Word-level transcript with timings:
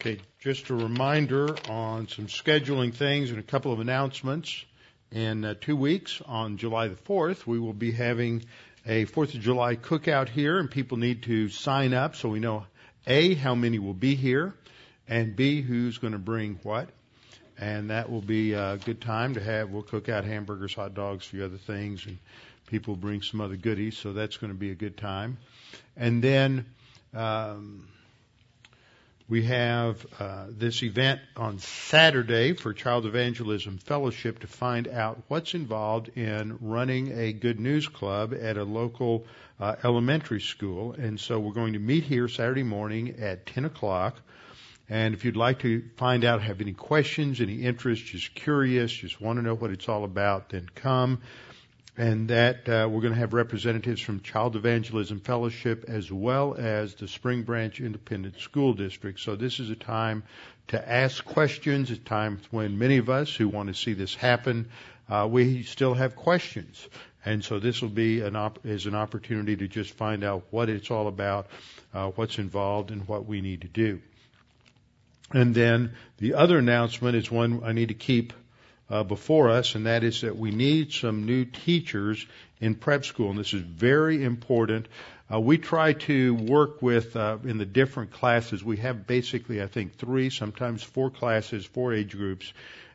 Okay, 0.00 0.18
just 0.40 0.68
a 0.68 0.74
reminder 0.74 1.56
on 1.70 2.06
some 2.06 2.26
scheduling 2.26 2.92
things 2.92 3.30
and 3.30 3.38
a 3.38 3.42
couple 3.42 3.72
of 3.72 3.80
announcements. 3.80 4.62
In 5.10 5.42
uh, 5.42 5.54
two 5.58 5.74
weeks, 5.74 6.20
on 6.26 6.58
July 6.58 6.88
the 6.88 6.96
4th, 6.96 7.46
we 7.46 7.58
will 7.58 7.72
be 7.72 7.92
having 7.92 8.44
a 8.86 9.06
4th 9.06 9.34
of 9.34 9.40
July 9.40 9.74
cookout 9.74 10.28
here, 10.28 10.58
and 10.58 10.70
people 10.70 10.98
need 10.98 11.22
to 11.22 11.48
sign 11.48 11.94
up 11.94 12.14
so 12.14 12.28
we 12.28 12.40
know 12.40 12.66
A, 13.06 13.34
how 13.34 13.54
many 13.54 13.78
will 13.78 13.94
be 13.94 14.14
here, 14.14 14.54
and 15.08 15.34
B, 15.34 15.62
who's 15.62 15.96
going 15.96 16.12
to 16.12 16.18
bring 16.18 16.60
what. 16.62 16.90
And 17.58 17.88
that 17.88 18.10
will 18.10 18.20
be 18.20 18.52
a 18.52 18.76
good 18.76 19.00
time 19.00 19.32
to 19.34 19.40
have. 19.40 19.70
We'll 19.70 19.82
cook 19.82 20.10
out 20.10 20.26
hamburgers, 20.26 20.74
hot 20.74 20.92
dogs, 20.92 21.24
a 21.24 21.28
few 21.30 21.44
other 21.44 21.56
things, 21.56 22.04
and 22.04 22.18
people 22.66 22.96
bring 22.96 23.22
some 23.22 23.40
other 23.40 23.56
goodies, 23.56 23.96
so 23.96 24.12
that's 24.12 24.36
going 24.36 24.52
to 24.52 24.58
be 24.58 24.72
a 24.72 24.76
good 24.76 24.98
time. 24.98 25.38
And 25.96 26.22
then, 26.22 26.66
um, 27.14 27.88
we 29.28 29.44
have 29.44 30.06
uh, 30.20 30.46
this 30.50 30.84
event 30.84 31.20
on 31.36 31.58
Saturday 31.58 32.52
for 32.52 32.72
Child 32.72 33.06
Evangelism 33.06 33.78
Fellowship 33.78 34.38
to 34.40 34.46
find 34.46 34.86
out 34.86 35.20
what's 35.26 35.54
involved 35.54 36.16
in 36.16 36.58
running 36.60 37.10
a 37.18 37.32
Good 37.32 37.58
News 37.58 37.88
Club 37.88 38.32
at 38.32 38.56
a 38.56 38.62
local 38.62 39.26
uh, 39.58 39.74
elementary 39.82 40.40
school. 40.40 40.92
And 40.92 41.18
so 41.18 41.40
we're 41.40 41.54
going 41.54 41.72
to 41.72 41.80
meet 41.80 42.04
here 42.04 42.28
Saturday 42.28 42.62
morning 42.62 43.16
at 43.18 43.46
10 43.46 43.64
o'clock. 43.64 44.16
And 44.88 45.12
if 45.12 45.24
you'd 45.24 45.36
like 45.36 45.58
to 45.60 45.82
find 45.96 46.24
out, 46.24 46.42
have 46.42 46.60
any 46.60 46.72
questions, 46.72 47.40
any 47.40 47.62
interest, 47.62 48.04
just 48.04 48.32
curious, 48.36 48.92
just 48.92 49.20
want 49.20 49.40
to 49.40 49.42
know 49.42 49.56
what 49.56 49.72
it's 49.72 49.88
all 49.88 50.04
about, 50.04 50.50
then 50.50 50.68
come 50.76 51.20
and 51.96 52.28
that 52.28 52.68
uh, 52.68 52.86
we're 52.90 53.00
going 53.00 53.14
to 53.14 53.18
have 53.18 53.32
representatives 53.32 54.00
from 54.00 54.20
Child 54.20 54.56
Evangelism 54.56 55.20
Fellowship 55.20 55.86
as 55.88 56.12
well 56.12 56.54
as 56.54 56.94
the 56.94 57.08
Spring 57.08 57.42
Branch 57.42 57.80
Independent 57.80 58.38
School 58.38 58.74
District. 58.74 59.18
So 59.18 59.34
this 59.34 59.60
is 59.60 59.70
a 59.70 59.76
time 59.76 60.22
to 60.68 60.92
ask 60.92 61.24
questions, 61.24 61.90
a 61.90 61.96
time 61.96 62.40
when 62.50 62.78
many 62.78 62.98
of 62.98 63.08
us 63.08 63.34
who 63.34 63.48
want 63.48 63.68
to 63.68 63.74
see 63.74 63.94
this 63.94 64.14
happen, 64.14 64.68
uh, 65.08 65.26
we 65.30 65.62
still 65.62 65.94
have 65.94 66.16
questions. 66.16 66.86
And 67.24 67.42
so 67.42 67.58
this 67.58 67.80
will 67.80 67.88
be 67.88 68.20
an 68.20 68.36
op- 68.36 68.64
is 68.66 68.86
an 68.86 68.94
opportunity 68.94 69.56
to 69.56 69.66
just 69.66 69.92
find 69.94 70.22
out 70.22 70.44
what 70.50 70.68
it's 70.68 70.90
all 70.90 71.08
about, 71.08 71.46
uh, 71.94 72.10
what's 72.10 72.38
involved, 72.38 72.90
and 72.90 73.08
what 73.08 73.26
we 73.26 73.40
need 73.40 73.62
to 73.62 73.68
do. 73.68 74.00
And 75.32 75.54
then 75.54 75.94
the 76.18 76.34
other 76.34 76.58
announcement 76.58 77.16
is 77.16 77.30
one 77.30 77.62
I 77.64 77.72
need 77.72 77.88
to 77.88 77.94
keep 77.94 78.32
uh, 78.88 79.02
before 79.02 79.50
us, 79.50 79.74
and 79.74 79.86
that 79.86 80.04
is 80.04 80.20
that 80.20 80.36
we 80.36 80.50
need 80.50 80.92
some 80.92 81.26
new 81.26 81.44
teachers 81.44 82.24
in 82.60 82.74
prep 82.74 83.04
school, 83.04 83.30
and 83.30 83.38
this 83.38 83.52
is 83.52 83.62
very 83.62 84.22
important. 84.22 84.86
Uh, 85.32 85.40
we 85.40 85.58
try 85.58 85.92
to 85.92 86.34
work 86.34 86.82
with 86.82 87.16
uh, 87.16 87.38
in 87.44 87.58
the 87.58 87.66
different 87.66 88.12
classes. 88.12 88.62
We 88.62 88.76
have 88.76 89.06
basically, 89.06 89.60
I 89.60 89.66
think, 89.66 89.96
three, 89.96 90.30
sometimes 90.30 90.82
four 90.82 91.10
classes, 91.10 91.66
four 91.66 91.92
age 91.92 92.16
groups, 92.16 92.52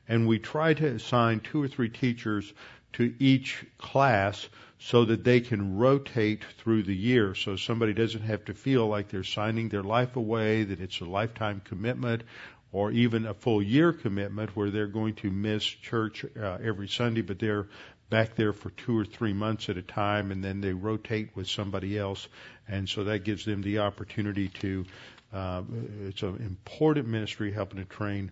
and 0.07 0.27
we 0.27 0.39
try 0.39 0.73
to 0.73 0.87
assign 0.87 1.41
two 1.41 1.61
or 1.61 1.67
three 1.67 1.89
teachers 1.89 2.51
to 2.93 3.13
each 3.19 3.65
class 3.77 4.47
so 4.79 5.05
that 5.05 5.23
they 5.23 5.41
can 5.41 5.77
rotate 5.77 6.43
through 6.57 6.81
the 6.81 6.95
year 6.95 7.35
so 7.35 7.55
somebody 7.55 7.93
doesn't 7.93 8.23
have 8.23 8.43
to 8.45 8.53
feel 8.53 8.87
like 8.87 9.09
they're 9.09 9.23
signing 9.23 9.69
their 9.69 9.83
life 9.83 10.15
away, 10.15 10.63
that 10.63 10.81
it's 10.81 10.99
a 11.01 11.05
lifetime 11.05 11.61
commitment, 11.63 12.23
or 12.71 12.91
even 12.91 13.25
a 13.25 13.33
full 13.33 13.61
year 13.61 13.91
commitment 13.91 14.55
where 14.55 14.69
they're 14.69 14.87
going 14.87 15.15
to 15.15 15.29
miss 15.29 15.63
church 15.63 16.25
uh, 16.39 16.57
every 16.63 16.87
Sunday, 16.87 17.21
but 17.21 17.39
they're 17.39 17.67
back 18.09 18.35
there 18.35 18.53
for 18.53 18.69
two 18.71 18.97
or 18.97 19.05
three 19.05 19.33
months 19.33 19.69
at 19.69 19.77
a 19.77 19.81
time, 19.81 20.31
and 20.31 20.43
then 20.43 20.61
they 20.61 20.73
rotate 20.73 21.35
with 21.35 21.47
somebody 21.47 21.97
else, 21.97 22.27
and 22.67 22.87
so 22.87 23.05
that 23.05 23.23
gives 23.23 23.45
them 23.45 23.61
the 23.61 23.79
opportunity 23.79 24.49
to. 24.49 24.85
Uh, 25.33 25.63
it's 26.05 26.23
an 26.23 26.35
important 26.45 27.07
ministry 27.07 27.51
helping 27.51 27.79
to 27.79 27.85
train 27.85 28.31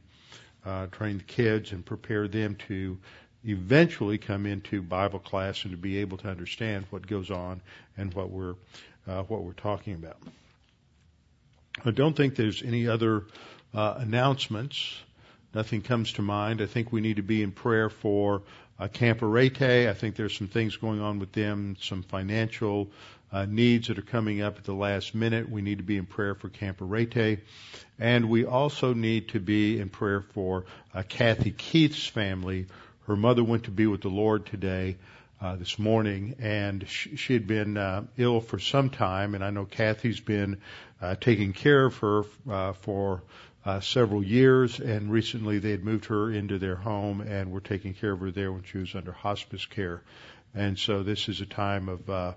uh, 0.65 0.87
train 0.87 1.17
the 1.17 1.23
kids 1.23 1.71
and 1.71 1.85
prepare 1.85 2.27
them 2.27 2.55
to 2.67 2.97
eventually 3.45 4.17
come 4.17 4.45
into 4.45 4.81
Bible 4.81 5.19
class 5.19 5.63
and 5.63 5.71
to 5.71 5.77
be 5.77 5.99
able 5.99 6.17
to 6.17 6.27
understand 6.27 6.85
what 6.89 7.07
goes 7.07 7.31
on 7.31 7.61
and 7.97 8.13
what 8.13 8.29
we're 8.29 8.55
uh, 9.07 9.23
what 9.23 9.43
we're 9.43 9.53
talking 9.53 9.93
about. 9.93 10.17
I 11.85 11.91
don't 11.91 12.15
think 12.15 12.35
there's 12.35 12.61
any 12.61 12.87
other 12.87 13.23
uh, 13.73 13.95
announcements. 13.97 14.95
Nothing 15.53 15.81
comes 15.81 16.13
to 16.13 16.21
mind. 16.21 16.61
I 16.61 16.65
think 16.65 16.91
we 16.91 17.01
need 17.01 17.15
to 17.15 17.23
be 17.23 17.41
in 17.41 17.51
prayer 17.51 17.89
for 17.89 18.43
uh, 18.79 18.87
Camp 18.87 19.21
Arete. 19.21 19.89
I 19.89 19.93
think 19.93 20.15
there's 20.15 20.37
some 20.37 20.47
things 20.47 20.77
going 20.77 21.01
on 21.01 21.19
with 21.19 21.31
them, 21.31 21.75
some 21.81 22.03
financial 22.03 22.89
uh, 23.31 23.45
needs 23.45 23.87
that 23.87 23.97
are 23.97 24.03
coming 24.03 24.41
up 24.41 24.57
at 24.57 24.63
the 24.63 24.73
last 24.73 25.13
minute. 25.13 25.49
We 25.49 25.61
need 25.61 25.79
to 25.79 25.83
be 25.83 25.97
in 25.97 26.05
prayer 26.05 26.35
for 26.35 26.49
Camp 26.49 26.81
Arete. 26.81 27.39
And 27.99 28.29
we 28.29 28.45
also 28.45 28.93
need 28.93 29.29
to 29.29 29.39
be 29.39 29.79
in 29.79 29.89
prayer 29.89 30.21
for 30.21 30.65
uh, 30.93 31.03
Kathy 31.07 31.51
Keith's 31.51 32.07
family. 32.07 32.67
Her 33.07 33.15
mother 33.15 33.43
went 33.43 33.65
to 33.65 33.71
be 33.71 33.87
with 33.87 34.01
the 34.01 34.09
Lord 34.09 34.45
today. 34.45 34.97
Uh, 35.41 35.55
this 35.55 35.79
morning, 35.79 36.35
and 36.39 36.85
she, 36.89 37.15
she 37.15 37.31
had 37.31 37.47
been 37.47 37.77
uh, 37.77 38.03
ill 38.17 38.41
for 38.41 38.59
some 38.59 38.89
time, 38.89 39.35
and 39.35 39.41
I 39.41 39.51
know 39.51 39.63
Kathy's 39.63 40.19
been 40.19 40.57
uh, 41.01 41.15
taking 41.15 41.53
care 41.53 41.85
of 41.85 41.95
her 41.99 42.23
uh, 42.49 42.73
for 42.73 43.23
uh, 43.65 43.79
several 43.79 44.23
years, 44.23 44.79
and 44.79 45.11
recently 45.11 45.59
they 45.59 45.71
had 45.71 45.83
moved 45.83 46.05
her 46.05 46.31
into 46.31 46.57
their 46.57 46.75
home 46.75 47.21
and 47.21 47.51
were 47.51 47.59
taking 47.59 47.93
care 47.93 48.13
of 48.13 48.19
her 48.19 48.31
there 48.31 48.51
when 48.51 48.63
she 48.63 48.77
was 48.77 48.95
under 48.95 49.11
hospice 49.11 49.65
care. 49.65 50.01
And 50.55 50.79
so 50.79 51.03
this 51.03 51.29
is 51.29 51.41
a 51.41 51.45
time 51.45 51.89
of 51.89 52.09
uh, 52.09 52.33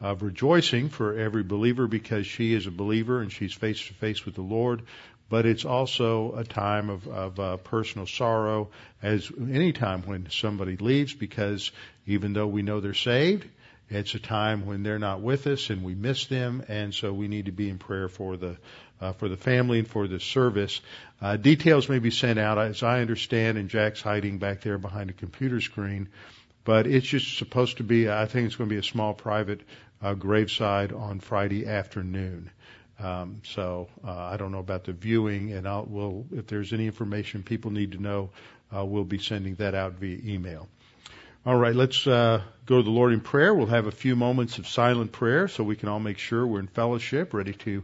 of 0.00 0.22
rejoicing 0.22 0.88
for 0.88 1.16
every 1.16 1.44
believer 1.44 1.86
because 1.86 2.26
she 2.26 2.54
is 2.54 2.66
a 2.66 2.72
believer 2.72 3.20
and 3.20 3.30
she's 3.30 3.52
face 3.52 3.86
to 3.86 3.94
face 3.94 4.24
with 4.24 4.34
the 4.34 4.42
Lord. 4.42 4.82
But 5.28 5.46
it's 5.46 5.64
also 5.64 6.34
a 6.36 6.44
time 6.44 6.90
of, 6.90 7.06
of 7.08 7.40
uh, 7.40 7.56
personal 7.58 8.06
sorrow, 8.06 8.68
as 9.02 9.30
any 9.38 9.72
time 9.72 10.02
when 10.02 10.28
somebody 10.30 10.76
leaves, 10.76 11.14
because 11.14 11.70
even 12.06 12.34
though 12.34 12.48
we 12.48 12.60
know 12.60 12.80
they're 12.80 12.92
saved, 12.92 13.48
it's 13.88 14.14
a 14.14 14.18
time 14.18 14.66
when 14.66 14.82
they're 14.82 14.98
not 14.98 15.22
with 15.22 15.46
us 15.46 15.70
and 15.70 15.82
we 15.82 15.94
miss 15.94 16.26
them, 16.26 16.64
and 16.68 16.92
so 16.92 17.12
we 17.12 17.28
need 17.28 17.46
to 17.46 17.52
be 17.52 17.70
in 17.70 17.78
prayer 17.78 18.08
for 18.08 18.36
the 18.36 18.56
uh, 19.02 19.12
for 19.12 19.28
the 19.28 19.36
family 19.36 19.80
and 19.80 19.88
for 19.88 20.06
the 20.06 20.20
service. 20.20 20.80
Uh, 21.20 21.36
details 21.36 21.88
may 21.88 21.98
be 21.98 22.10
sent 22.10 22.38
out, 22.38 22.58
as 22.58 22.82
I 22.82 23.00
understand, 23.00 23.58
and 23.58 23.68
Jack's 23.68 24.00
hiding 24.00 24.38
back 24.38 24.60
there 24.60 24.78
behind 24.78 25.10
a 25.10 25.12
computer 25.12 25.60
screen. 25.60 26.08
But 26.64 26.86
it's 26.86 27.06
just 27.06 27.36
supposed 27.38 27.78
to 27.78 27.82
be, 27.82 28.08
I 28.08 28.26
think 28.26 28.46
it's 28.46 28.56
going 28.56 28.70
to 28.70 28.74
be 28.74 28.78
a 28.78 28.84
small 28.84 29.14
private 29.14 29.60
uh, 30.00 30.14
graveside 30.14 30.92
on 30.92 31.18
Friday 31.18 31.66
afternoon. 31.66 32.50
Um, 33.00 33.42
so 33.44 33.88
uh, 34.06 34.12
I 34.12 34.36
don't 34.36 34.52
know 34.52 34.60
about 34.60 34.84
the 34.84 34.92
viewing, 34.92 35.52
and 35.52 35.66
I'll, 35.66 35.84
we'll, 35.84 36.26
if 36.32 36.46
there's 36.46 36.72
any 36.72 36.86
information 36.86 37.42
people 37.42 37.72
need 37.72 37.92
to 37.92 37.98
know, 37.98 38.30
uh, 38.74 38.84
we'll 38.84 39.04
be 39.04 39.18
sending 39.18 39.56
that 39.56 39.74
out 39.74 39.94
via 39.94 40.18
email. 40.24 40.68
All 41.44 41.56
right, 41.56 41.74
let's 41.74 42.06
uh, 42.06 42.40
go 42.66 42.76
to 42.76 42.82
the 42.84 42.90
Lord 42.90 43.12
in 43.12 43.20
prayer. 43.20 43.52
We'll 43.52 43.66
have 43.66 43.88
a 43.88 43.90
few 43.90 44.14
moments 44.14 44.58
of 44.58 44.68
silent 44.68 45.10
prayer 45.10 45.48
so 45.48 45.64
we 45.64 45.74
can 45.74 45.88
all 45.88 45.98
make 45.98 46.18
sure 46.18 46.46
we're 46.46 46.60
in 46.60 46.68
fellowship, 46.68 47.34
ready 47.34 47.52
to 47.52 47.82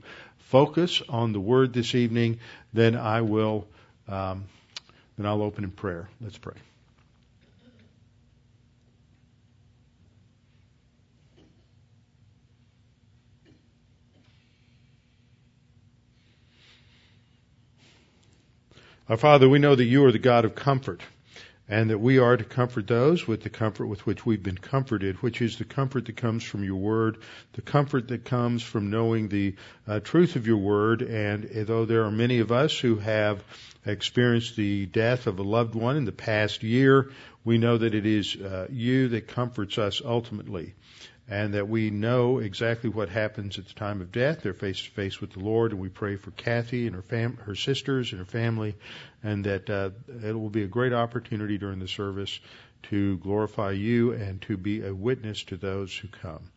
focus 0.48 1.02
on 1.10 1.32
the 1.32 1.40
word 1.40 1.74
this 1.74 1.94
evening, 1.94 2.40
then 2.72 2.96
I 2.96 3.20
will, 3.20 3.66
um, 4.08 4.46
then 5.16 5.26
I'll 5.26 5.42
open 5.42 5.62
in 5.64 5.70
prayer. 5.70 6.08
Let's 6.22 6.38
pray. 6.38 6.54
Our 19.10 19.16
Father, 19.16 19.48
we 19.48 19.58
know 19.58 19.74
that 19.74 19.84
you 19.84 20.04
are 20.04 20.12
the 20.12 20.18
God 20.18 20.44
of 20.44 20.54
comfort 20.54 21.02
and 21.68 21.90
that 21.90 21.98
we 21.98 22.18
are 22.18 22.36
to 22.36 22.44
comfort 22.44 22.86
those 22.86 23.26
with 23.26 23.42
the 23.42 23.50
comfort 23.50 23.86
with 23.86 24.06
which 24.06 24.24
we've 24.24 24.42
been 24.42 24.56
comforted, 24.56 25.16
which 25.16 25.42
is 25.42 25.58
the 25.58 25.64
comfort 25.64 26.06
that 26.06 26.16
comes 26.16 26.42
from 26.42 26.64
your 26.64 26.76
word, 26.76 27.18
the 27.52 27.62
comfort 27.62 28.08
that 28.08 28.24
comes 28.24 28.62
from 28.62 28.90
knowing 28.90 29.28
the 29.28 29.54
uh, 29.86 30.00
truth 30.00 30.36
of 30.36 30.46
your 30.46 30.56
word. 30.56 31.02
And 31.02 31.44
though 31.44 31.84
there 31.84 32.04
are 32.04 32.10
many 32.10 32.38
of 32.38 32.50
us 32.50 32.78
who 32.78 32.96
have 32.96 33.44
experienced 33.84 34.56
the 34.56 34.86
death 34.86 35.26
of 35.26 35.38
a 35.38 35.42
loved 35.42 35.74
one 35.74 35.96
in 35.96 36.06
the 36.06 36.12
past 36.12 36.62
year, 36.62 37.10
we 37.44 37.58
know 37.58 37.76
that 37.76 37.94
it 37.94 38.06
is 38.06 38.34
uh, 38.36 38.66
you 38.70 39.08
that 39.08 39.28
comforts 39.28 39.78
us 39.78 40.00
ultimately 40.04 40.74
and 41.28 41.54
that 41.54 41.68
we 41.68 41.90
know 41.90 42.38
exactly 42.38 42.88
what 42.88 43.08
happens 43.10 43.58
at 43.58 43.66
the 43.66 43.74
time 43.74 44.00
of 44.00 44.10
death. 44.10 44.40
They're 44.42 44.54
face 44.54 44.82
to 44.82 44.90
face 44.90 45.20
with 45.20 45.32
the 45.32 45.40
Lord, 45.40 45.72
and 45.72 45.80
we 45.80 45.88
pray 45.88 46.16
for 46.16 46.30
Kathy 46.30 46.86
and 46.86 46.96
her 46.96 47.02
fam- 47.02 47.36
her 47.44 47.54
sisters 47.54 48.12
and 48.12 48.18
her 48.20 48.24
family, 48.24 48.74
and 49.22 49.44
that 49.44 49.68
uh, 49.68 49.90
it 50.24 50.32
will 50.32 50.50
be 50.50 50.62
a 50.62 50.68
great 50.68 50.92
opportunity 50.92 51.58
during 51.58 51.80
the 51.80 51.88
service 51.88 52.40
to 52.84 53.18
glorify 53.18 53.72
you 53.72 54.12
and 54.12 54.40
to 54.42 54.56
be 54.56 54.82
a 54.86 54.94
witness 54.94 55.42
to 55.44 55.56
those 55.56 55.94
who 55.94 56.08
come. 56.08 56.50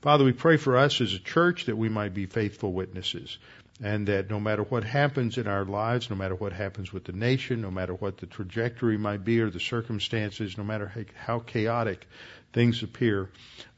Father, 0.00 0.24
we 0.24 0.32
pray 0.32 0.56
for 0.56 0.76
us 0.76 1.00
as 1.00 1.12
a 1.12 1.18
church 1.18 1.66
that 1.66 1.76
we 1.76 1.88
might 1.88 2.14
be 2.14 2.26
faithful 2.26 2.72
witnesses. 2.72 3.38
and 3.80 4.08
that 4.08 4.28
no 4.28 4.40
matter 4.40 4.64
what 4.64 4.82
happens 4.82 5.38
in 5.38 5.46
our 5.46 5.64
lives, 5.64 6.10
no 6.10 6.16
matter 6.16 6.34
what 6.34 6.52
happens 6.52 6.92
with 6.92 7.04
the 7.04 7.12
nation, 7.12 7.60
no 7.60 7.70
matter 7.70 7.94
what 7.94 8.16
the 8.18 8.26
trajectory 8.26 8.98
might 8.98 9.24
be 9.24 9.40
or 9.40 9.50
the 9.50 9.60
circumstances, 9.60 10.58
no 10.58 10.64
matter 10.64 10.92
how 11.16 11.38
chaotic 11.38 12.04
things 12.52 12.82
appear, 12.82 13.30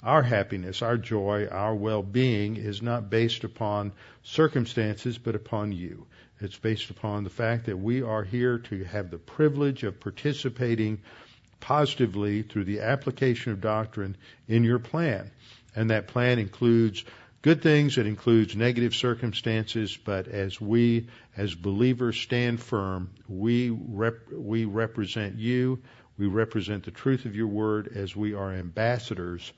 our 0.02 0.22
happiness, 0.22 0.82
our 0.82 0.96
joy, 0.96 1.46
our 1.50 1.74
well-being 1.74 2.56
is 2.56 2.82
not 2.82 3.10
based 3.10 3.44
upon 3.44 3.92
circumstances, 4.22 5.18
but 5.18 5.34
upon 5.34 5.72
you. 5.72 6.06
It's 6.40 6.56
based 6.56 6.90
upon 6.90 7.24
the 7.24 7.30
fact 7.30 7.66
that 7.66 7.76
we 7.76 8.02
are 8.02 8.24
here 8.24 8.58
to 8.58 8.84
have 8.84 9.10
the 9.10 9.18
privilege 9.18 9.82
of 9.82 10.00
participating 10.00 11.00
positively 11.60 12.42
through 12.42 12.64
the 12.64 12.80
application 12.80 13.52
of 13.52 13.60
doctrine 13.60 14.16
in 14.48 14.64
your 14.64 14.78
plan. 14.78 15.30
And 15.76 15.90
that 15.90 16.08
plan 16.08 16.38
includes 16.38 17.04
good 17.42 17.62
things, 17.62 17.98
it 17.98 18.06
includes 18.06 18.56
negative 18.56 18.94
circumstances, 18.94 19.96
but 19.96 20.28
as 20.28 20.60
we, 20.60 21.08
as 21.36 21.54
believers, 21.54 22.18
stand 22.18 22.60
firm, 22.60 23.10
we, 23.28 23.70
rep- 23.70 24.32
we 24.32 24.64
represent 24.64 25.38
you, 25.38 25.82
we 26.20 26.26
represent 26.26 26.84
the 26.84 26.90
truth 26.90 27.24
of 27.24 27.34
your 27.34 27.46
word 27.46 27.88
as 27.96 28.14
we 28.14 28.34
are 28.34 28.52
ambassadors 28.52 29.54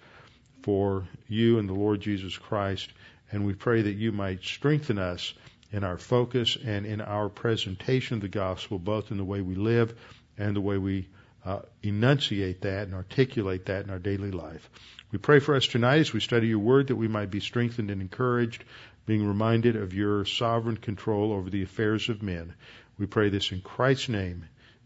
for 0.62 1.09
you 1.26 1.59
and 1.59 1.69
the 1.69 1.75
Lord 1.75 2.00
Jesus 2.00 2.38
Christ, 2.38 2.88
and 3.32 3.44
we 3.44 3.53
pray 3.53 3.82
that 3.82 3.94
you 3.94 4.12
might 4.12 4.44
strengthen 4.44 4.97
us 4.97 5.35
in 5.73 5.82
our 5.82 5.99
focus 5.99 6.56
and 6.64 6.87
in 6.87 7.00
our 7.00 7.29
presentation 7.29 8.19
of 8.19 8.20
the 8.20 8.29
gospel, 8.29 8.79
both 8.79 9.11
in 9.11 9.17
the 9.17 9.25
way 9.25 9.41
we 9.41 9.56
live 9.56 9.93
and 10.38 10.55
the 10.55 10.61
way 10.61 10.79
we 10.79 11.09
uh, 11.44 11.62
enunciate 11.82 12.61
that 12.61 12.85
and 12.85 12.94
articulate 12.94 13.67
that 13.67 13.82
in 13.82 13.91
our 13.91 13.99
daily 13.99 14.31
life. 14.31 14.70
We 15.11 15.19
pray 15.19 15.41
for 15.41 15.56
us 15.56 15.67
tonight 15.67 15.99
as 15.99 16.12
we 16.12 16.20
study 16.20 16.47
your 16.47 16.61
word 16.61 16.87
that 16.87 16.97
we 16.97 17.09
might 17.09 17.32
be 17.32 17.41
strengthened 17.41 17.91
and 17.91 18.00
encouraged, 18.00 18.62
being 19.05 19.26
reminded 19.26 19.75
of 19.75 19.94
your 19.94 20.25
sovereign 20.26 20.76
control 20.76 21.32
over 21.32 21.50
the 21.50 21.64
affairs 21.64 22.09
of 22.09 22.23
men. 22.23 22.55
We 22.99 23.06
pray 23.06 23.31
this 23.31 23.50
in 23.50 23.62
Christ's 23.62 24.11
name. 24.11 24.44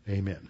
Amen. 0.09 0.49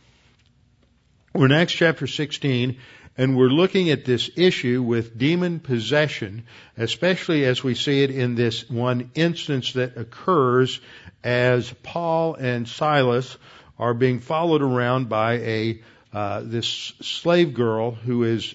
We're 1.36 1.44
in 1.44 1.52
Acts 1.52 1.74
chapter 1.74 2.06
16 2.06 2.78
and 3.18 3.36
we're 3.36 3.48
looking 3.48 3.90
at 3.90 4.06
this 4.06 4.30
issue 4.36 4.82
with 4.82 5.18
demon 5.18 5.60
possession, 5.60 6.44
especially 6.78 7.44
as 7.44 7.62
we 7.62 7.74
see 7.74 8.02
it 8.02 8.10
in 8.10 8.36
this 8.36 8.70
one 8.70 9.10
instance 9.14 9.74
that 9.74 9.98
occurs 9.98 10.80
as 11.22 11.70
Paul 11.82 12.36
and 12.36 12.66
Silas 12.66 13.36
are 13.78 13.92
being 13.92 14.20
followed 14.20 14.62
around 14.62 15.10
by 15.10 15.34
a 15.34 15.82
uh, 16.14 16.40
this 16.42 16.66
slave 17.02 17.52
girl 17.52 17.90
who 17.90 18.24
is 18.24 18.54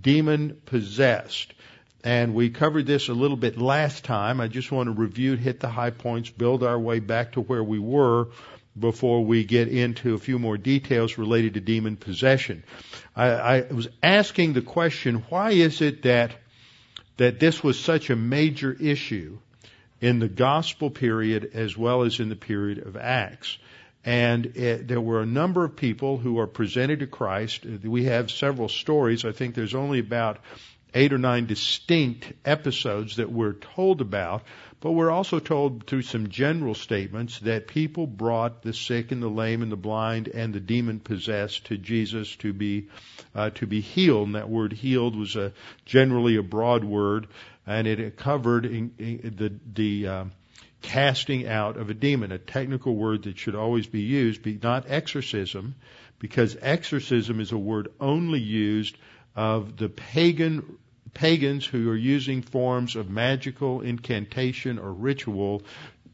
demon 0.00 0.60
possessed. 0.66 1.54
And 2.02 2.34
we 2.34 2.50
covered 2.50 2.86
this 2.86 3.08
a 3.08 3.14
little 3.14 3.36
bit 3.36 3.56
last 3.56 4.02
time. 4.02 4.40
I 4.40 4.48
just 4.48 4.72
want 4.72 4.88
to 4.88 5.00
review, 5.00 5.36
hit 5.36 5.60
the 5.60 5.68
high 5.68 5.90
points, 5.90 6.30
build 6.30 6.64
our 6.64 6.78
way 6.78 6.98
back 6.98 7.32
to 7.32 7.40
where 7.40 7.62
we 7.62 7.78
were 7.78 8.30
before 8.78 9.24
we 9.24 9.44
get 9.44 9.68
into 9.68 10.14
a 10.14 10.18
few 10.18 10.38
more 10.38 10.58
details 10.58 11.18
related 11.18 11.54
to 11.54 11.60
demon 11.60 11.96
possession. 11.96 12.62
I, 13.14 13.26
I 13.28 13.60
was 13.72 13.88
asking 14.02 14.52
the 14.52 14.62
question, 14.62 15.24
why 15.28 15.52
is 15.52 15.80
it 15.80 16.02
that 16.02 16.32
that 17.16 17.40
this 17.40 17.62
was 17.62 17.78
such 17.78 18.10
a 18.10 18.16
major 18.16 18.76
issue 18.78 19.38
in 20.02 20.18
the 20.18 20.28
gospel 20.28 20.90
period 20.90 21.52
as 21.54 21.76
well 21.76 22.02
as 22.02 22.20
in 22.20 22.28
the 22.28 22.36
period 22.36 22.86
of 22.86 22.96
Acts? 22.96 23.56
And 24.04 24.46
it, 24.54 24.86
there 24.86 25.00
were 25.00 25.20
a 25.20 25.26
number 25.26 25.64
of 25.64 25.74
people 25.74 26.18
who 26.18 26.38
are 26.38 26.46
presented 26.46 27.00
to 27.00 27.06
Christ. 27.06 27.64
We 27.64 28.04
have 28.04 28.30
several 28.30 28.68
stories. 28.68 29.24
I 29.24 29.32
think 29.32 29.54
there's 29.54 29.74
only 29.74 29.98
about 29.98 30.38
eight 30.94 31.12
or 31.12 31.18
nine 31.18 31.46
distinct 31.46 32.32
episodes 32.44 33.16
that 33.16 33.30
we're 33.30 33.52
told 33.52 34.00
about, 34.00 34.44
but 34.80 34.92
we're 34.92 35.10
also 35.10 35.38
told 35.38 35.86
through 35.86 36.02
some 36.02 36.28
general 36.28 36.74
statements 36.74 37.38
that 37.40 37.66
people 37.66 38.06
brought 38.06 38.62
the 38.62 38.72
sick 38.72 39.10
and 39.10 39.22
the 39.22 39.28
lame 39.28 39.62
and 39.62 39.72
the 39.72 39.76
blind 39.76 40.28
and 40.28 40.52
the 40.52 40.60
demon 40.60 41.00
possessed 41.00 41.66
to 41.66 41.78
Jesus 41.78 42.36
to 42.36 42.52
be 42.52 42.88
uh, 43.34 43.50
to 43.50 43.66
be 43.66 43.80
healed. 43.80 44.26
And 44.26 44.34
that 44.34 44.50
word 44.50 44.72
"healed" 44.72 45.16
was 45.16 45.34
a, 45.36 45.52
generally 45.84 46.36
a 46.36 46.42
broad 46.42 46.84
word, 46.84 47.28
and 47.66 47.86
it 47.86 48.16
covered 48.16 48.66
in, 48.66 48.92
in 48.98 49.34
the 49.36 49.52
the 49.74 50.08
uh, 50.08 50.24
casting 50.82 51.48
out 51.48 51.76
of 51.76 51.90
a 51.90 51.94
demon, 51.94 52.30
a 52.30 52.38
technical 52.38 52.94
word 52.94 53.24
that 53.24 53.38
should 53.38 53.54
always 53.54 53.86
be 53.86 54.02
used, 54.02 54.42
be 54.42 54.58
not 54.62 54.84
exorcism, 54.88 55.74
because 56.18 56.56
exorcism 56.60 57.40
is 57.40 57.52
a 57.52 57.58
word 57.58 57.88
only 58.00 58.40
used 58.40 58.96
of 59.34 59.76
the 59.76 59.88
pagan 59.88 60.78
pagans 61.16 61.64
who 61.64 61.90
are 61.90 61.96
using 61.96 62.42
forms 62.42 62.94
of 62.94 63.08
magical 63.08 63.80
incantation 63.80 64.78
or 64.78 64.92
ritual 64.92 65.62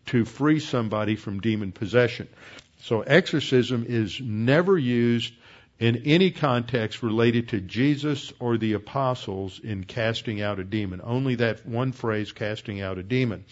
to 0.07 0.25
free 0.25 0.61
somebody 0.61 1.17
from 1.17 1.41
demon 1.41 1.73
possession. 1.73 2.29
So 2.83 3.01
exorcism 3.03 3.85
is 3.89 4.21
never 4.21 4.79
used 4.79 5.35
in 5.81 6.03
any 6.05 6.31
context 6.31 7.03
related 7.03 7.49
to 7.49 7.61
Jesus 7.61 8.33
or 8.39 8.57
the 8.57 8.75
apostles 8.75 9.61
in 9.63 9.83
casting 9.83 10.41
out 10.41 10.61
a 10.61 10.65
demon. 10.65 11.01
Only 11.03 11.35
that 11.35 11.67
one 11.67 11.91
phrase, 11.91 12.31
casting 12.31 12.81
out 12.81 12.99
a 12.99 13.03
demon 13.03 13.45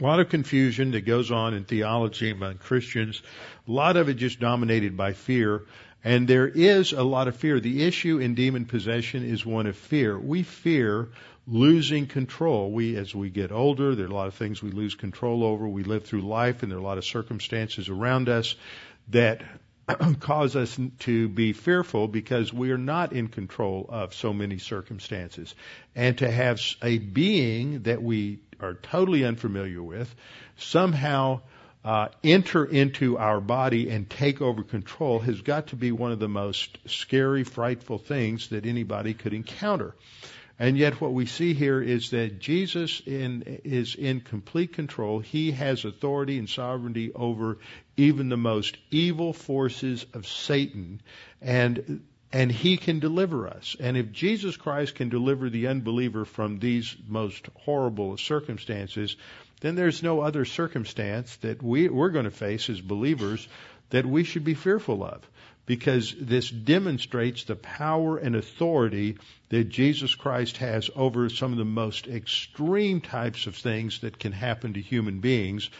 a 0.00 0.02
lot 0.02 0.18
of 0.18 0.28
confusion 0.28 0.90
that 0.90 1.02
goes 1.02 1.30
on 1.30 1.54
in 1.54 1.64
theology 1.64 2.30
among 2.30 2.58
Christians. 2.58 3.22
A 3.68 3.70
lot 3.70 3.96
of 3.96 4.08
it 4.08 4.14
just 4.14 4.40
dominated 4.40 4.96
by 4.96 5.12
fear. 5.12 5.62
And 6.04 6.28
there 6.28 6.46
is 6.46 6.92
a 6.92 7.02
lot 7.02 7.28
of 7.28 7.36
fear. 7.36 7.58
The 7.58 7.82
issue 7.82 8.18
in 8.18 8.34
demon 8.34 8.66
possession 8.66 9.24
is 9.24 9.44
one 9.44 9.66
of 9.66 9.76
fear. 9.76 10.18
We 10.18 10.42
fear 10.42 11.08
losing 11.46 12.06
control. 12.06 12.70
We, 12.70 12.96
as 12.96 13.14
we 13.14 13.30
get 13.30 13.50
older, 13.50 13.94
there 13.94 14.06
are 14.06 14.10
a 14.10 14.14
lot 14.14 14.28
of 14.28 14.34
things 14.34 14.62
we 14.62 14.70
lose 14.70 14.94
control 14.94 15.42
over. 15.42 15.66
We 15.66 15.82
live 15.82 16.04
through 16.04 16.22
life 16.22 16.62
and 16.62 16.70
there 16.70 16.78
are 16.78 16.82
a 16.82 16.84
lot 16.84 16.98
of 16.98 17.06
circumstances 17.06 17.88
around 17.88 18.28
us 18.28 18.54
that 19.08 19.42
cause 20.20 20.56
us 20.56 20.78
to 21.00 21.28
be 21.28 21.52
fearful 21.52 22.08
because 22.08 22.52
we 22.52 22.70
are 22.70 22.78
not 22.78 23.12
in 23.12 23.28
control 23.28 23.86
of 23.88 24.14
so 24.14 24.32
many 24.32 24.58
circumstances. 24.58 25.54
And 25.94 26.18
to 26.18 26.30
have 26.30 26.60
a 26.82 26.98
being 26.98 27.82
that 27.82 28.02
we 28.02 28.40
are 28.60 28.74
totally 28.74 29.24
unfamiliar 29.24 29.82
with 29.82 30.14
somehow 30.56 31.40
uh, 31.84 32.08
enter 32.22 32.64
into 32.64 33.18
our 33.18 33.40
body 33.40 33.90
and 33.90 34.08
take 34.08 34.40
over 34.40 34.62
control 34.62 35.18
has 35.20 35.42
got 35.42 35.68
to 35.68 35.76
be 35.76 35.92
one 35.92 36.12
of 36.12 36.18
the 36.18 36.28
most 36.28 36.78
scary, 36.86 37.44
frightful 37.44 37.98
things 37.98 38.48
that 38.48 38.64
anybody 38.64 39.12
could 39.12 39.34
encounter. 39.34 39.94
And 40.58 40.78
yet 40.78 41.00
what 41.00 41.12
we 41.12 41.26
see 41.26 41.52
here 41.52 41.82
is 41.82 42.10
that 42.10 42.38
Jesus 42.38 43.02
in, 43.04 43.42
is 43.64 43.96
in 43.96 44.20
complete 44.20 44.72
control. 44.72 45.18
He 45.18 45.50
has 45.50 45.84
authority 45.84 46.38
and 46.38 46.48
sovereignty 46.48 47.12
over 47.12 47.58
even 47.96 48.28
the 48.28 48.36
most 48.36 48.76
evil 48.90 49.32
forces 49.32 50.06
of 50.14 50.26
Satan. 50.26 51.02
And 51.42 52.02
and 52.34 52.50
he 52.50 52.76
can 52.76 52.98
deliver 52.98 53.46
us. 53.46 53.76
And 53.78 53.96
if 53.96 54.10
Jesus 54.10 54.56
Christ 54.56 54.96
can 54.96 55.08
deliver 55.08 55.48
the 55.48 55.68
unbeliever 55.68 56.24
from 56.24 56.58
these 56.58 56.96
most 57.06 57.46
horrible 57.54 58.16
circumstances, 58.16 59.16
then 59.64 59.76
there's 59.76 60.02
no 60.02 60.20
other 60.20 60.44
circumstance 60.44 61.36
that 61.36 61.62
we, 61.62 61.88
we're 61.88 62.10
going 62.10 62.26
to 62.26 62.30
face 62.30 62.68
as 62.68 62.82
believers 62.82 63.48
that 63.88 64.04
we 64.04 64.22
should 64.22 64.44
be 64.44 64.52
fearful 64.52 65.02
of. 65.02 65.26
Because 65.64 66.14
this 66.20 66.50
demonstrates 66.50 67.44
the 67.44 67.56
power 67.56 68.18
and 68.18 68.36
authority 68.36 69.16
that 69.48 69.70
Jesus 69.70 70.14
Christ 70.14 70.58
has 70.58 70.90
over 70.94 71.30
some 71.30 71.52
of 71.52 71.56
the 71.56 71.64
most 71.64 72.06
extreme 72.06 73.00
types 73.00 73.46
of 73.46 73.56
things 73.56 74.00
that 74.00 74.18
can 74.18 74.32
happen 74.32 74.74
to 74.74 74.82
human 74.82 75.20
beings. 75.20 75.70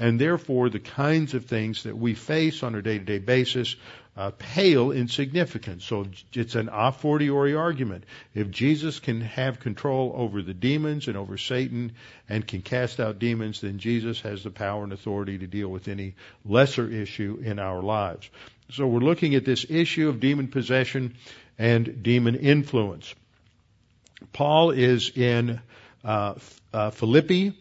And 0.00 0.20
therefore, 0.20 0.70
the 0.70 0.78
kinds 0.78 1.34
of 1.34 1.46
things 1.46 1.82
that 1.82 1.98
we 1.98 2.14
face 2.14 2.62
on 2.62 2.76
a 2.76 2.82
day 2.82 2.98
to 2.98 3.04
day 3.04 3.18
basis 3.18 3.74
uh, 4.16 4.30
pale 4.38 4.90
in 4.90 5.08
significance. 5.08 5.84
So 5.84 6.06
it's 6.34 6.54
an 6.54 6.68
a 6.70 6.92
fortiori 6.92 7.54
argument. 7.54 8.04
If 8.34 8.50
Jesus 8.50 9.00
can 9.00 9.22
have 9.22 9.60
control 9.60 10.12
over 10.14 10.42
the 10.42 10.54
demons 10.54 11.08
and 11.08 11.16
over 11.16 11.38
Satan 11.38 11.92
and 12.28 12.46
can 12.46 12.60
cast 12.62 13.00
out 13.00 13.18
demons, 13.18 13.62
then 13.62 13.78
Jesus 13.78 14.20
has 14.20 14.44
the 14.44 14.50
power 14.50 14.84
and 14.84 14.92
authority 14.92 15.38
to 15.38 15.46
deal 15.46 15.68
with 15.68 15.88
any 15.88 16.14
lesser 16.44 16.90
issue 16.90 17.40
in 17.42 17.58
our 17.58 17.82
lives. 17.82 18.28
So 18.70 18.86
we're 18.86 19.00
looking 19.00 19.34
at 19.34 19.44
this 19.44 19.66
issue 19.68 20.08
of 20.08 20.20
demon 20.20 20.48
possession 20.48 21.14
and 21.58 22.02
demon 22.02 22.34
influence. 22.34 23.14
Paul 24.32 24.70
is 24.70 25.10
in 25.16 25.60
uh, 26.04 26.34
uh, 26.72 26.90
Philippi 26.90 27.54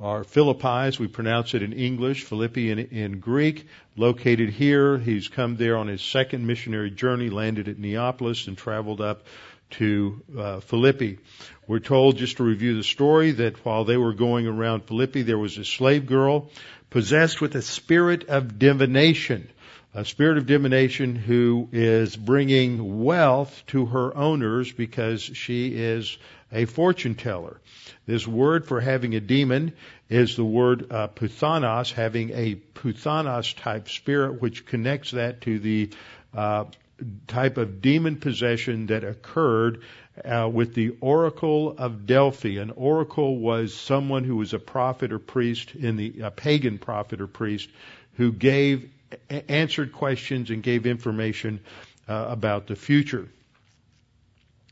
or 0.00 0.24
Philippi, 0.24 0.86
as 0.88 0.98
we 0.98 1.08
pronounce 1.08 1.52
it 1.52 1.62
in 1.62 1.74
English, 1.74 2.24
Philippi 2.24 2.70
in, 2.70 2.78
in, 2.78 3.20
Greek, 3.20 3.68
located 3.96 4.48
here. 4.48 4.96
He's 4.96 5.28
come 5.28 5.56
there 5.56 5.76
on 5.76 5.88
his 5.88 6.00
second 6.00 6.46
missionary 6.46 6.90
journey, 6.90 7.28
landed 7.28 7.68
at 7.68 7.78
Neapolis, 7.78 8.46
and 8.46 8.56
traveled 8.56 9.02
up 9.02 9.26
to 9.72 10.22
uh, 10.36 10.60
Philippi. 10.60 11.18
We're 11.66 11.80
told, 11.80 12.16
just 12.16 12.38
to 12.38 12.42
review 12.42 12.76
the 12.76 12.82
story, 12.82 13.32
that 13.32 13.64
while 13.64 13.84
they 13.84 13.98
were 13.98 14.14
going 14.14 14.46
around 14.46 14.84
Philippi, 14.84 15.22
there 15.22 15.38
was 15.38 15.58
a 15.58 15.64
slave 15.64 16.06
girl 16.06 16.50
possessed 16.88 17.42
with 17.42 17.54
a 17.54 17.62
spirit 17.62 18.28
of 18.28 18.58
divination. 18.58 19.50
A 19.92 20.04
spirit 20.04 20.38
of 20.38 20.46
divination 20.46 21.16
who 21.16 21.68
is 21.72 22.16
bringing 22.16 23.02
wealth 23.02 23.64
to 23.68 23.86
her 23.86 24.16
owners 24.16 24.70
because 24.72 25.20
she 25.20 25.74
is 25.74 26.16
a 26.52 26.64
fortune 26.64 27.14
teller. 27.14 27.60
This 28.06 28.26
word 28.26 28.66
for 28.66 28.80
having 28.80 29.14
a 29.14 29.20
demon 29.20 29.72
is 30.08 30.36
the 30.36 30.44
word 30.44 30.90
uh, 30.90 31.08
puthanos, 31.08 31.92
having 31.92 32.30
a 32.30 32.56
puthanos 32.74 33.56
type 33.56 33.88
spirit, 33.88 34.40
which 34.40 34.66
connects 34.66 35.12
that 35.12 35.42
to 35.42 35.58
the 35.58 35.90
uh, 36.34 36.64
type 37.26 37.56
of 37.56 37.80
demon 37.80 38.16
possession 38.16 38.86
that 38.86 39.04
occurred 39.04 39.82
uh, 40.24 40.48
with 40.52 40.74
the 40.74 40.96
oracle 41.00 41.74
of 41.78 42.06
Delphi. 42.06 42.58
An 42.58 42.70
oracle 42.70 43.38
was 43.38 43.74
someone 43.74 44.24
who 44.24 44.36
was 44.36 44.52
a 44.52 44.58
prophet 44.58 45.12
or 45.12 45.18
priest 45.18 45.74
in 45.74 45.96
the 45.96 46.20
a 46.22 46.30
pagan 46.30 46.78
prophet 46.78 47.20
or 47.20 47.26
priest 47.26 47.70
who 48.14 48.32
gave 48.32 48.90
answered 49.48 49.92
questions 49.92 50.50
and 50.50 50.62
gave 50.62 50.86
information 50.86 51.60
uh, 52.08 52.26
about 52.28 52.66
the 52.66 52.76
future. 52.76 53.28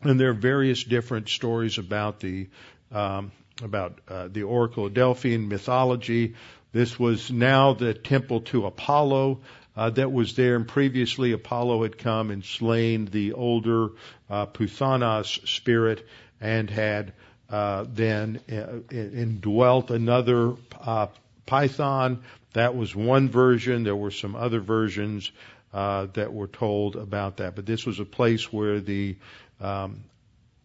And 0.02 0.18
there 0.18 0.30
are 0.30 0.34
various 0.34 0.84
different 0.84 1.28
stories 1.28 1.78
about 1.78 2.20
the 2.20 2.48
um, 2.92 3.32
about 3.62 3.98
uh, 4.08 4.28
the 4.28 4.44
Oracle 4.44 4.86
of 4.86 4.94
Delphi 4.94 5.36
mythology. 5.36 6.34
This 6.72 6.98
was 6.98 7.30
now 7.30 7.74
the 7.74 7.94
temple 7.94 8.42
to 8.42 8.66
Apollo 8.66 9.40
uh, 9.76 9.90
that 9.90 10.12
was 10.12 10.34
there, 10.34 10.56
and 10.56 10.66
previously 10.66 11.32
Apollo 11.32 11.82
had 11.82 11.98
come 11.98 12.30
and 12.30 12.44
slain 12.44 13.06
the 13.06 13.32
older 13.32 13.90
uh, 14.28 14.46
Puthanas 14.46 15.46
spirit 15.48 16.06
and 16.40 16.68
had 16.68 17.12
uh, 17.50 17.84
then 17.88 18.40
uh, 18.50 18.80
indwelt 18.90 19.90
another 19.90 20.54
uh, 20.80 21.06
Python. 21.46 22.22
That 22.52 22.76
was 22.76 22.94
one 22.94 23.28
version. 23.28 23.84
There 23.84 23.96
were 23.96 24.10
some 24.10 24.36
other 24.36 24.60
versions 24.60 25.30
uh, 25.72 26.06
that 26.14 26.32
were 26.32 26.48
told 26.48 26.96
about 26.96 27.38
that, 27.38 27.54
but 27.54 27.66
this 27.66 27.86
was 27.86 28.00
a 28.00 28.04
place 28.04 28.52
where 28.52 28.80
the 28.80 29.16
um, 29.60 30.04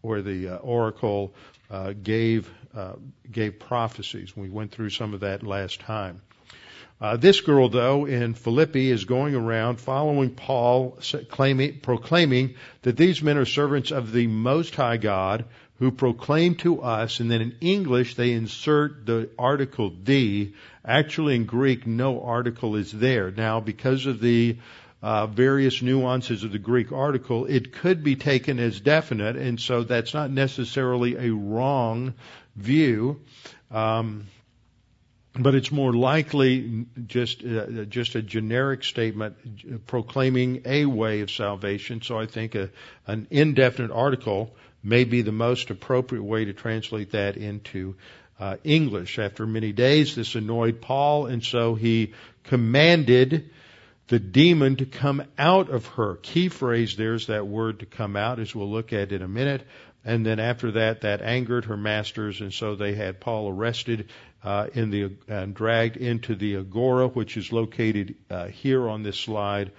where 0.01 0.21
the 0.21 0.49
uh, 0.49 0.55
oracle 0.57 1.33
uh, 1.69 1.93
gave 1.93 2.49
uh, 2.75 2.93
gave 3.31 3.59
prophecies. 3.59 4.35
We 4.35 4.49
went 4.49 4.71
through 4.71 4.89
some 4.89 5.13
of 5.13 5.21
that 5.21 5.43
last 5.43 5.79
time. 5.81 6.21
Uh, 7.01 7.17
this 7.17 7.41
girl, 7.41 7.69
though, 7.69 8.05
in 8.05 8.33
Philippi, 8.33 8.89
is 8.89 9.05
going 9.05 9.35
around 9.35 9.79
following 9.79 10.29
Paul, 10.29 10.97
claiming, 11.29 11.79
proclaiming 11.81 12.55
that 12.83 12.95
these 12.95 13.21
men 13.21 13.37
are 13.37 13.45
servants 13.45 13.91
of 13.91 14.11
the 14.11 14.27
Most 14.27 14.73
High 14.75 14.97
God, 14.97 15.45
who 15.79 15.91
proclaim 15.91 16.55
to 16.55 16.81
us, 16.81 17.19
and 17.19 17.29
then 17.29 17.41
in 17.41 17.55
English 17.59 18.15
they 18.15 18.31
insert 18.31 19.05
the 19.05 19.29
article 19.37 19.91
the. 20.03 20.53
Actually, 20.85 21.35
in 21.35 21.45
Greek, 21.45 21.85
no 21.85 22.21
article 22.23 22.75
is 22.75 22.91
there. 22.91 23.31
Now, 23.31 23.59
because 23.59 24.05
of 24.05 24.21
the 24.21 24.57
uh, 25.03 25.27
various 25.27 25.81
nuances 25.81 26.45
of 26.45 26.53
the 26.53 26.57
Greek 26.57 26.93
article, 26.93 27.45
it 27.45 27.73
could 27.73 28.05
be 28.05 28.15
taken 28.15 28.57
as 28.57 28.79
definite, 28.79 29.35
and 29.35 29.59
so 29.59 29.83
that's 29.83 30.13
not 30.13 30.31
necessarily 30.31 31.17
a 31.17 31.33
wrong 31.33 32.13
view. 32.55 33.19
Um, 33.69 34.27
but 35.37 35.55
it's 35.55 35.71
more 35.71 35.91
likely 35.91 36.85
just 37.05 37.43
uh, 37.43 37.85
just 37.85 38.15
a 38.15 38.21
generic 38.21 38.83
statement 38.83 39.87
proclaiming 39.87 40.61
a 40.65 40.85
way 40.85 41.19
of 41.21 41.31
salvation. 41.31 42.01
So 42.01 42.17
I 42.17 42.27
think 42.27 42.55
a, 42.55 42.69
an 43.05 43.27
indefinite 43.29 43.91
article 43.91 44.55
may 44.83 45.03
be 45.03 45.21
the 45.21 45.31
most 45.31 45.69
appropriate 45.69 46.23
way 46.23 46.45
to 46.45 46.53
translate 46.53 47.11
that 47.11 47.35
into 47.35 47.95
uh, 48.39 48.55
English. 48.63 49.19
After 49.19 49.45
many 49.45 49.73
days, 49.73 50.15
this 50.15 50.35
annoyed 50.35 50.79
Paul, 50.79 51.25
and 51.25 51.43
so 51.43 51.75
he 51.75 52.13
commanded 52.43 53.49
the 54.07 54.19
demon 54.19 54.75
to 54.77 54.85
come 54.85 55.23
out 55.37 55.69
of 55.69 55.85
her. 55.87 56.15
Key 56.17 56.49
phrase 56.49 56.95
there's 56.95 57.27
that 57.27 57.47
word 57.47 57.79
to 57.79 57.85
come 57.85 58.15
out, 58.15 58.39
as 58.39 58.53
we'll 58.53 58.71
look 58.71 58.93
at 58.93 59.11
in 59.11 59.21
a 59.21 59.27
minute. 59.27 59.65
And 60.05 60.25
then 60.25 60.39
after 60.39 60.71
that, 60.71 61.01
that 61.01 61.21
angered 61.21 61.65
her 61.65 61.77
masters, 61.77 62.41
and 62.41 62.53
so 62.53 62.75
they 62.75 62.93
had 62.93 63.21
Paul 63.21 63.49
arrested 63.49 64.09
uh, 64.43 64.67
in 64.73 64.89
the 64.89 65.11
and 65.29 65.53
dragged 65.53 65.95
into 65.95 66.35
the 66.35 66.57
agora, 66.57 67.07
which 67.07 67.37
is 67.37 67.53
located 67.53 68.15
uh, 68.29 68.47
here 68.47 68.89
on 68.89 69.03
this 69.03 69.17
slide, 69.17 69.71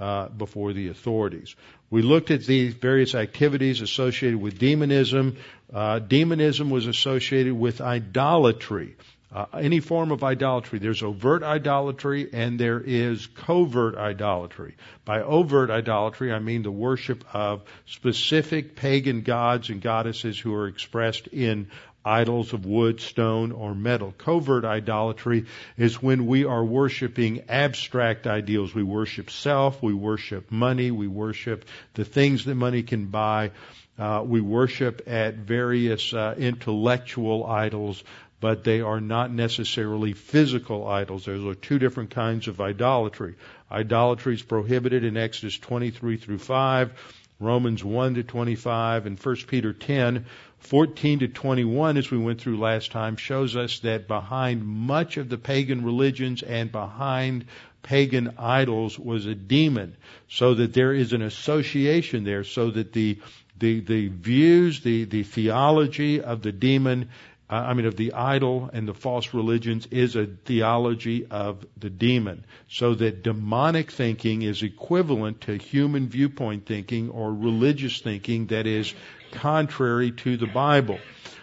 uh, 0.00 0.28
before 0.28 0.72
the 0.72 0.88
authorities. 0.88 1.54
We 1.90 2.02
looked 2.02 2.30
at 2.30 2.44
the 2.44 2.68
various 2.70 3.14
activities 3.14 3.80
associated 3.80 4.40
with 4.40 4.58
demonism. 4.58 5.38
Uh, 5.72 5.98
demonism 5.98 6.70
was 6.70 6.86
associated 6.86 7.54
with 7.54 7.80
idolatry. 7.80 8.96
Uh, 9.30 9.44
any 9.52 9.80
form 9.80 10.10
of 10.10 10.24
idolatry. 10.24 10.78
There's 10.78 11.02
overt 11.02 11.42
idolatry 11.42 12.30
and 12.32 12.58
there 12.58 12.80
is 12.80 13.26
covert 13.26 13.94
idolatry. 13.94 14.74
By 15.04 15.20
overt 15.20 15.68
idolatry, 15.68 16.32
I 16.32 16.38
mean 16.38 16.62
the 16.62 16.70
worship 16.70 17.24
of 17.34 17.62
specific 17.84 18.74
pagan 18.74 19.20
gods 19.20 19.68
and 19.68 19.82
goddesses 19.82 20.38
who 20.38 20.54
are 20.54 20.66
expressed 20.66 21.26
in 21.26 21.68
idols 22.08 22.54
of 22.54 22.64
wood, 22.64 23.02
stone, 23.02 23.52
or 23.52 23.74
metal. 23.74 24.14
Covert 24.16 24.64
idolatry 24.64 25.44
is 25.76 26.02
when 26.02 26.26
we 26.26 26.46
are 26.46 26.64
worshiping 26.64 27.42
abstract 27.50 28.26
ideals. 28.26 28.74
We 28.74 28.82
worship 28.82 29.28
self, 29.30 29.82
we 29.82 29.92
worship 29.92 30.50
money, 30.50 30.90
we 30.90 31.06
worship 31.06 31.66
the 31.92 32.06
things 32.06 32.46
that 32.46 32.54
money 32.54 32.82
can 32.82 33.06
buy. 33.06 33.50
Uh, 33.98 34.22
we 34.24 34.40
worship 34.40 35.02
at 35.06 35.34
various 35.34 36.14
uh, 36.14 36.34
intellectual 36.38 37.44
idols 37.44 38.02
but 38.40 38.64
they 38.64 38.80
are 38.80 39.00
not 39.00 39.32
necessarily 39.32 40.12
physical 40.12 40.86
idols. 40.86 41.24
Those 41.24 41.44
are 41.44 41.54
two 41.54 41.78
different 41.78 42.10
kinds 42.10 42.48
of 42.48 42.60
idolatry. 42.60 43.34
Idolatry 43.70 44.34
is 44.34 44.42
prohibited 44.42 45.04
in 45.04 45.16
Exodus 45.16 45.58
23 45.58 46.16
through 46.16 46.38
5, 46.38 46.92
Romans 47.40 47.84
1 47.84 48.14
to 48.14 48.22
25, 48.22 49.06
and 49.06 49.18
1 49.18 49.36
Peter 49.48 49.72
10, 49.72 50.26
14 50.58 51.18
to 51.20 51.28
21, 51.28 51.96
as 51.96 52.10
we 52.10 52.18
went 52.18 52.40
through 52.40 52.58
last 52.58 52.92
time, 52.92 53.16
shows 53.16 53.56
us 53.56 53.80
that 53.80 54.08
behind 54.08 54.64
much 54.64 55.16
of 55.16 55.28
the 55.28 55.38
pagan 55.38 55.84
religions 55.84 56.42
and 56.42 56.70
behind 56.70 57.44
pagan 57.82 58.34
idols 58.38 58.98
was 58.98 59.26
a 59.26 59.34
demon, 59.34 59.96
so 60.28 60.54
that 60.54 60.74
there 60.74 60.92
is 60.92 61.12
an 61.12 61.22
association 61.22 62.24
there, 62.24 62.44
so 62.44 62.70
that 62.70 62.92
the 62.92 63.18
the, 63.58 63.80
the 63.80 64.06
views, 64.06 64.82
the, 64.82 65.04
the 65.04 65.24
theology 65.24 66.20
of 66.20 66.42
the 66.42 66.52
demon 66.52 67.08
I 67.50 67.72
mean, 67.72 67.86
of 67.86 67.96
the 67.96 68.12
idol 68.12 68.68
and 68.74 68.86
the 68.86 68.92
false 68.92 69.32
religions 69.32 69.86
is 69.90 70.16
a 70.16 70.26
theology 70.26 71.26
of 71.30 71.64
the 71.78 71.88
demon. 71.88 72.44
So 72.68 72.94
that 72.94 73.22
demonic 73.22 73.90
thinking 73.90 74.42
is 74.42 74.62
equivalent 74.62 75.40
to 75.42 75.56
human 75.56 76.08
viewpoint 76.08 76.66
thinking 76.66 77.08
or 77.08 77.32
religious 77.32 78.00
thinking 78.00 78.48
that 78.48 78.66
is 78.66 78.92
contrary 79.32 80.12
to 80.12 80.36
the 80.36 80.46
Bible. 80.46 80.98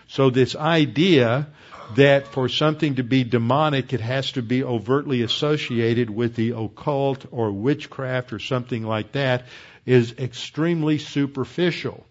So 0.08 0.30
this 0.30 0.56
idea 0.56 1.48
that 1.96 2.28
for 2.28 2.50
something 2.50 2.96
to 2.96 3.04
be 3.04 3.24
demonic, 3.24 3.92
it 3.92 4.02
has 4.02 4.34
to 4.34 4.44
be 4.44 4.64
overtly 4.64 5.24
associated 5.24 6.12
with 6.12 6.36
the 6.36 6.52
occult 6.52 7.26
or 7.32 7.52
witchcraft 7.52 8.32
or 8.32 8.40
something 8.40 8.84
like 8.84 9.14
that 9.14 9.46
is 9.88 10.14
extremely 10.20 11.00
superficial 11.00 12.06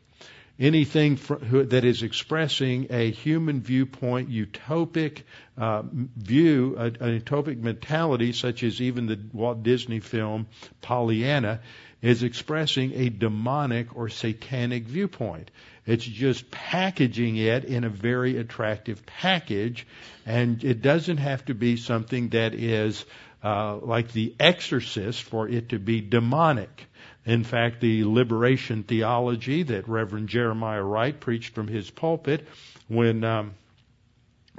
anything 0.59 1.17
that 1.51 1.85
is 1.85 2.03
expressing 2.03 2.87
a 2.91 3.11
human 3.11 3.61
viewpoint, 3.61 4.31
utopic 4.31 5.23
uh, 5.59 5.83
view, 6.17 6.77
a, 6.79 6.87
a 6.87 7.21
utopic 7.21 7.59
mentality, 7.59 8.33
such 8.33 8.63
as 8.63 8.81
even 8.81 9.07
the 9.07 9.19
Walt 9.33 9.63
Disney 9.63 10.01
film 10.01 10.47
Pollyanna, 10.81 11.61
is 12.03 12.23
expressing 12.23 12.93
a 12.95 13.09
demonic 13.09 13.97
or 13.97 14.09
satanic 14.09 14.85
viewpoint. 14.85 15.51
It's 15.87 16.05
just 16.05 16.51
packaging 16.51 17.37
it 17.37 17.65
in 17.65 17.85
a 17.85 17.89
very 17.89 18.39
attractive 18.39 19.05
package, 19.07 19.87
and 20.25 20.63
it 20.63 20.83
doesn't 20.83 21.19
have 21.19 21.45
to 21.47 21.55
be 21.55 21.77
something 21.77 22.31
that 22.31 22.55
is 22.55 23.05
uh, 23.43 23.77
like 23.77 24.13
The 24.13 24.35
Exorcist 24.41 25.23
for 25.23 25.49
it 25.49 25.71
to 25.71 25.79
be 25.79 26.01
demonic. 26.01 26.87
In 27.27 27.45
fact, 27.45 27.81
the 27.81 28.05
liberation 28.05 28.83
theology 28.83 29.63
that 29.63 29.89
Reverend 29.89 30.29
Jeremiah 30.29 30.83
Wright 30.83 31.19
preached 31.19 31.55
from 31.55 31.69
his 31.69 31.91
pulpit 31.91 32.47
when 32.89 33.25
um, 33.25 33.55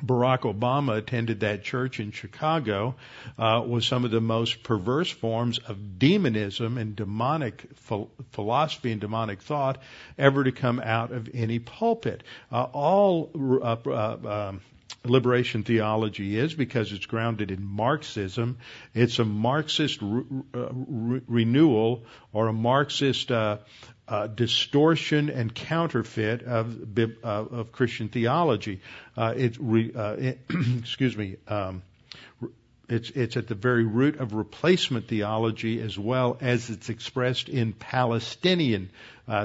Barack 0.03 0.41
Obama 0.41 0.98
attended 0.98 1.39
that 1.39 1.63
church 1.63 2.00
in 2.00 2.12
Chicago 2.12 2.95
uh, 3.38 3.63
was 3.65 3.86
some 3.86 4.03
of 4.03 4.12
the 4.12 4.19
most 4.19 4.62
perverse 4.63 5.10
forms 5.10 5.57
of 5.60 6.00
demonism 6.00 6.77
and 6.77 6.95
demonic 6.95 7.65
ph- 7.88 8.07
philosophy 8.31 8.91
and 8.91 9.00
demonic 9.00 9.41
thought 9.41 9.77
ever 10.17 10.43
to 10.43 10.51
come 10.51 10.81
out 10.84 11.12
of 11.12 11.29
any 11.34 11.60
pulpit. 11.60 12.24
Uh, 12.51 12.63
all 12.63 13.31
uh, 13.36 13.77
uh 13.86 14.50
um, 14.50 14.62
liberation 15.09 15.63
theology 15.63 16.38
is 16.38 16.53
because 16.53 16.91
it's 16.91 17.05
grounded 17.05 17.51
in 17.51 17.65
Marxism. 17.65 18.57
It's 18.93 19.19
a 19.19 19.25
Marxist 19.25 20.00
re- 20.01 20.24
uh, 20.53 20.69
re- 20.71 21.21
renewal 21.27 22.03
or 22.33 22.47
a 22.47 22.53
Marxist 22.53 23.31
uh, 23.31 23.57
uh, 24.07 24.27
distortion 24.27 25.29
and 25.29 25.53
counterfeit 25.53 26.43
of 26.43 26.97
uh, 27.00 27.05
of 27.24 27.71
Christian 27.71 28.09
theology. 28.09 28.81
Uh, 29.17 29.33
it's 29.35 29.57
re- 29.59 29.91
uh, 29.95 30.13
it, 30.13 30.39
excuse 30.79 31.17
me. 31.17 31.38
Um, 31.47 31.81
it's 32.88 33.09
it's 33.09 33.35
at 33.35 33.47
the 33.47 33.55
very 33.55 33.83
root 33.83 34.19
of 34.19 34.33
replacement 34.33 35.07
theology 35.07 35.81
as 35.81 35.97
well 35.97 36.38
as 36.39 36.69
it's 36.69 36.89
expressed 36.89 37.50
in 37.50 37.74
Palestinian 37.74 38.91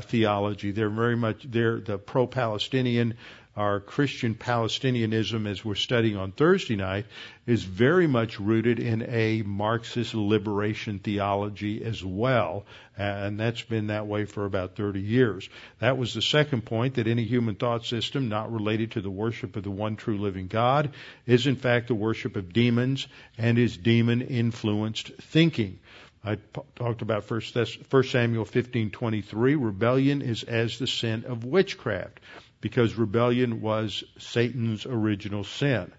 theology. 0.02 0.72
They're 0.72 0.90
very 0.90 1.16
much 1.16 1.42
they're 1.50 1.80
the 1.80 1.96
pro-Palestinian 1.96 3.14
our 3.60 3.78
Christian 3.78 4.34
Palestinianism, 4.34 5.46
as 5.46 5.62
we're 5.62 5.74
studying 5.74 6.16
on 6.16 6.32
Thursday 6.32 6.76
night, 6.76 7.04
is 7.46 7.62
very 7.62 8.06
much 8.06 8.40
rooted 8.40 8.80
in 8.80 9.02
a 9.06 9.42
Marxist 9.42 10.14
liberation 10.14 10.98
theology 10.98 11.84
as 11.84 12.02
well. 12.02 12.64
And 12.96 13.38
that's 13.38 13.60
been 13.60 13.88
that 13.88 14.06
way 14.06 14.24
for 14.24 14.46
about 14.46 14.76
30 14.76 15.00
years. 15.00 15.46
That 15.78 15.98
was 15.98 16.14
the 16.14 16.22
second 16.22 16.64
point 16.64 16.94
that 16.94 17.06
any 17.06 17.24
human 17.24 17.54
thought 17.54 17.84
system 17.84 18.30
not 18.30 18.50
related 18.50 18.92
to 18.92 19.02
the 19.02 19.10
worship 19.10 19.54
of 19.56 19.62
the 19.62 19.70
one 19.70 19.96
true 19.96 20.16
living 20.16 20.46
God 20.46 20.94
is 21.26 21.46
in 21.46 21.56
fact 21.56 21.88
the 21.88 21.94
worship 21.94 22.36
of 22.36 22.54
demons 22.54 23.08
and 23.36 23.58
is 23.58 23.76
demon 23.76 24.22
influenced 24.22 25.08
thinking. 25.20 25.80
I 26.24 26.38
talked 26.76 27.02
about 27.02 27.24
First, 27.24 27.56
First 27.88 28.10
Samuel 28.10 28.46
15:23. 28.46 29.54
Rebellion 29.54 30.22
is 30.22 30.44
as 30.44 30.78
the 30.78 30.86
sin 30.86 31.24
of 31.26 31.44
witchcraft, 31.44 32.20
because 32.60 32.96
rebellion 32.96 33.60
was 33.60 34.04
Satan's 34.18 34.86
original 34.86 35.44
sin. 35.44 35.92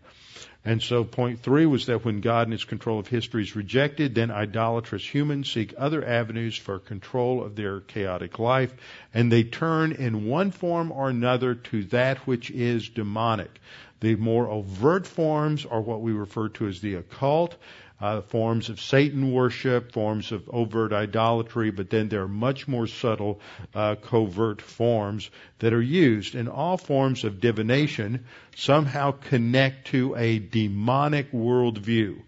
And 0.63 0.81
so 0.81 1.03
point 1.03 1.39
three 1.39 1.65
was 1.65 1.87
that 1.87 2.05
when 2.05 2.21
God 2.21 2.43
and 2.43 2.51
his 2.51 2.65
control 2.65 2.99
of 2.99 3.07
history 3.07 3.41
is 3.41 3.55
rejected, 3.55 4.13
then 4.13 4.29
idolatrous 4.29 5.03
humans 5.03 5.51
seek 5.51 5.73
other 5.75 6.05
avenues 6.05 6.55
for 6.55 6.77
control 6.77 7.43
of 7.43 7.55
their 7.55 7.79
chaotic 7.79 8.37
life, 8.37 8.71
and 9.11 9.31
they 9.31 9.43
turn 9.43 9.91
in 9.91 10.27
one 10.27 10.51
form 10.51 10.91
or 10.91 11.09
another 11.09 11.55
to 11.55 11.83
that 11.85 12.19
which 12.27 12.51
is 12.51 12.89
demonic. 12.89 13.59
The 14.01 14.15
more 14.15 14.47
overt 14.47 15.07
forms 15.07 15.65
are 15.65 15.81
what 15.81 16.01
we 16.01 16.11
refer 16.11 16.49
to 16.49 16.67
as 16.67 16.79
the 16.79 16.95
occult, 16.95 17.55
uh, 18.01 18.22
forms 18.22 18.70
of 18.70 18.81
Satan 18.81 19.31
worship, 19.31 19.91
forms 19.91 20.31
of 20.31 20.50
overt 20.50 20.91
idolatry, 20.91 21.72
but 21.72 21.89
then 21.89 22.10
there 22.10 22.24
are 22.24 22.27
much 22.27 22.67
more 22.67 22.88
subtle, 22.88 23.39
uh, 23.75 23.96
covert 23.96 24.62
forms 24.62 25.29
that 25.60 25.74
are 25.74 25.81
used. 25.81 26.36
And 26.36 26.50
all 26.50 26.77
forms 26.77 27.24
of 27.24 27.39
divination 27.39 28.25
somehow 28.55 29.12
connect 29.12 29.88
to 29.88 30.15
a 30.15 30.39
demonic 30.39 31.31
worldview, 31.31 32.22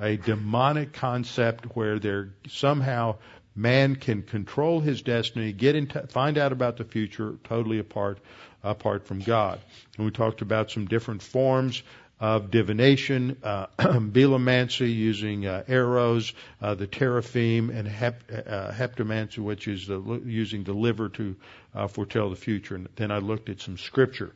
a 0.00 0.16
demonic 0.16 0.92
concept 0.92 1.76
where 1.76 1.98
there 1.98 2.30
somehow 2.48 3.16
man 3.54 3.96
can 3.96 4.22
control 4.22 4.80
his 4.80 5.02
destiny, 5.02 5.52
get 5.52 5.76
in, 5.76 5.86
t- 5.86 6.00
find 6.08 6.38
out 6.38 6.52
about 6.52 6.78
the 6.78 6.84
future 6.84 7.36
totally 7.44 7.78
apart 7.78 8.18
apart 8.64 9.06
from 9.06 9.20
God. 9.20 9.60
And 9.96 10.04
we 10.04 10.12
talked 10.12 10.40
about 10.40 10.70
some 10.70 10.86
different 10.86 11.22
forms 11.22 11.82
of 12.22 12.52
divination, 12.52 13.36
uh, 13.42 13.66
belomancy 13.78 14.94
using 14.94 15.44
uh, 15.44 15.64
arrows, 15.66 16.32
uh, 16.60 16.72
the 16.76 16.86
teraphim, 16.86 17.68
and 17.76 17.88
hep, 17.88 18.22
uh, 18.30 18.70
heptomancy, 18.70 19.38
which 19.38 19.66
is 19.66 19.88
the, 19.88 20.00
using 20.24 20.62
the 20.62 20.72
liver 20.72 21.08
to 21.08 21.34
uh, 21.74 21.88
foretell 21.88 22.30
the 22.30 22.36
future. 22.36 22.76
And 22.76 22.88
then 22.94 23.10
I 23.10 23.18
looked 23.18 23.48
at 23.48 23.60
some 23.60 23.76
scripture. 23.76 24.32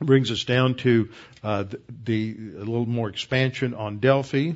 Brings 0.00 0.32
us 0.32 0.42
down 0.42 0.74
to 0.78 1.10
uh, 1.44 1.62
the, 1.62 1.80
the 2.04 2.36
a 2.56 2.58
little 2.58 2.86
more 2.86 3.08
expansion 3.08 3.74
on 3.74 3.98
Delphi. 3.98 4.54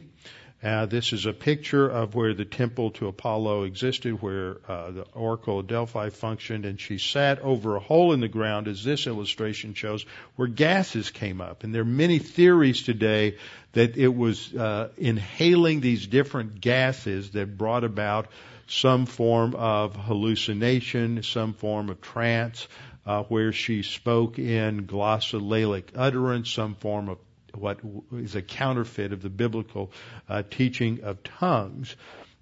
Uh, 0.62 0.86
this 0.86 1.12
is 1.12 1.26
a 1.26 1.32
picture 1.32 1.88
of 1.88 2.14
where 2.14 2.34
the 2.34 2.44
temple 2.44 2.92
to 2.92 3.08
Apollo 3.08 3.64
existed, 3.64 4.22
where 4.22 4.58
uh, 4.68 4.92
the 4.92 5.02
Oracle 5.12 5.58
of 5.58 5.66
Delphi 5.66 6.10
functioned, 6.10 6.64
and 6.64 6.78
she 6.78 6.98
sat 6.98 7.40
over 7.40 7.74
a 7.74 7.80
hole 7.80 8.12
in 8.12 8.20
the 8.20 8.28
ground, 8.28 8.68
as 8.68 8.84
this 8.84 9.08
illustration 9.08 9.74
shows, 9.74 10.06
where 10.36 10.46
gases 10.46 11.10
came 11.10 11.40
up. 11.40 11.64
And 11.64 11.74
there 11.74 11.82
are 11.82 11.84
many 11.84 12.20
theories 12.20 12.84
today 12.84 13.38
that 13.72 13.96
it 13.96 14.14
was 14.14 14.54
uh, 14.54 14.90
inhaling 14.96 15.80
these 15.80 16.06
different 16.06 16.60
gases 16.60 17.32
that 17.32 17.58
brought 17.58 17.82
about 17.82 18.28
some 18.68 19.06
form 19.06 19.56
of 19.56 19.96
hallucination, 19.96 21.24
some 21.24 21.54
form 21.54 21.88
of 21.88 22.00
trance, 22.00 22.68
uh, 23.04 23.24
where 23.24 23.52
she 23.52 23.82
spoke 23.82 24.38
in 24.38 24.86
glossolalic 24.86 25.86
utterance, 25.96 26.52
some 26.52 26.76
form 26.76 27.08
of 27.08 27.18
what 27.56 27.80
is 28.12 28.34
a 28.34 28.42
counterfeit 28.42 29.12
of 29.12 29.22
the 29.22 29.30
biblical 29.30 29.92
uh, 30.28 30.42
teaching 30.48 31.00
of 31.02 31.22
tongues. 31.22 31.94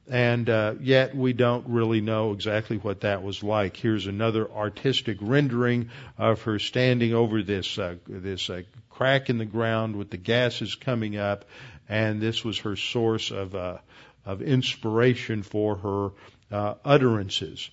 And 0.09 0.51
uh, 0.51 0.75
yet 0.81 1.15
we 1.15 1.33
don't 1.33 1.69
really 1.69 2.01
know 2.01 2.33
exactly 2.33 2.79
what 2.79 3.03
that 3.03 3.23
was 3.23 3.45
like. 3.45 3.77
Here's 3.77 4.09
another 4.09 4.51
artistic 4.51 5.19
rendering 5.21 5.91
of 6.19 6.43
her 6.43 6.59
standing 6.59 7.15
over 7.15 7.43
this 7.43 7.79
uh, 7.79 7.97
this 8.09 8.51
uh, 8.51 8.63
crack 8.89 9.31
in 9.31 9.39
the 9.39 9.45
ground 9.45 9.95
with 9.95 10.11
the 10.11 10.17
gases 10.17 10.75
coming 10.75 11.17
up, 11.17 11.45
and 11.89 12.21
this 12.21 12.45
was 12.45 12.59
her 12.59 12.75
source 12.75 13.31
of 13.31 13.55
uh, 13.55 13.79
of 14.27 14.43
inspiration 14.43 15.45
for 15.45 15.77
her 15.77 16.11
uh, 16.51 16.75
utterances. 16.85 17.71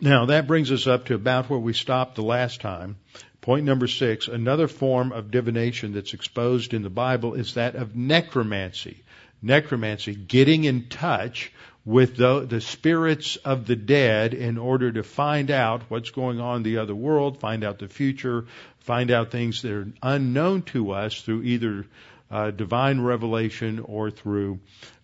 Now 0.00 0.26
that 0.26 0.46
brings 0.46 0.70
us 0.70 0.86
up 0.86 1.06
to 1.06 1.14
about 1.14 1.48
where 1.48 1.58
we 1.58 1.72
stopped 1.72 2.16
the 2.16 2.22
last 2.22 2.60
time, 2.60 2.96
Point 3.40 3.64
number 3.64 3.86
six, 3.86 4.28
another 4.28 4.68
form 4.68 5.12
of 5.12 5.30
divination 5.30 5.94
that's 5.94 6.12
exposed 6.12 6.74
in 6.74 6.82
the 6.82 6.90
Bible 6.90 7.34
is 7.34 7.54
that 7.54 7.74
of 7.74 7.96
necromancy. 7.96 9.02
Necromancy, 9.42 10.14
getting 10.14 10.64
in 10.64 10.88
touch 10.88 11.50
with 11.86 12.16
the, 12.16 12.40
the 12.40 12.60
spirits 12.60 13.36
of 13.36 13.66
the 13.66 13.76
dead 13.76 14.34
in 14.34 14.58
order 14.58 14.92
to 14.92 15.02
find 15.02 15.50
out 15.50 15.82
what's 15.88 16.10
going 16.10 16.38
on 16.38 16.58
in 16.58 16.62
the 16.62 16.78
other 16.78 16.94
world, 16.94 17.40
find 17.40 17.64
out 17.64 17.78
the 17.78 17.88
future, 17.88 18.44
find 18.80 19.10
out 19.10 19.30
things 19.30 19.62
that 19.62 19.72
are 19.72 19.88
unknown 20.02 20.60
to 20.62 20.90
us 20.92 21.22
through 21.22 21.42
either 21.42 21.86
uh, 22.30 22.50
divine 22.50 23.00
revelation 23.00 23.80
or 23.80 24.10
through 24.10 24.60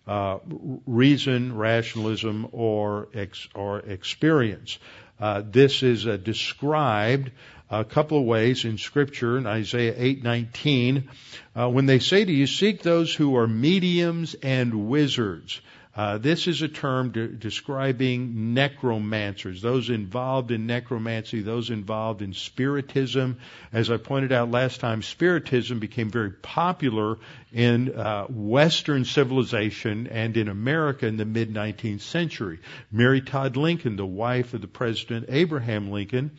uh, 0.07 0.37
reason, 0.85 1.57
rationalism, 1.57 2.47
or 2.51 3.09
ex, 3.13 3.47
or 3.55 3.79
experience. 3.79 4.77
Uh, 5.19 5.41
this 5.43 5.81
is 5.81 6.05
uh, 6.05 6.15
described 6.15 7.31
a 7.69 7.83
couple 7.83 8.19
of 8.19 8.25
ways 8.25 8.65
in 8.65 8.77
Scripture 8.77 9.37
in 9.37 9.45
Isaiah 9.45 9.93
8:19 9.93 11.03
uh, 11.55 11.69
when 11.69 11.85
they 11.85 11.99
say 11.99 12.23
to 12.23 12.31
you, 12.31 12.47
"Seek 12.47 12.81
those 12.81 13.13
who 13.13 13.35
are 13.37 13.47
mediums 13.47 14.35
and 14.35 14.87
wizards." 14.87 15.61
Uh, 15.97 16.19
this 16.19 16.45
is 16.45 16.61
a 16.61 16.67
term 16.67 17.09
de- 17.09 17.27
describing 17.27 18.53
necromancers, 18.53 19.63
those 19.63 19.89
involved 19.89 20.51
in 20.51 20.67
necromancy, 20.67 21.41
those 21.41 21.71
involved 21.71 22.21
in 22.21 22.33
spiritism. 22.33 23.39
As 23.73 23.89
I 23.89 23.97
pointed 23.97 24.31
out 24.31 24.51
last 24.51 24.79
time, 24.79 25.01
spiritism 25.01 25.79
became 25.79 26.11
very 26.11 26.29
popular 26.29 27.17
in 27.51 27.95
uh, 27.95 28.25
Western 28.25 29.05
civilization 29.05 30.05
and 30.05 30.37
in 30.37 30.49
America 30.49 31.07
in 31.07 31.17
the 31.17 31.25
mid 31.25 31.51
19th 31.51 32.01
century. 32.01 32.59
Mary 32.91 33.21
Todd 33.21 33.57
Lincoln, 33.57 33.95
the 33.95 34.05
wife 34.05 34.53
of 34.53 34.61
the 34.61 34.67
President 34.67 35.25
Abraham 35.29 35.89
Lincoln, 35.89 36.29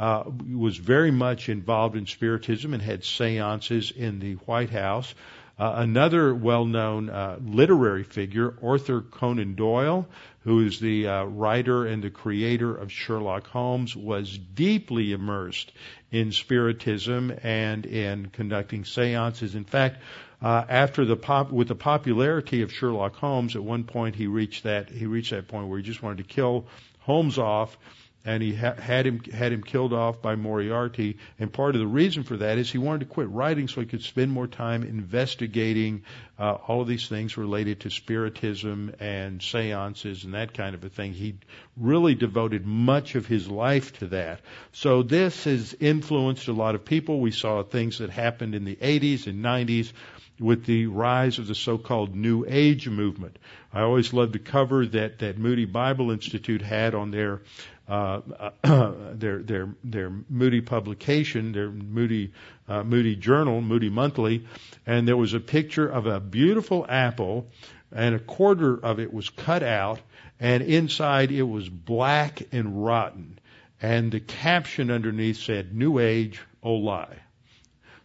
uh, 0.00 0.24
was 0.50 0.78
very 0.78 1.10
much 1.10 1.50
involved 1.50 1.94
in 1.94 2.06
spiritism 2.06 2.72
and 2.72 2.82
had 2.82 3.04
seances 3.04 3.90
in 3.90 4.18
the 4.18 4.32
White 4.46 4.70
House. 4.70 5.14
Uh, 5.58 5.74
another 5.76 6.34
well-known 6.34 7.10
uh, 7.10 7.36
literary 7.44 8.02
figure, 8.02 8.54
Arthur 8.62 9.02
Conan 9.02 9.56
Doyle, 9.56 10.06
who 10.44 10.64
is 10.64 10.80
the 10.80 11.06
uh, 11.06 11.24
writer 11.24 11.84
and 11.84 12.02
the 12.02 12.08
creator 12.08 12.74
of 12.74 12.90
Sherlock 12.90 13.46
Holmes, 13.48 13.94
was 13.94 14.38
deeply 14.38 15.12
immersed 15.12 15.70
in 16.10 16.32
spiritism 16.32 17.30
and 17.42 17.84
in 17.84 18.30
conducting 18.30 18.86
seances. 18.86 19.54
In 19.54 19.64
fact, 19.64 19.98
uh, 20.40 20.64
after 20.66 21.04
the 21.04 21.16
pop, 21.16 21.52
with 21.52 21.68
the 21.68 21.74
popularity 21.74 22.62
of 22.62 22.72
Sherlock 22.72 23.16
Holmes, 23.16 23.54
at 23.54 23.62
one 23.62 23.84
point 23.84 24.14
he 24.14 24.28
reached 24.28 24.62
that 24.62 24.88
he 24.88 25.04
reached 25.04 25.32
that 25.32 25.46
point 25.46 25.68
where 25.68 25.76
he 25.76 25.84
just 25.84 26.02
wanted 26.02 26.26
to 26.26 26.34
kill 26.34 26.64
Holmes 27.00 27.36
off 27.36 27.76
and 28.24 28.42
he 28.42 28.54
ha- 28.54 28.74
had 28.74 29.06
him 29.06 29.20
had 29.32 29.52
him 29.52 29.62
killed 29.62 29.92
off 29.92 30.20
by 30.20 30.36
Moriarty. 30.36 31.16
And 31.38 31.52
part 31.52 31.74
of 31.74 31.80
the 31.80 31.86
reason 31.86 32.22
for 32.22 32.36
that 32.38 32.58
is 32.58 32.70
he 32.70 32.78
wanted 32.78 33.00
to 33.00 33.06
quit 33.06 33.28
writing 33.28 33.66
so 33.66 33.80
he 33.80 33.86
could 33.86 34.02
spend 34.02 34.30
more 34.30 34.46
time 34.46 34.82
investigating 34.82 36.02
uh, 36.38 36.52
all 36.52 36.82
of 36.82 36.88
these 36.88 37.08
things 37.08 37.36
related 37.36 37.80
to 37.80 37.90
spiritism 37.90 38.94
and 39.00 39.42
seances 39.42 40.24
and 40.24 40.34
that 40.34 40.52
kind 40.52 40.74
of 40.74 40.84
a 40.84 40.90
thing. 40.90 41.12
He 41.12 41.36
really 41.76 42.14
devoted 42.14 42.66
much 42.66 43.14
of 43.14 43.26
his 43.26 43.48
life 43.48 43.98
to 43.98 44.06
that. 44.08 44.40
So 44.72 45.02
this 45.02 45.44
has 45.44 45.74
influenced 45.80 46.48
a 46.48 46.52
lot 46.52 46.74
of 46.74 46.84
people. 46.84 47.20
We 47.20 47.30
saw 47.30 47.62
things 47.62 47.98
that 47.98 48.10
happened 48.10 48.54
in 48.54 48.64
the 48.64 48.76
80s 48.76 49.26
and 49.26 49.42
90s 49.44 49.92
with 50.40 50.64
the 50.64 50.86
rise 50.86 51.38
of 51.38 51.46
the 51.46 51.54
so-called 51.54 52.16
New 52.16 52.46
Age 52.48 52.88
movement. 52.88 53.38
I 53.72 53.82
always 53.82 54.12
loved 54.12 54.32
the 54.32 54.38
cover 54.38 54.86
that, 54.86 55.18
that 55.18 55.38
Moody 55.38 55.66
Bible 55.66 56.10
Institute 56.10 56.62
had 56.62 56.94
on 56.94 57.10
their 57.10 57.42
uh, 57.86 58.20
their 58.62 59.42
their 59.42 59.68
their 59.82 60.12
Moody 60.28 60.60
publication, 60.60 61.52
their 61.52 61.70
Moody 61.70 62.32
uh, 62.68 62.84
Moody 62.84 63.16
Journal, 63.16 63.60
Moody 63.60 63.90
Monthly, 63.90 64.46
and 64.86 65.06
there 65.06 65.16
was 65.16 65.34
a 65.34 65.40
picture 65.40 65.88
of 65.88 66.06
a 66.06 66.20
beautiful 66.20 66.86
apple, 66.88 67.48
and 67.92 68.14
a 68.14 68.20
quarter 68.20 68.78
of 68.78 69.00
it 69.00 69.12
was 69.12 69.28
cut 69.28 69.64
out, 69.64 70.00
and 70.38 70.62
inside 70.62 71.32
it 71.32 71.42
was 71.42 71.68
black 71.68 72.42
and 72.52 72.84
rotten, 72.84 73.38
and 73.82 74.12
the 74.12 74.20
caption 74.20 74.90
underneath 74.90 75.38
said 75.38 75.74
"New 75.74 75.98
Age, 75.98 76.40
oh 76.62 76.74
lie." 76.74 77.18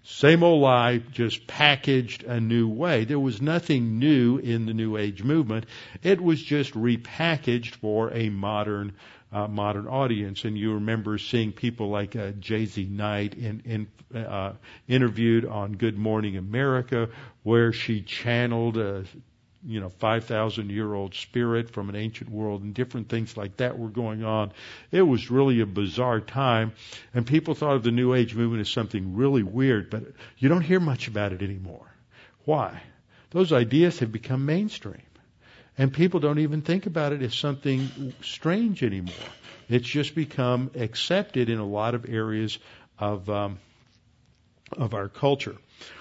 Same 0.08 0.44
old 0.44 0.62
lie, 0.62 1.00
just 1.00 1.48
packaged 1.48 2.24
a 2.26 2.40
new 2.40 2.68
way. 2.68 3.06
There 3.06 3.20
was 3.20 3.42
nothing 3.42 3.98
new 3.98 4.38
in 4.38 4.68
the 4.68 4.74
New 4.74 4.98
Age 4.98 5.24
movement. 5.24 5.66
It 6.04 6.22
was 6.22 6.40
just 6.40 6.74
repackaged 6.76 7.76
for 7.78 8.14
a 8.14 8.30
modern 8.30 8.94
uh, 9.32 9.48
modern 9.48 9.88
audience. 9.88 10.46
And 10.46 10.56
you 10.56 10.76
remember 10.76 11.18
seeing 11.18 11.52
people 11.52 11.90
like 11.90 12.16
uh, 12.16 12.34
JZ 12.34 12.88
Knight 12.88 13.34
in, 13.34 13.88
in, 14.14 14.22
uh, 14.24 14.54
interviewed 14.88 15.44
on 15.44 15.74
Good 15.74 15.98
Morning 15.98 16.38
America, 16.38 17.10
where 17.42 17.74
she 17.74 18.02
channeled 18.02 18.78
a 18.78 19.06
you 19.66 19.80
know, 19.80 19.90
5,000 19.90 20.70
year 20.70 20.94
old 20.94 21.16
spirit 21.16 21.72
from 21.72 21.90
an 21.90 21.96
ancient 21.96 22.30
world 22.30 22.62
and 22.62 22.74
different 22.74 23.10
things 23.10 23.36
like 23.36 23.58
that 23.58 23.80
were 23.80 23.90
going 23.90 24.24
on. 24.24 24.52
It 24.92 25.02
was 25.02 25.32
really 25.32 25.62
a 25.62 25.66
bizarre 25.66 26.20
time 26.20 26.74
and 27.14 27.26
people 27.26 27.56
thought 27.56 27.76
of 27.76 27.84
the 27.84 27.92
New 27.92 28.14
Age 28.14 28.36
movement 28.36 28.62
as 28.62 28.70
something 28.70 29.16
really 29.16 29.44
weird, 29.44 29.90
but 29.90 30.04
you 30.38 30.50
don't 30.50 30.62
hear 30.62 30.80
much 30.80 31.08
about 31.08 31.34
it 31.34 31.42
anymore. 31.42 31.88
Why? 32.46 32.82
Those 33.32 33.52
ideas 33.52 34.00
have 34.00 34.12
become 34.12 34.46
mainstream. 34.46 35.02
And 35.78 35.94
people 35.94 36.20
don't 36.22 36.40
even 36.40 36.62
think 36.62 36.86
about 36.86 37.12
it 37.12 37.22
as 37.22 37.36
something 37.36 38.14
strange 38.22 38.82
anymore. 38.82 39.14
It's 39.68 39.88
just 39.88 40.16
become 40.16 40.72
accepted 40.76 41.50
in 41.50 41.58
a 41.58 41.66
lot 41.66 41.96
of 41.96 42.06
areas 42.08 42.58
of, 42.98 43.30
um, 43.30 43.60
of 44.72 44.94
our 44.94 45.10
culture. 45.10 45.58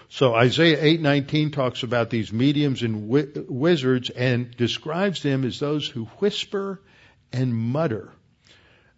So 0.09 0.35
Isaiah 0.35 0.79
8:19 0.81 1.51
talks 1.51 1.83
about 1.83 2.11
these 2.11 2.33
mediums 2.33 2.83
and 2.83 3.09
wi- 3.09 3.45
wizards 3.49 4.11
and 4.11 4.57
describes 4.57 5.23
them 5.23 5.45
as 5.45 5.59
those 5.59 5.89
who 5.89 6.05
whisper 6.21 6.81
and 7.33 7.55
mutter. 7.55 8.13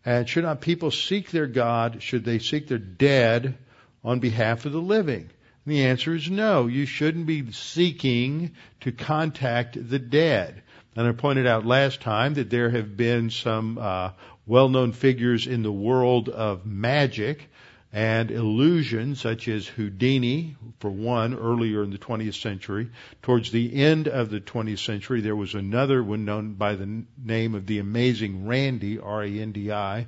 And 0.05 0.29
should 0.29 0.45
not 0.45 0.61
people 0.61 0.91
seek 0.91 1.31
their 1.31 1.47
God? 1.47 2.03
Should 2.03 2.25
they 2.25 2.39
seek 2.39 2.69
their 2.69 2.79
dead 2.79 3.57
on 4.05 4.21
behalf 4.21 4.67
of 4.67 4.73
the 4.73 4.81
living? 4.81 5.31
And 5.65 5.75
the 5.75 5.85
answer 5.87 6.15
is 6.15 6.31
no. 6.31 6.67
You 6.67 6.87
shouldn't 6.87 7.27
be 7.27 7.51
seeking 7.51 8.53
to 8.83 8.93
contact 8.93 9.89
the 9.89 9.99
dead. 9.99 10.63
And 10.95 11.09
I 11.09 11.13
pointed 11.13 11.47
out 11.47 11.67
last 11.67 12.01
time 12.01 12.35
that 12.35 12.51
there 12.51 12.71
have 12.71 12.97
been 12.97 13.31
some 13.31 13.79
uh, 13.79 14.11
well-known 14.47 14.93
figures 14.93 15.47
in 15.47 15.63
the 15.63 15.73
world 15.73 16.29
of 16.29 16.65
magic 16.65 17.49
and 17.93 18.31
illusion, 18.31 19.15
such 19.15 19.49
as 19.49 19.67
Houdini, 19.67 20.57
for 20.81 20.91
one, 20.91 21.35
earlier 21.35 21.83
in 21.83 21.91
the 21.91 21.99
20th 21.99 22.41
century. 22.41 22.91
Towards 23.23 23.51
the 23.51 23.75
end 23.75 24.09
of 24.09 24.31
the 24.31 24.41
20th 24.41 24.85
century, 24.85 25.21
there 25.21 25.37
was 25.37 25.55
another 25.55 26.03
one 26.03 26.25
known 26.25 26.55
by 26.55 26.75
the 26.75 27.05
name 27.23 27.55
of 27.55 27.67
the 27.67 27.79
Amazing 27.79 28.47
Randi, 28.47 28.99
R-A-N-D-I, 28.99 30.07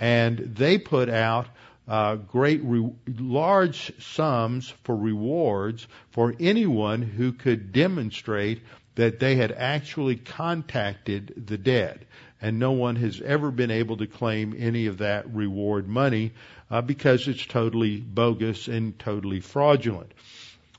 and 0.00 0.38
they 0.38 0.78
put 0.78 1.08
out 1.08 1.48
uh, 1.88 2.16
great, 2.16 2.60
re- 2.62 2.92
large 3.18 3.92
sums 4.00 4.68
for 4.84 4.94
rewards 4.94 5.86
for 6.10 6.34
anyone 6.38 7.02
who 7.02 7.32
could 7.32 7.72
demonstrate 7.72 8.62
that 8.94 9.20
they 9.20 9.36
had 9.36 9.52
actually 9.52 10.16
contacted 10.16 11.32
the 11.46 11.56
dead. 11.56 12.04
And 12.40 12.58
no 12.58 12.72
one 12.72 12.96
has 12.96 13.20
ever 13.20 13.50
been 13.50 13.70
able 13.70 13.96
to 13.96 14.06
claim 14.06 14.54
any 14.56 14.86
of 14.86 14.98
that 14.98 15.34
reward 15.34 15.88
money 15.88 16.32
uh, 16.70 16.82
because 16.82 17.26
it's 17.26 17.44
totally 17.44 17.96
bogus 17.96 18.68
and 18.68 18.98
totally 18.98 19.40
fraudulent. 19.40 20.12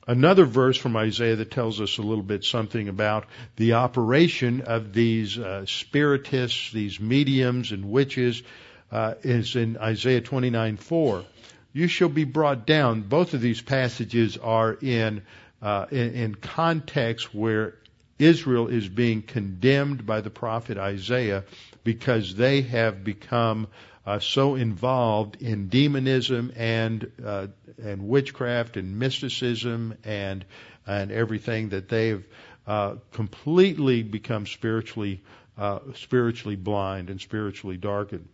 Another 0.06 0.44
verse 0.44 0.76
from 0.76 0.96
Isaiah 0.96 1.36
that 1.36 1.50
tells 1.50 1.80
us 1.80 1.98
a 1.98 2.02
little 2.02 2.24
bit 2.24 2.42
something 2.44 2.88
about 2.88 3.26
the 3.56 3.74
operation 3.74 4.62
of 4.62 4.92
these 4.92 5.38
uh, 5.38 5.66
spiritists, 5.66 6.72
these 6.72 6.98
mediums 6.98 7.70
and 7.70 7.90
witches, 7.90 8.42
uh, 8.90 9.14
is 9.22 9.54
in 9.56 9.76
Isaiah 9.76 10.20
29:4. 10.20 11.24
You 11.72 11.86
shall 11.86 12.08
be 12.08 12.24
brought 12.24 12.66
down. 12.66 13.02
Both 13.02 13.34
of 13.34 13.40
these 13.40 13.60
passages 13.60 14.36
are 14.36 14.72
in 14.72 15.22
uh, 15.62 15.86
in, 15.90 16.14
in 16.14 16.34
context 16.34 17.34
where 17.34 17.74
Israel 18.20 18.68
is 18.68 18.88
being 18.88 19.22
condemned 19.22 20.06
by 20.06 20.20
the 20.20 20.30
prophet 20.30 20.78
Isaiah 20.78 21.44
because 21.84 22.34
they 22.34 22.62
have 22.62 23.02
become 23.02 23.68
uh, 24.06 24.18
so 24.18 24.54
involved 24.54 25.40
in 25.42 25.68
demonism 25.68 26.52
and 26.56 27.10
uh, 27.24 27.46
and 27.82 28.08
witchcraft 28.08 28.76
and 28.76 28.98
mysticism 28.98 29.94
and 30.04 30.44
and 30.86 31.10
everything 31.12 31.70
that 31.70 31.88
they've 31.88 32.24
uh, 32.66 32.96
completely 33.12 34.02
become 34.02 34.46
spiritually 34.46 35.22
uh, 35.58 35.80
spiritually 35.94 36.56
blind 36.56 37.10
and 37.10 37.20
spiritually 37.20 37.76
darkened. 37.76 38.28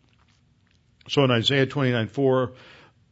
So 1.09 1.25
in 1.25 1.31
Isaiah 1.31 1.66
29:4, 1.66 2.53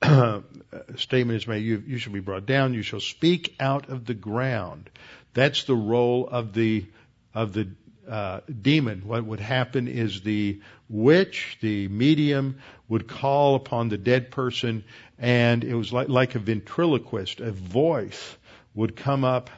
statement 0.96 1.36
is 1.36 1.46
made: 1.46 1.64
you, 1.64 1.82
you 1.86 1.98
shall 1.98 2.12
be 2.12 2.20
brought 2.20 2.46
down. 2.46 2.74
You 2.74 2.82
shall 2.82 3.00
speak 3.00 3.54
out 3.60 3.88
of 3.88 4.04
the 4.04 4.14
ground. 4.14 4.90
That's 5.34 5.64
the 5.64 5.74
role 5.74 6.28
of 6.28 6.52
the 6.52 6.86
of 7.34 7.52
the 7.52 7.68
uh, 8.08 8.40
demon. 8.62 9.02
What 9.06 9.24
would 9.24 9.40
happen 9.40 9.88
is 9.88 10.20
the 10.20 10.60
witch, 10.88 11.58
the 11.60 11.88
medium, 11.88 12.58
would 12.88 13.08
call 13.08 13.54
upon 13.54 13.88
the 13.88 13.98
dead 13.98 14.30
person, 14.30 14.84
and 15.18 15.64
it 15.64 15.74
was 15.74 15.92
like, 15.92 16.08
like 16.08 16.34
a 16.34 16.38
ventriloquist. 16.38 17.40
A 17.40 17.50
voice 17.50 18.36
would 18.74 18.94
come 18.94 19.24
up 19.24 19.50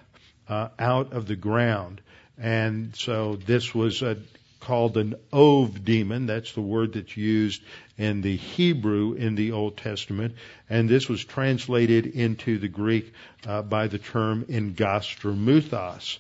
uh, 0.49 0.69
out 0.79 1.12
of 1.12 1.27
the 1.27 1.37
ground, 1.37 2.01
and 2.39 2.95
so 2.95 3.37
this 3.37 3.75
was 3.75 4.03
a, 4.03 4.17
called 4.61 4.97
an 4.97 5.14
ov 5.33 5.85
demon. 5.85 6.27
That's 6.27 6.53
the 6.53 6.61
word 6.61 6.95
that's 6.95 7.16
used 7.16 7.62
in 7.99 8.21
the 8.21 8.37
Hebrew 8.37 9.14
in 9.14 9.35
the 9.35 9.53
Old 9.53 9.77
Testament, 9.77 10.35
and 10.69 10.88
this 10.88 11.09
was 11.09 11.25
translated 11.25 12.07
into 12.07 12.59
the 12.59 12.69
Greek 12.69 13.12
uh, 13.47 13.62
by 13.62 13.87
the 13.88 13.99
term 13.99 14.45
engastromuthos. 14.45 16.19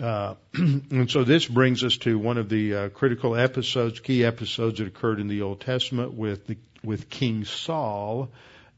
Uh, 0.00 0.34
and 0.54 1.10
so 1.10 1.24
this 1.24 1.46
brings 1.46 1.82
us 1.82 1.96
to 1.98 2.18
one 2.18 2.38
of 2.38 2.48
the 2.48 2.74
uh, 2.74 2.88
critical 2.90 3.34
episodes, 3.34 4.00
key 4.00 4.24
episodes 4.24 4.78
that 4.78 4.86
occurred 4.86 5.20
in 5.20 5.28
the 5.28 5.42
Old 5.42 5.60
Testament 5.60 6.12
with 6.12 6.46
the, 6.46 6.56
with 6.82 7.08
King 7.08 7.44
Saul 7.44 8.30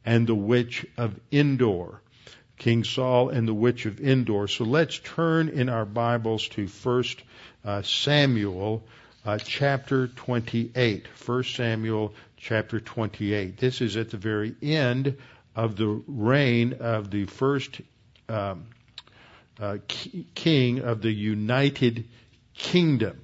and 0.05 0.27
the 0.27 0.35
witch 0.35 0.87
of 0.97 1.19
Endor. 1.33 2.01
King 2.57 2.83
Saul 2.83 3.29
and 3.29 3.47
the 3.47 3.55
witch 3.55 3.87
of 3.87 4.01
Endor. 4.01 4.49
So 4.49 4.65
let's 4.65 4.99
turn 4.99 5.49
in 5.49 5.69
our 5.69 5.85
Bibles 5.85 6.49
to 6.49 6.67
First 6.67 7.23
Samuel 7.83 8.83
uh, 9.27 9.39
chapter 9.39 10.09
28. 10.09 11.07
1 11.07 11.45
Samuel 11.45 12.15
chapter 12.39 12.81
28. 12.81 13.59
This 13.59 13.81
is 13.81 13.97
at 13.97 14.11
the 14.11 14.17
very 14.17 14.55
end 14.63 15.19
of 15.55 15.77
the 15.77 15.87
reign 16.07 16.79
of 16.81 17.11
the 17.11 17.27
first 17.27 17.81
um, 18.29 18.67
uh, 19.61 19.79
king 20.35 20.81
of 20.81 21.03
the 21.03 21.13
United 21.13 22.09
Kingdom. 22.55 23.21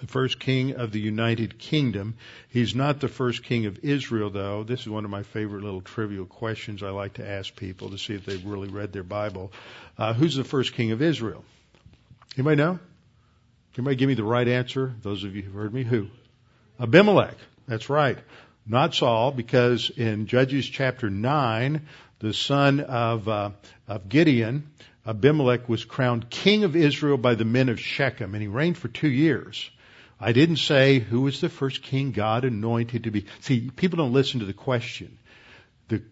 The 0.00 0.06
first 0.06 0.38
king 0.38 0.76
of 0.76 0.92
the 0.92 1.00
United 1.00 1.58
Kingdom. 1.58 2.16
He's 2.50 2.74
not 2.74 3.00
the 3.00 3.08
first 3.08 3.42
king 3.42 3.66
of 3.66 3.80
Israel, 3.82 4.30
though. 4.30 4.62
This 4.62 4.82
is 4.82 4.88
one 4.88 5.04
of 5.04 5.10
my 5.10 5.22
favorite 5.24 5.64
little 5.64 5.80
trivial 5.80 6.26
questions 6.26 6.82
I 6.82 6.90
like 6.90 7.14
to 7.14 7.26
ask 7.26 7.56
people 7.56 7.90
to 7.90 7.98
see 7.98 8.14
if 8.14 8.26
they've 8.26 8.44
really 8.44 8.68
read 8.68 8.92
their 8.92 9.02
Bible. 9.02 9.52
Uh, 9.98 10.12
who's 10.12 10.36
the 10.36 10.44
first 10.44 10.74
king 10.74 10.92
of 10.92 11.00
Israel? 11.00 11.44
Anybody 12.36 12.56
know? 12.56 12.78
Can 13.72 13.82
anybody 13.82 13.96
give 13.96 14.08
me 14.08 14.14
the 14.14 14.24
right 14.24 14.46
answer? 14.46 14.94
Those 15.02 15.24
of 15.24 15.34
you 15.34 15.42
who've 15.42 15.54
heard 15.54 15.72
me, 15.72 15.84
who? 15.84 16.08
Abimelech. 16.78 17.36
That's 17.66 17.88
right. 17.88 18.18
Not 18.66 18.94
Saul, 18.94 19.32
because 19.32 19.90
in 19.90 20.26
Judges 20.26 20.66
chapter 20.66 21.08
9, 21.08 21.86
the 22.18 22.34
son 22.34 22.80
of, 22.80 23.28
uh, 23.28 23.50
of 23.88 24.08
Gideon, 24.08 24.70
Abimelech 25.06 25.68
was 25.68 25.84
crowned 25.84 26.28
king 26.28 26.64
of 26.64 26.76
Israel 26.76 27.16
by 27.16 27.36
the 27.36 27.44
men 27.44 27.68
of 27.68 27.80
Shechem, 27.80 28.34
and 28.34 28.42
he 28.42 28.48
reigned 28.48 28.76
for 28.76 28.88
two 28.88 29.10
years. 29.10 29.70
I 30.18 30.32
didn't 30.32 30.56
say 30.56 30.98
who 30.98 31.22
was 31.22 31.40
the 31.40 31.48
first 31.48 31.82
king 31.82 32.12
God 32.12 32.44
anointed 32.44 33.04
to 33.04 33.10
be. 33.10 33.26
See, 33.40 33.70
people 33.70 33.98
don't 33.98 34.12
listen 34.12 34.40
to 34.40 34.46
the 34.46 34.52
question. 34.52 35.18
The, 35.88 36.02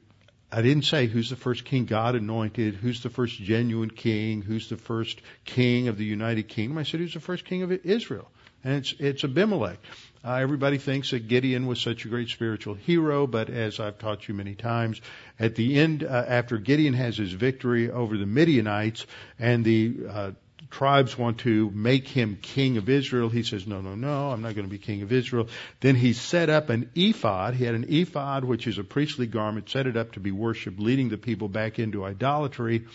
I 0.55 0.63
didn't 0.63 0.85
say 0.85 1.09
who's 1.09 1.31
the 1.31 1.37
first 1.37 1.65
king 1.65 1.85
God 1.85 2.15
anointed, 2.15 2.77
who's 2.77 3.03
the 3.03 3.11
first 3.11 3.43
genuine 3.43 3.91
king, 3.91 4.41
who's 4.41 4.69
the 4.69 4.77
first 4.77 5.21
king 5.45 5.89
of 5.89 5.99
the 5.99 6.05
United 6.05 6.47
Kingdom. 6.47 6.79
I 6.79 6.85
said 6.85 7.01
who's 7.01 7.15
the 7.15 7.19
first 7.19 7.45
king 7.45 7.65
of 7.65 7.73
Israel, 7.73 8.31
and 8.63 8.75
it's 8.75 8.95
it's 9.01 9.25
Abimelech. 9.25 9.79
Uh, 10.25 10.35
everybody 10.35 10.79
thinks 10.79 11.11
that 11.11 11.27
Gideon 11.27 11.67
was 11.67 11.81
such 11.81 12.05
a 12.05 12.09
great 12.09 12.29
spiritual 12.29 12.75
hero, 12.75 13.27
but 13.27 13.51
as 13.51 13.81
I've 13.81 13.99
taught 13.99 14.29
you 14.29 14.35
many 14.35 14.55
times, 14.55 15.01
at 15.41 15.57
the 15.57 15.77
end, 15.77 16.05
uh, 16.05 16.25
after 16.29 16.59
Gideon 16.59 16.95
has 16.95 17.17
his 17.17 17.33
victory 17.33 17.91
over 17.91 18.17
the 18.17 18.25
Midianites 18.25 19.07
and 19.41 19.65
the 19.65 19.97
uh, 20.09 20.31
tribes 20.71 21.17
want 21.17 21.39
to 21.39 21.71
make 21.71 22.09
him 22.09 22.39
king 22.41 22.77
of 22.77 22.89
Israel. 22.89 23.29
He 23.29 23.43
says, 23.43 23.67
no, 23.67 23.81
no, 23.81 23.95
no, 23.95 24.31
I'm 24.31 24.43
not 24.43 24.55
going 24.55 24.67
to 24.67 24.71
be 24.71 24.79
king 24.79 25.03
of 25.03 25.13
Israel. 25.13 25.49
Then 25.81 25.95
he 25.95 26.13
set 26.13 26.51
up 26.51 26.71
an 26.71 26.91
ephod. 26.95 27.55
He 27.55 27.65
had 27.65 27.75
an 27.75 27.87
ephod, 27.89 28.45
which 28.45 28.67
is 28.67 28.79
a 28.79 28.85
priestly 28.85 29.27
garment, 29.27 29.71
set 29.71 29.87
it 29.87 29.97
up 29.97 30.13
to 30.13 30.21
be 30.21 30.33
worshipped, 30.33 30.81
leading 30.81 31.09
the 31.09 31.19
people 31.19 31.49
back 31.49 31.79
into 31.79 32.05
idolatry. 32.05 32.87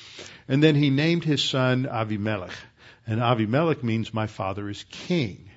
And 0.47 0.63
then 0.63 0.75
he 0.75 0.89
named 0.89 1.23
his 1.23 1.43
son 1.43 1.85
Avimelech. 1.85 2.51
And 3.07 3.19
Avimelech 3.19 3.83
means 3.83 4.13
my 4.13 4.27
father 4.27 4.69
is 4.69 4.83
king. 4.89 5.49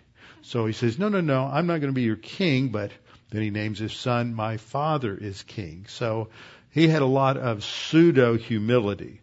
So 0.42 0.66
he 0.66 0.72
says, 0.72 0.98
no, 0.98 1.08
no, 1.08 1.20
no, 1.20 1.44
I'm 1.44 1.66
not 1.66 1.80
going 1.80 1.92
to 1.92 1.96
be 1.96 2.02
your 2.02 2.16
king, 2.16 2.68
but 2.68 2.90
then 3.30 3.42
he 3.42 3.50
names 3.50 3.78
his 3.78 3.94
son, 3.94 4.34
my 4.34 4.58
father 4.58 5.16
is 5.16 5.42
king. 5.42 5.86
So 5.88 6.28
he 6.70 6.88
had 6.88 7.02
a 7.02 7.06
lot 7.06 7.38
of 7.38 7.64
pseudo 7.64 8.36
humility. 8.36 9.21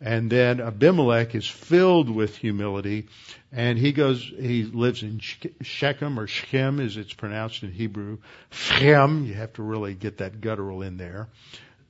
And 0.00 0.30
then 0.30 0.60
Abimelech 0.60 1.34
is 1.34 1.46
filled 1.46 2.08
with 2.08 2.34
humility, 2.36 3.08
and 3.52 3.78
he 3.78 3.92
goes, 3.92 4.22
he 4.22 4.64
lives 4.64 5.02
in 5.02 5.20
Shechem 5.60 6.18
or 6.18 6.26
Shechem 6.26 6.80
as 6.80 6.96
it's 6.96 7.12
pronounced 7.12 7.62
in 7.62 7.70
Hebrew. 7.70 8.18
Shechem, 8.50 9.26
you 9.26 9.34
have 9.34 9.52
to 9.54 9.62
really 9.62 9.94
get 9.94 10.18
that 10.18 10.40
guttural 10.40 10.80
in 10.80 10.96
there. 10.96 11.28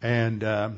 And, 0.03 0.43
uh, 0.43 0.71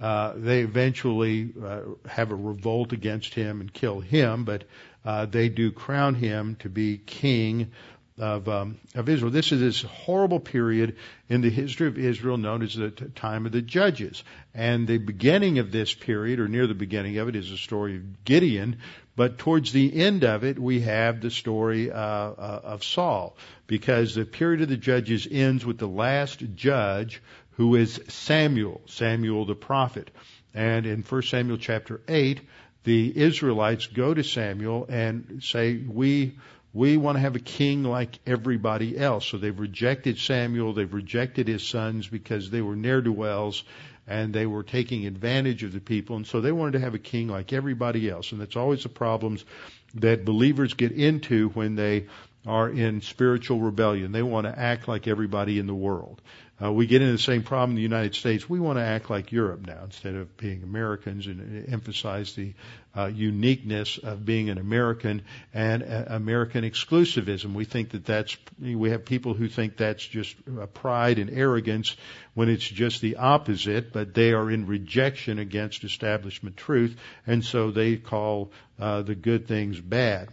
uh, 0.00 0.32
they 0.34 0.62
eventually 0.62 1.52
uh, 1.64 1.82
have 2.08 2.32
a 2.32 2.34
revolt 2.34 2.92
against 2.92 3.34
him 3.34 3.60
and 3.60 3.72
kill 3.72 4.00
him, 4.00 4.44
but 4.44 4.64
uh, 5.04 5.26
they 5.26 5.48
do 5.48 5.70
crown 5.70 6.16
him 6.16 6.56
to 6.56 6.68
be 6.68 6.98
king 6.98 7.70
of 8.18 8.48
um, 8.48 8.78
of 8.94 9.08
Israel. 9.08 9.30
This 9.30 9.52
is 9.52 9.60
this 9.60 9.82
horrible 9.82 10.40
period 10.40 10.96
in 11.28 11.40
the 11.40 11.50
history 11.50 11.88
of 11.88 11.98
Israel 11.98 12.36
known 12.36 12.62
as 12.62 12.74
the 12.74 12.90
t- 12.90 13.06
time 13.14 13.46
of 13.46 13.52
the 13.52 13.62
judges. 13.62 14.22
And 14.54 14.86
the 14.86 14.98
beginning 14.98 15.58
of 15.58 15.72
this 15.72 15.94
period, 15.94 16.38
or 16.38 16.48
near 16.48 16.66
the 16.66 16.74
beginning 16.74 17.18
of 17.18 17.28
it, 17.28 17.36
is 17.36 17.50
the 17.50 17.56
story 17.56 17.96
of 17.96 18.24
Gideon. 18.24 18.76
But 19.14 19.38
towards 19.38 19.72
the 19.72 19.94
end 19.94 20.24
of 20.24 20.44
it, 20.44 20.58
we 20.58 20.80
have 20.80 21.20
the 21.20 21.30
story 21.30 21.90
uh, 21.90 21.96
uh, 21.96 22.60
of 22.64 22.84
Saul, 22.84 23.36
because 23.66 24.14
the 24.14 24.24
period 24.24 24.62
of 24.62 24.68
the 24.68 24.76
judges 24.76 25.28
ends 25.30 25.66
with 25.66 25.78
the 25.78 25.88
last 25.88 26.42
judge, 26.54 27.22
who 27.52 27.76
is 27.76 28.00
Samuel, 28.08 28.80
Samuel 28.86 29.44
the 29.44 29.54
prophet. 29.54 30.10
And 30.54 30.86
in 30.86 31.02
1 31.02 31.22
Samuel 31.22 31.58
chapter 31.58 32.00
8, 32.08 32.40
the 32.84 33.16
Israelites 33.16 33.86
go 33.86 34.12
to 34.12 34.22
Samuel 34.22 34.86
and 34.88 35.42
say, 35.42 35.76
we 35.76 36.38
we 36.74 36.96
want 36.96 37.16
to 37.16 37.20
have 37.20 37.36
a 37.36 37.40
king 37.40 37.82
like 37.82 38.18
everybody 38.26 38.98
else. 38.98 39.26
So 39.26 39.36
they've 39.36 39.58
rejected 39.58 40.18
Samuel, 40.18 40.72
they've 40.72 40.92
rejected 40.92 41.48
his 41.48 41.66
sons 41.66 42.08
because 42.08 42.50
they 42.50 42.62
were 42.62 42.76
ne'er 42.76 43.02
do 43.02 43.12
wells 43.12 43.64
and 44.06 44.32
they 44.32 44.46
were 44.46 44.62
taking 44.62 45.06
advantage 45.06 45.62
of 45.62 45.72
the 45.72 45.80
people. 45.80 46.16
And 46.16 46.26
so 46.26 46.40
they 46.40 46.52
wanted 46.52 46.72
to 46.72 46.80
have 46.80 46.94
a 46.94 46.98
king 46.98 47.28
like 47.28 47.52
everybody 47.52 48.10
else. 48.10 48.32
And 48.32 48.40
that's 48.40 48.56
always 48.56 48.82
the 48.82 48.88
problems 48.88 49.44
that 49.94 50.24
believers 50.24 50.74
get 50.74 50.92
into 50.92 51.50
when 51.50 51.76
they 51.76 52.06
are 52.46 52.68
in 52.68 53.00
spiritual 53.02 53.60
rebellion. 53.60 54.10
They 54.10 54.22
want 54.22 54.46
to 54.46 54.58
act 54.58 54.88
like 54.88 55.06
everybody 55.06 55.58
in 55.58 55.66
the 55.66 55.74
world. 55.74 56.20
Uh, 56.60 56.70
we 56.70 56.86
get 56.86 57.02
into 57.02 57.12
the 57.12 57.18
same 57.18 57.42
problem 57.42 57.70
in 57.70 57.76
the 57.76 57.82
United 57.82 58.14
States. 58.14 58.48
We 58.48 58.60
want 58.60 58.78
to 58.78 58.84
act 58.84 59.10
like 59.10 59.32
Europe 59.32 59.66
now 59.66 59.80
instead 59.84 60.14
of 60.14 60.36
being 60.36 60.62
Americans 60.62 61.26
and 61.26 61.68
emphasize 61.72 62.34
the 62.34 62.54
uh, 62.96 63.06
uniqueness 63.06 63.98
of 63.98 64.24
being 64.24 64.48
an 64.48 64.58
American 64.58 65.22
and 65.52 65.82
uh, 65.82 66.04
American 66.08 66.62
exclusivism. 66.62 67.54
We 67.54 67.64
think 67.64 67.90
that 67.90 68.04
that's, 68.04 68.36
we 68.60 68.90
have 68.90 69.04
people 69.04 69.34
who 69.34 69.48
think 69.48 69.76
that's 69.76 70.06
just 70.06 70.36
pride 70.74 71.18
and 71.18 71.30
arrogance 71.30 71.96
when 72.34 72.48
it's 72.48 72.68
just 72.68 73.00
the 73.00 73.16
opposite, 73.16 73.92
but 73.92 74.14
they 74.14 74.32
are 74.32 74.48
in 74.50 74.66
rejection 74.66 75.38
against 75.38 75.84
establishment 75.84 76.56
truth, 76.56 76.96
and 77.26 77.44
so 77.44 77.70
they 77.70 77.96
call 77.96 78.52
uh, 78.78 79.02
the 79.02 79.14
good 79.14 79.48
things 79.48 79.80
bad. 79.80 80.28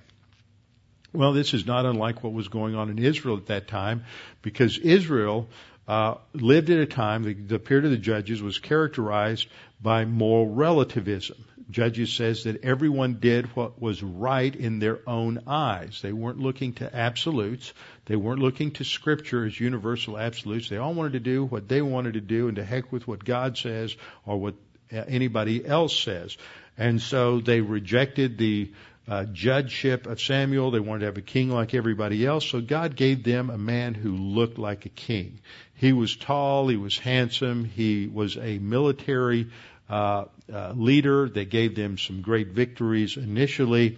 Well, 1.12 1.34
this 1.34 1.56
is 1.56 1.66
not 1.66 1.88
unlike 1.88 2.24
what 2.24 2.34
was 2.34 2.50
going 2.50 2.76
on 2.76 2.90
in 2.92 3.00
Israel 3.00 3.38
at 3.38 3.48
that 3.48 3.68
time, 3.68 4.04
because 4.44 4.78
Israel 4.78 5.50
uh, 5.90 6.20
lived 6.34 6.70
at 6.70 6.78
a 6.78 6.86
time, 6.86 7.24
the, 7.24 7.34
the 7.34 7.58
period 7.58 7.84
of 7.86 7.90
the 7.90 7.98
Judges 7.98 8.44
was 8.44 8.60
characterized 8.60 9.48
by 9.82 10.06
moral 10.06 10.48
relativism. 10.48 11.44
Judges 11.72 12.14
says 12.14 12.44
that 12.44 12.64
everyone 12.64 13.16
did 13.20 13.48
what 13.56 13.82
was 13.82 14.04
right 14.04 14.56
in 14.56 14.78
their 14.78 15.00
own 15.08 15.42
eyes. 15.48 16.00
They 16.04 16.14
weren't 16.14 16.38
looking 16.38 16.74
to 16.74 16.96
absolutes. 16.96 17.74
They 18.06 18.16
weren't 18.16 18.40
looking 18.40 18.70
to 18.74 18.84
scripture 18.84 19.46
as 19.46 19.60
universal 19.60 20.16
absolutes. 20.16 20.70
They 20.70 20.78
all 20.78 20.94
wanted 20.94 21.14
to 21.14 21.22
do 21.22 21.44
what 21.46 21.68
they 21.68 21.82
wanted 21.82 22.14
to 22.14 22.22
do 22.22 22.50
and 22.50 22.58
to 22.58 22.64
heck 22.64 22.92
with 22.92 23.08
what 23.08 23.26
God 23.26 23.58
says 23.58 23.96
or 24.28 24.40
what 24.40 24.54
anybody 24.92 25.66
else 25.66 25.98
says. 25.98 26.38
And 26.78 27.02
so 27.02 27.40
they 27.40 27.62
rejected 27.62 28.38
the 28.38 28.72
uh, 29.10 29.26
judgeship 29.26 30.06
of 30.06 30.22
Samuel. 30.22 30.72
They 30.72 30.80
wanted 30.80 31.00
to 31.00 31.06
have 31.08 31.18
a 31.18 31.22
king 31.22 31.50
like 31.50 31.74
everybody 31.74 32.26
else. 32.26 32.46
So 32.46 32.62
God 32.62 32.96
gave 32.96 33.24
them 33.24 33.50
a 33.50 33.58
man 33.58 33.96
who 33.96 34.12
looked 34.16 34.60
like 34.60 34.86
a 34.86 34.90
king. 34.90 35.40
He 35.80 35.94
was 35.94 36.16
tall. 36.18 36.68
He 36.68 36.76
was 36.76 36.98
handsome. 36.98 37.64
He 37.64 38.08
was 38.08 38.36
a 38.36 38.60
military 38.60 39.48
uh, 39.90 40.26
uh, 40.54 40.74
leader 40.76 41.30
that 41.30 41.50
gave 41.50 41.74
them 41.74 41.98
some 41.98 42.22
great 42.22 42.50
victories 42.50 43.16
initially. 43.16 43.98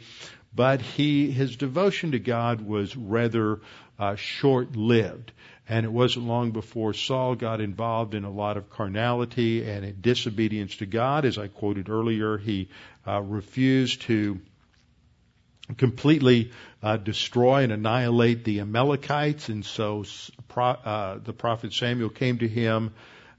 But 0.53 0.81
he, 0.81 1.31
his 1.31 1.55
devotion 1.55 2.11
to 2.11 2.19
God 2.19 2.61
was 2.61 2.95
rather 2.95 3.61
uh, 3.97 4.15
short-lived. 4.15 5.31
And 5.67 5.85
it 5.85 5.91
wasn't 5.91 6.27
long 6.27 6.51
before 6.51 6.93
Saul 6.93 7.33
got 7.35 7.61
involved 7.61 8.13
in 8.13 8.25
a 8.25 8.31
lot 8.31 8.57
of 8.57 8.69
carnality 8.69 9.67
and 9.67 10.01
disobedience 10.01 10.75
to 10.77 10.85
God. 10.85 11.25
As 11.25 11.39
I 11.39 11.47
quoted 11.47 11.89
earlier, 11.89 12.37
he 12.37 12.69
uh, 13.07 13.21
refused 13.21 14.01
to 14.03 14.39
completely 15.77 16.51
uh, 16.83 16.97
destroy 16.97 17.63
and 17.63 17.71
annihilate 17.71 18.43
the 18.43 18.59
Amalekites. 18.61 19.49
And 19.49 19.65
so 19.65 20.03
uh, 20.57 21.19
the 21.23 21.33
prophet 21.33 21.73
Samuel 21.73 22.09
came 22.09 22.39
to 22.39 22.47
him 22.47 22.93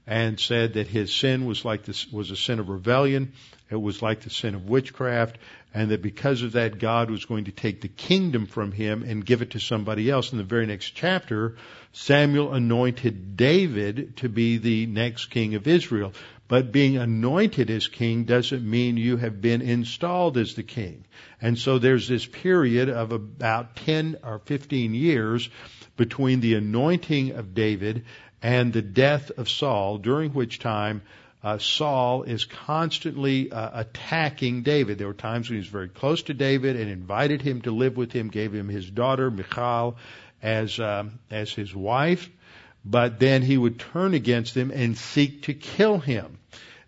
and 0.05 0.39
said 0.39 0.73
that 0.73 0.87
his 0.87 1.13
sin 1.13 1.45
was 1.45 1.63
like 1.63 1.83
this 1.83 2.11
was 2.11 2.31
a 2.31 2.35
sin 2.35 2.59
of 2.59 2.69
rebellion. 2.69 3.33
It 3.69 3.81
was 3.81 4.01
like 4.01 4.21
the 4.21 4.29
sin 4.29 4.53
of 4.53 4.69
witchcraft, 4.69 5.37
and 5.73 5.89
that 5.91 6.01
because 6.01 6.43
of 6.43 6.51
that, 6.51 6.77
God 6.77 7.09
was 7.09 7.25
going 7.25 7.45
to 7.45 7.51
take 7.51 7.81
the 7.81 7.87
kingdom 7.87 8.45
from 8.45 8.71
him 8.71 9.03
and 9.03 9.25
give 9.25 9.41
it 9.41 9.51
to 9.51 9.59
somebody 9.59 10.09
else. 10.09 10.31
In 10.31 10.37
the 10.37 10.43
very 10.43 10.67
next 10.67 10.91
chapter, 10.91 11.55
Samuel 11.93 12.53
anointed 12.53 13.35
David 13.37 14.17
to 14.17 14.29
be 14.29 14.57
the 14.57 14.85
next 14.85 15.27
king 15.27 15.55
of 15.55 15.67
Israel. 15.67 16.13
But 16.47 16.71
being 16.71 16.97
anointed 16.97 17.71
as 17.71 17.87
king 17.87 18.25
doesn't 18.25 18.69
mean 18.69 18.97
you 18.97 19.17
have 19.17 19.41
been 19.41 19.61
installed 19.61 20.37
as 20.37 20.53
the 20.53 20.63
king. 20.63 21.05
And 21.41 21.57
so 21.57 21.79
there's 21.79 22.07
this 22.07 22.25
period 22.25 22.89
of 22.89 23.11
about 23.11 23.77
10 23.77 24.17
or 24.23 24.39
15 24.39 24.93
years 24.93 25.49
between 25.95 26.41
the 26.41 26.55
anointing 26.55 27.31
of 27.31 27.55
David 27.55 28.05
and 28.43 28.71
the 28.71 28.83
death 28.83 29.31
of 29.31 29.49
Saul, 29.49 29.97
during 29.97 30.31
which 30.31 30.59
time 30.59 31.01
uh, 31.43 31.57
Saul 31.57 32.23
is 32.23 32.45
constantly 32.45 33.51
uh, 33.51 33.81
attacking 33.81 34.61
David. 34.61 34.99
There 34.99 35.07
were 35.07 35.13
times 35.13 35.49
when 35.49 35.55
he 35.55 35.61
was 35.61 35.67
very 35.67 35.89
close 35.89 36.21
to 36.23 36.35
David 36.35 36.75
and 36.75 36.91
invited 36.91 37.41
him 37.41 37.63
to 37.63 37.71
live 37.71 37.97
with 37.97 38.11
him, 38.11 38.29
gave 38.29 38.53
him 38.53 38.69
his 38.69 38.87
daughter 38.87 39.31
Michal 39.31 39.97
as 40.43 40.79
um, 40.79 41.17
as 41.31 41.51
his 41.51 41.73
wife 41.73 42.29
but 42.85 43.19
then 43.19 43.41
he 43.41 43.57
would 43.57 43.79
turn 43.79 44.13
against 44.13 44.55
him 44.55 44.71
and 44.71 44.97
seek 44.97 45.43
to 45.43 45.53
kill 45.53 45.99
him. 45.99 46.37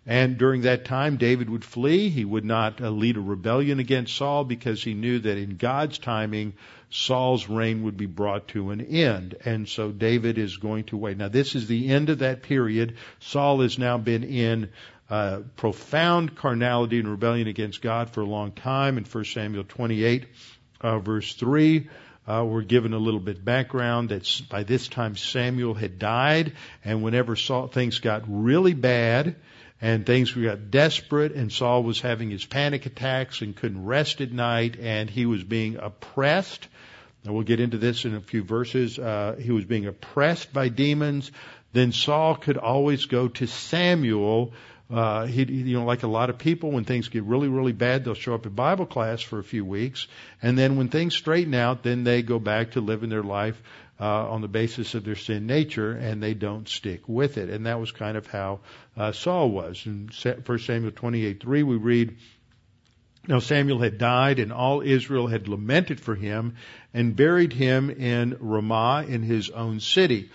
And 0.04 0.38
during 0.38 0.62
that 0.62 0.84
time, 0.84 1.16
David 1.16 1.50
would 1.50 1.64
flee. 1.64 2.10
He 2.10 2.24
would 2.24 2.44
not 2.44 2.80
uh, 2.80 2.90
lead 2.90 3.16
a 3.16 3.20
rebellion 3.20 3.80
against 3.80 4.14
Saul 4.14 4.44
because 4.44 4.82
he 4.82 4.94
knew 4.94 5.18
that 5.20 5.36
in 5.36 5.56
God's 5.56 5.98
timing, 5.98 6.54
Saul's 6.90 7.48
reign 7.48 7.82
would 7.82 7.96
be 7.96 8.06
brought 8.06 8.48
to 8.48 8.70
an 8.70 8.80
end. 8.80 9.34
And 9.44 9.68
so 9.68 9.90
David 9.90 10.38
is 10.38 10.56
going 10.56 10.84
to 10.84 10.96
wait. 10.96 11.16
Now, 11.16 11.28
this 11.28 11.54
is 11.54 11.66
the 11.66 11.88
end 11.88 12.10
of 12.10 12.20
that 12.20 12.42
period. 12.42 12.96
Saul 13.20 13.60
has 13.60 13.78
now 13.78 13.98
been 13.98 14.24
in 14.24 14.70
uh, 15.10 15.40
profound 15.56 16.36
carnality 16.36 16.98
and 16.98 17.08
rebellion 17.08 17.48
against 17.48 17.82
God 17.82 18.10
for 18.10 18.20
a 18.20 18.26
long 18.26 18.52
time. 18.52 18.98
In 18.98 19.04
1 19.04 19.24
Samuel 19.24 19.64
28, 19.64 20.26
uh, 20.80 20.98
verse 20.98 21.34
3, 21.34 21.88
uh, 22.26 22.44
we're 22.44 22.62
given 22.62 22.92
a 22.92 22.98
little 22.98 23.20
bit 23.20 23.44
background 23.44 24.08
that 24.08 24.42
by 24.50 24.64
this 24.64 24.88
time 24.88 25.16
Samuel 25.16 25.74
had 25.74 25.98
died, 25.98 26.54
and 26.84 27.02
whenever 27.02 27.36
Saul, 27.36 27.68
things 27.68 28.00
got 28.00 28.24
really 28.26 28.74
bad 28.74 29.36
and 29.80 30.06
things 30.06 30.32
got 30.32 30.70
desperate, 30.70 31.32
and 31.32 31.52
Saul 31.52 31.82
was 31.82 32.00
having 32.00 32.30
his 32.30 32.44
panic 32.44 32.86
attacks 32.86 33.42
and 33.42 33.54
couldn't 33.54 33.84
rest 33.84 34.20
at 34.20 34.32
night, 34.32 34.78
and 34.80 35.10
he 35.10 35.26
was 35.26 35.44
being 35.44 35.76
oppressed. 35.76 36.66
And 37.26 37.34
we'll 37.34 37.44
get 37.44 37.60
into 37.60 37.78
this 37.78 38.04
in 38.04 38.14
a 38.14 38.20
few 38.20 38.42
verses. 38.42 38.98
Uh, 38.98 39.36
he 39.40 39.52
was 39.52 39.64
being 39.64 39.86
oppressed 39.86 40.52
by 40.52 40.68
demons. 40.68 41.30
Then 41.72 41.92
Saul 41.92 42.36
could 42.36 42.56
always 42.56 43.06
go 43.06 43.28
to 43.28 43.46
Samuel 43.46 44.52
uh, 44.88 45.26
he, 45.26 45.42
you 45.44 45.76
know, 45.76 45.84
like 45.84 46.04
a 46.04 46.08
lot 46.08 46.30
of 46.30 46.38
people, 46.38 46.70
when 46.70 46.84
things 46.84 47.08
get 47.08 47.24
really, 47.24 47.48
really 47.48 47.72
bad, 47.72 48.04
they'll 48.04 48.14
show 48.14 48.34
up 48.34 48.46
at 48.46 48.54
Bible 48.54 48.86
class 48.86 49.20
for 49.20 49.40
a 49.40 49.44
few 49.44 49.64
weeks, 49.64 50.06
and 50.42 50.56
then 50.56 50.76
when 50.76 50.88
things 50.88 51.14
straighten 51.14 51.54
out, 51.54 51.82
then 51.82 52.04
they 52.04 52.22
go 52.22 52.38
back 52.38 52.72
to 52.72 52.80
living 52.80 53.10
their 53.10 53.24
life 53.24 53.60
uh, 53.98 54.30
on 54.30 54.42
the 54.42 54.48
basis 54.48 54.94
of 54.94 55.04
their 55.04 55.16
sin 55.16 55.46
nature, 55.46 55.90
and 55.90 56.22
they 56.22 56.34
don't 56.34 56.68
stick 56.68 57.08
with 57.08 57.36
it. 57.36 57.50
And 57.50 57.66
that 57.66 57.80
was 57.80 57.90
kind 57.90 58.16
of 58.16 58.28
how 58.28 58.60
uh, 58.96 59.10
Saul 59.10 59.50
was. 59.50 59.82
In 59.86 60.08
1 60.22 60.58
Samuel 60.60 60.92
28:3, 60.92 61.64
we 61.64 61.76
read. 61.76 62.16
Now 63.28 63.40
Samuel 63.40 63.80
had 63.80 63.98
died, 63.98 64.38
and 64.38 64.52
all 64.52 64.82
Israel 64.82 65.26
had 65.26 65.48
lamented 65.48 66.00
for 66.00 66.14
him, 66.14 66.54
and 66.94 67.16
buried 67.16 67.52
him 67.52 67.90
in 67.90 68.36
Ramah 68.38 69.06
in 69.08 69.22
his 69.22 69.50
own 69.50 69.80
city. 69.80 70.30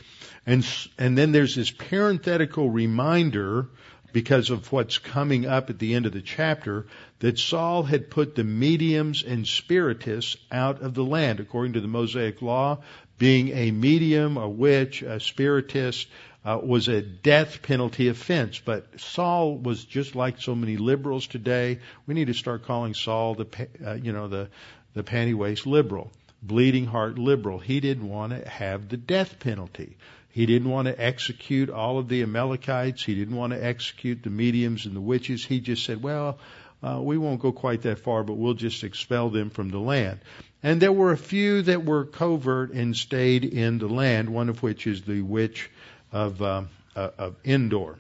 And 0.45 0.65
and 0.97 1.17
then 1.17 1.31
there's 1.31 1.55
this 1.55 1.71
parenthetical 1.71 2.69
reminder 2.69 3.69
because 4.11 4.49
of 4.49 4.71
what's 4.71 4.97
coming 4.97 5.45
up 5.45 5.69
at 5.69 5.79
the 5.79 5.93
end 5.93 6.05
of 6.05 6.11
the 6.11 6.21
chapter, 6.21 6.87
that 7.19 7.39
Saul 7.39 7.83
had 7.83 8.09
put 8.09 8.35
the 8.35 8.43
mediums 8.43 9.23
and 9.23 9.47
spiritists 9.47 10.35
out 10.51 10.81
of 10.81 10.93
the 10.93 11.03
land, 11.03 11.39
according 11.39 11.73
to 11.73 11.81
the 11.81 11.87
Mosaic 11.87 12.41
law. 12.41 12.79
Being 13.17 13.49
a 13.49 13.71
medium, 13.71 14.35
a 14.35 14.49
witch, 14.49 15.01
a 15.01 15.19
spiritist, 15.19 16.07
uh, 16.43 16.59
was 16.61 16.87
a 16.87 17.01
death 17.01 17.61
penalty 17.61 18.07
offense. 18.07 18.59
But 18.59 18.99
Saul 18.99 19.57
was 19.57 19.83
just 19.83 20.15
like 20.15 20.41
so 20.41 20.55
many 20.55 20.77
liberals 20.77 21.27
today. 21.27 21.79
We 22.07 22.13
need 22.13 22.27
to 22.27 22.33
start 22.33 22.65
calling 22.65 22.93
Saul 22.93 23.35
the, 23.35 23.67
uh, 23.85 23.93
you 23.93 24.11
know, 24.11 24.27
the, 24.27 24.49
the 24.93 25.03
panty 25.03 25.35
waist 25.35 25.67
liberal, 25.67 26.11
bleeding 26.41 26.85
heart 26.85 27.17
liberal. 27.17 27.59
He 27.59 27.79
didn't 27.79 28.09
want 28.09 28.33
to 28.33 28.47
have 28.49 28.89
the 28.89 28.97
death 28.97 29.39
penalty. 29.39 29.97
He 30.29 30.45
didn't 30.45 30.69
want 30.69 30.87
to 30.87 30.99
execute 30.99 31.69
all 31.69 31.99
of 31.99 32.07
the 32.07 32.23
Amalekites. 32.23 33.03
He 33.03 33.15
didn't 33.15 33.35
want 33.35 33.53
to 33.53 33.63
execute 33.63 34.23
the 34.23 34.29
mediums 34.29 34.85
and 34.85 34.95
the 34.95 35.01
witches. 35.01 35.45
He 35.45 35.59
just 35.59 35.85
said, 35.85 36.01
well, 36.01 36.39
uh, 36.81 36.99
we 37.01 37.17
won't 37.17 37.41
go 37.41 37.51
quite 37.51 37.83
that 37.83 37.99
far, 37.99 38.23
but 38.23 38.35
we'll 38.35 38.53
just 38.53 38.83
expel 38.83 39.29
them 39.29 39.49
from 39.49 39.69
the 39.69 39.77
land. 39.77 40.19
And 40.63 40.81
there 40.81 40.91
were 40.91 41.11
a 41.11 41.17
few 41.17 41.61
that 41.63 41.85
were 41.85 42.05
covert 42.05 42.71
and 42.71 42.95
stayed 42.95 43.43
in 43.43 43.77
the 43.77 43.87
land, 43.87 44.29
one 44.29 44.49
of 44.49 44.63
which 44.63 44.87
is 44.87 45.01
the 45.01 45.21
witch 45.21 45.69
of, 46.11 46.41
uh, 46.41 46.63
uh, 46.95 47.09
of 47.17 47.35
Endor. 47.45 47.97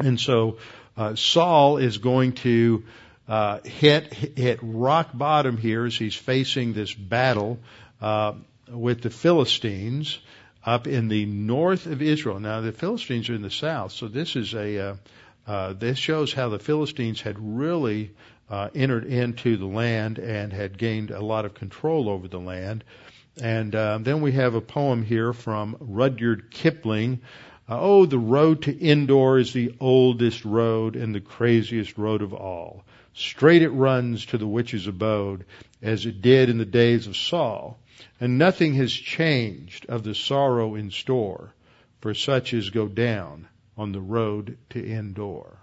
And 0.00 0.18
so 0.18 0.58
uh, 0.96 1.14
Saul 1.14 1.78
is 1.78 1.98
going 1.98 2.32
to 2.32 2.84
uh, 3.28 3.60
hit 3.64 4.12
hit 4.14 4.58
rock 4.62 5.10
bottom 5.12 5.56
here 5.56 5.84
as 5.84 5.94
he's 5.96 6.14
facing 6.14 6.72
this 6.72 6.94
battle 6.94 7.58
uh, 8.00 8.32
with 8.68 9.02
the 9.02 9.10
Philistines 9.10 10.18
up 10.64 10.86
in 10.86 11.08
the 11.08 11.26
north 11.26 11.86
of 11.86 12.00
Israel. 12.00 12.40
Now 12.40 12.60
the 12.60 12.72
Philistines 12.72 13.28
are 13.28 13.34
in 13.34 13.42
the 13.42 13.50
south, 13.50 13.92
so 13.92 14.08
this 14.08 14.34
is 14.34 14.54
a 14.54 14.78
uh, 14.78 14.96
uh, 15.46 15.72
this 15.74 15.98
shows 15.98 16.32
how 16.32 16.48
the 16.48 16.58
Philistines 16.58 17.20
had 17.20 17.36
really 17.38 18.10
entered 18.50 19.04
into 19.04 19.56
the 19.56 19.66
land 19.66 20.18
and 20.18 20.52
had 20.52 20.78
gained 20.78 21.10
a 21.10 21.20
lot 21.20 21.44
of 21.44 21.54
control 21.54 22.08
over 22.08 22.28
the 22.28 22.40
land. 22.40 22.82
And 23.40 23.74
uh, 23.74 23.98
then 24.00 24.20
we 24.20 24.32
have 24.32 24.54
a 24.54 24.60
poem 24.60 25.04
here 25.04 25.32
from 25.32 25.76
Rudyard 25.80 26.50
Kipling. 26.50 27.20
Uh, 27.68 27.78
oh, 27.80 28.06
the 28.06 28.18
road 28.18 28.62
to 28.62 28.88
Endor 28.88 29.38
is 29.38 29.52
the 29.52 29.74
oldest 29.78 30.44
road 30.44 30.96
and 30.96 31.14
the 31.14 31.20
craziest 31.20 31.98
road 31.98 32.22
of 32.22 32.32
all. 32.32 32.84
Straight 33.12 33.62
it 33.62 33.70
runs 33.70 34.26
to 34.26 34.38
the 34.38 34.46
witch's 34.46 34.86
abode, 34.86 35.44
as 35.82 36.06
it 36.06 36.22
did 36.22 36.48
in 36.48 36.58
the 36.58 36.64
days 36.64 37.06
of 37.06 37.16
Saul. 37.16 37.78
And 38.20 38.38
nothing 38.38 38.74
has 38.74 38.92
changed 38.92 39.86
of 39.86 40.02
the 40.02 40.14
sorrow 40.14 40.74
in 40.74 40.90
store, 40.90 41.54
for 42.00 42.14
such 42.14 42.54
as 42.54 42.70
go 42.70 42.88
down 42.88 43.48
on 43.76 43.92
the 43.92 44.00
road 44.00 44.56
to 44.70 44.84
Endor. 44.84 45.57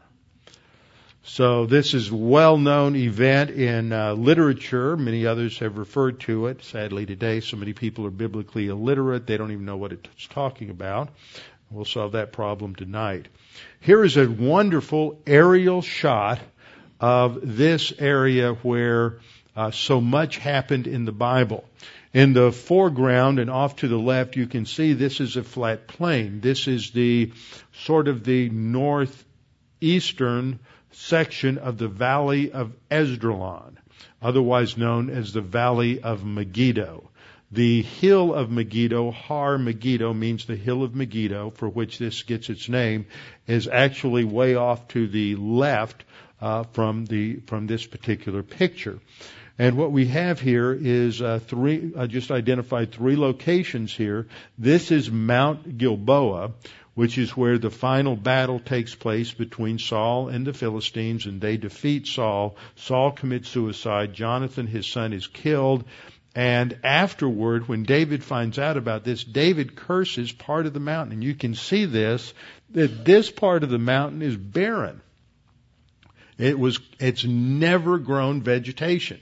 So 1.27 1.65
this 1.65 1.95
is 1.95 2.11
a 2.11 2.15
well-known 2.15 2.95
event 2.95 3.49
in 3.49 3.91
uh, 3.91 4.13
literature. 4.13 4.95
Many 4.95 5.25
others 5.25 5.57
have 5.57 5.79
referred 5.79 6.19
to 6.21 6.45
it. 6.45 6.63
Sadly, 6.63 7.07
today, 7.07 7.39
so 7.39 7.57
many 7.57 7.73
people 7.73 8.05
are 8.05 8.11
biblically 8.11 8.67
illiterate; 8.67 9.25
they 9.25 9.35
don't 9.35 9.51
even 9.51 9.65
know 9.65 9.75
what 9.75 9.91
it's 9.91 10.27
talking 10.27 10.69
about. 10.69 11.09
We'll 11.71 11.83
solve 11.83 12.11
that 12.11 12.31
problem 12.31 12.75
tonight. 12.75 13.27
Here 13.79 14.03
is 14.03 14.17
a 14.17 14.29
wonderful 14.29 15.19
aerial 15.25 15.81
shot 15.81 16.39
of 16.99 17.39
this 17.41 17.91
area 17.97 18.53
where 18.53 19.17
uh, 19.55 19.71
so 19.71 19.99
much 19.99 20.38
happened 20.38 20.85
in 20.85 21.05
the 21.05 21.11
Bible. 21.11 21.67
In 22.13 22.33
the 22.33 22.51
foreground 22.51 23.39
and 23.39 23.49
off 23.49 23.77
to 23.77 23.88
the 23.88 23.97
left, 23.97 24.35
you 24.35 24.45
can 24.45 24.67
see 24.67 24.93
this 24.93 25.19
is 25.19 25.38
a 25.38 25.43
flat 25.43 25.88
plain. 25.88 26.39
This 26.39 26.67
is 26.67 26.91
the 26.91 27.33
sort 27.73 28.07
of 28.07 28.23
the 28.23 28.47
northeastern 28.49 30.59
section 30.95 31.58
of 31.58 31.77
the 31.77 31.88
Valley 31.88 32.51
of 32.51 32.73
Esdraelon, 32.89 33.75
otherwise 34.21 34.77
known 34.77 35.10
as 35.10 35.34
the 35.34 35.41
Valley 35.41 36.01
of 36.01 36.25
Megiddo. 36.25 37.10
The 37.51 37.84
hill 37.84 38.34
of 38.34 38.49
Megiddo, 38.49 39.12
Har 39.12 39.58
Megiddo, 39.58 40.13
means 40.13 40.45
the 40.45 40.55
hill 40.55 40.84
of 40.84 40.95
Megiddo, 40.95 41.51
for 41.51 41.69
which 41.69 41.99
this 41.99 42.23
gets 42.23 42.49
its 42.49 42.67
name, 42.67 43.05
is 43.45 43.67
actually 43.67 44.23
way 44.23 44.55
off 44.55 44.88
to 44.89 45.08
the 45.08 45.36
left 45.36 46.03
uh, 46.41 46.63
from 46.73 47.05
the 47.05 47.36
from 47.47 47.67
this 47.67 47.86
particular 47.86 48.43
picture. 48.43 48.99
And 49.58 49.77
what 49.77 49.91
we 49.91 50.08
have 50.08 50.41
here 50.41 50.73
is 50.73 51.21
uh, 51.21 51.39
three. 51.39 51.93
I 51.97 52.08
just 52.08 52.29
identified 52.29 52.91
three 52.91 53.15
locations 53.15 53.93
here. 53.93 54.27
This 54.58 54.91
is 54.91 55.10
Mount 55.10 55.77
Gilboa, 55.77 56.51
which 56.95 57.17
is 57.17 57.36
where 57.36 57.58
the 57.58 57.69
final 57.69 58.15
battle 58.15 58.60
takes 58.60 58.95
place 58.95 59.34
between 59.34 59.77
Saul 59.77 60.29
and 60.29 60.47
the 60.47 60.53
Philistines, 60.53 61.25
and 61.25 61.41
they 61.41 61.58
defeat 61.58 62.08
Saul. 62.08 62.55
Saul 62.75 63.12
commits 63.12 63.49
suicide. 63.49 64.13
Jonathan, 64.13 64.65
his 64.65 64.88
son, 64.88 65.12
is 65.12 65.27
killed. 65.27 65.84
And 66.34 66.77
afterward, 66.84 67.67
when 67.67 67.84
David 67.84 68.23
finds 68.23 68.58
out 68.58 68.77
about 68.77 69.03
this, 69.03 69.23
David 69.23 69.75
curses 69.75 70.31
part 70.31 70.65
of 70.65 70.73
the 70.73 70.79
mountain. 70.79 71.13
And 71.13 71.23
you 71.23 71.36
can 71.36 71.53
see 71.53 71.86
this, 71.86 72.34
that 72.71 73.05
this 73.05 73.29
part 73.29 73.63
of 73.63 73.69
the 73.69 73.77
mountain 73.77 74.21
is 74.21 74.36
barren. 74.36 75.01
It 76.38 76.58
was, 76.58 76.79
it's 76.99 77.23
never 77.25 77.97
grown 77.97 78.41
vegetation. 78.41 79.21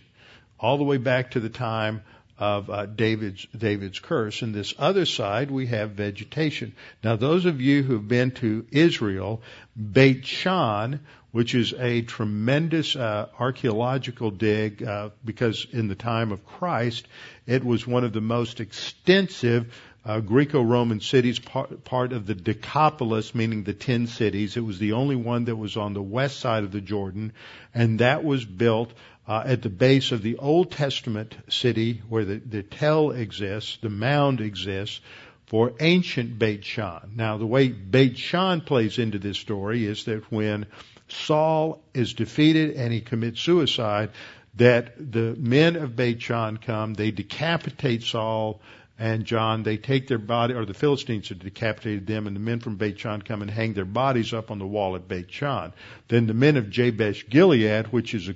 All 0.59 0.77
the 0.77 0.83
way 0.83 0.97
back 0.97 1.31
to 1.31 1.39
the 1.39 1.49
time 1.49 2.03
of 2.37 2.69
uh, 2.69 2.85
David's 2.85 3.45
David's 3.55 3.99
curse. 3.99 4.41
And 4.41 4.53
this 4.53 4.73
other 4.77 5.05
side, 5.05 5.51
we 5.51 5.67
have 5.67 5.91
vegetation. 5.91 6.75
Now, 7.03 7.15
those 7.15 7.45
of 7.45 7.61
you 7.61 7.83
who've 7.83 8.07
been 8.07 8.31
to 8.31 8.65
Israel, 8.71 9.41
Beit 9.75 10.25
Shan, 10.25 10.99
which 11.31 11.55
is 11.55 11.73
a 11.73 12.01
tremendous 12.01 12.95
uh, 12.95 13.27
archaeological 13.39 14.31
dig, 14.31 14.83
uh, 14.83 15.09
because 15.25 15.67
in 15.71 15.87
the 15.87 15.95
time 15.95 16.31
of 16.31 16.45
Christ, 16.45 17.07
it 17.47 17.63
was 17.63 17.87
one 17.87 18.03
of 18.03 18.13
the 18.13 18.21
most 18.21 18.59
extensive 18.59 19.73
uh, 20.05 20.19
Greco-Roman 20.19 20.99
cities, 20.99 21.39
part, 21.39 21.83
part 21.85 22.13
of 22.13 22.25
the 22.25 22.35
Decapolis, 22.35 23.33
meaning 23.33 23.63
the 23.63 23.73
ten 23.73 24.07
cities. 24.07 24.57
It 24.57 24.65
was 24.65 24.77
the 24.77 24.93
only 24.93 25.15
one 25.15 25.45
that 25.45 25.55
was 25.55 25.77
on 25.77 25.93
the 25.93 26.01
west 26.01 26.39
side 26.39 26.63
of 26.63 26.71
the 26.71 26.81
Jordan, 26.81 27.31
and 27.73 27.99
that 27.99 28.23
was 28.23 28.43
built 28.43 28.93
uh, 29.27 29.43
at 29.45 29.61
the 29.61 29.69
base 29.69 30.11
of 30.11 30.21
the 30.21 30.37
Old 30.37 30.71
Testament 30.71 31.35
city 31.49 32.01
where 32.09 32.25
the, 32.25 32.35
the 32.37 32.63
tell 32.63 33.11
exists, 33.11 33.77
the 33.81 33.89
mound 33.89 34.41
exists, 34.41 34.99
for 35.45 35.73
ancient 35.79 36.39
Beit 36.39 36.65
Shan. 36.65 37.11
Now, 37.15 37.37
the 37.37 37.45
way 37.45 37.69
Beit 37.69 38.17
Shan 38.17 38.61
plays 38.61 38.97
into 38.97 39.19
this 39.19 39.37
story 39.37 39.85
is 39.85 40.05
that 40.05 40.31
when 40.31 40.65
Saul 41.07 41.81
is 41.93 42.13
defeated 42.13 42.75
and 42.75 42.91
he 42.91 43.01
commits 43.01 43.39
suicide, 43.39 44.09
that 44.55 44.93
the 44.97 45.35
men 45.37 45.75
of 45.75 45.95
Beit 45.95 46.21
Shan 46.21 46.57
come, 46.57 46.93
they 46.93 47.11
decapitate 47.11 48.03
Saul 48.03 48.61
and 48.99 49.25
John, 49.25 49.63
they 49.63 49.77
take 49.77 50.07
their 50.07 50.19
body, 50.19 50.53
or 50.53 50.65
the 50.65 50.73
Philistines 50.73 51.29
have 51.29 51.39
decapitated 51.39 52.07
them, 52.07 52.27
and 52.27 52.35
the 52.35 52.39
men 52.39 52.59
from 52.59 52.75
Beit 52.75 52.99
Shan 52.99 53.21
come 53.21 53.41
and 53.41 53.49
hang 53.49 53.73
their 53.73 53.85
bodies 53.85 54.33
up 54.33 54.51
on 54.51 54.59
the 54.59 54.67
wall 54.67 54.95
at 54.95 55.07
Beit 55.07 55.31
Shan. 55.31 55.73
Then 56.07 56.27
the 56.27 56.33
men 56.33 56.57
of 56.57 56.69
Jabesh 56.69 57.27
Gilead, 57.29 57.87
which 57.87 58.13
is 58.13 58.29
a 58.29 58.35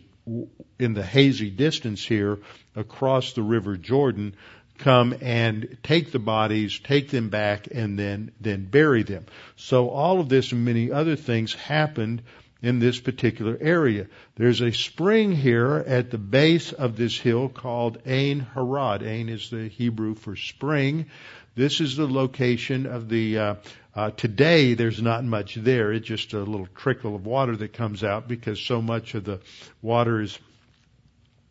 in 0.79 0.93
the 0.93 1.03
hazy 1.03 1.49
distance 1.49 2.03
here 2.03 2.39
across 2.75 3.33
the 3.33 3.41
river 3.41 3.77
Jordan 3.77 4.35
come 4.77 5.15
and 5.21 5.77
take 5.83 6.11
the 6.11 6.19
bodies, 6.19 6.79
take 6.79 7.09
them 7.09 7.29
back, 7.29 7.67
and 7.73 7.97
then, 7.97 8.31
then 8.39 8.65
bury 8.65 9.03
them. 9.03 9.25
So 9.55 9.89
all 9.89 10.19
of 10.19 10.29
this 10.29 10.51
and 10.51 10.65
many 10.65 10.91
other 10.91 11.15
things 11.15 11.53
happened 11.53 12.21
in 12.61 12.79
this 12.79 12.99
particular 12.99 13.57
area. 13.59 14.07
There's 14.35 14.61
a 14.61 14.71
spring 14.71 15.31
here 15.31 15.83
at 15.85 16.09
the 16.09 16.17
base 16.17 16.73
of 16.73 16.95
this 16.95 17.17
hill 17.17 17.49
called 17.49 17.99
Ain 18.05 18.39
Harod. 18.39 19.03
Ain 19.03 19.29
is 19.29 19.49
the 19.49 19.67
Hebrew 19.67 20.15
for 20.15 20.35
spring. 20.35 21.07
This 21.55 21.81
is 21.81 21.95
the 21.95 22.07
location 22.07 22.85
of 22.85 23.09
the 23.09 23.37
uh, 23.37 23.55
uh, 23.97 24.11
today, 24.11 24.75
there's 24.75 25.01
not 25.01 25.25
much 25.25 25.55
there. 25.55 25.91
It's 25.91 26.05
just 26.05 26.33
a 26.33 26.39
little 26.39 26.67
trickle 26.75 27.15
of 27.15 27.25
water 27.25 27.55
that 27.57 27.73
comes 27.73 28.03
out 28.03 28.27
because 28.27 28.59
so 28.61 28.79
much 28.79 29.15
of 29.15 29.23
the 29.23 29.39
water 29.81 30.21
is 30.21 30.37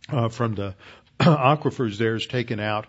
uh, 0.09 0.29
from 0.29 0.55
the 0.55 0.77
aquifers 1.19 1.99
there 1.99 2.15
is 2.15 2.29
taken 2.29 2.61
out 2.61 2.87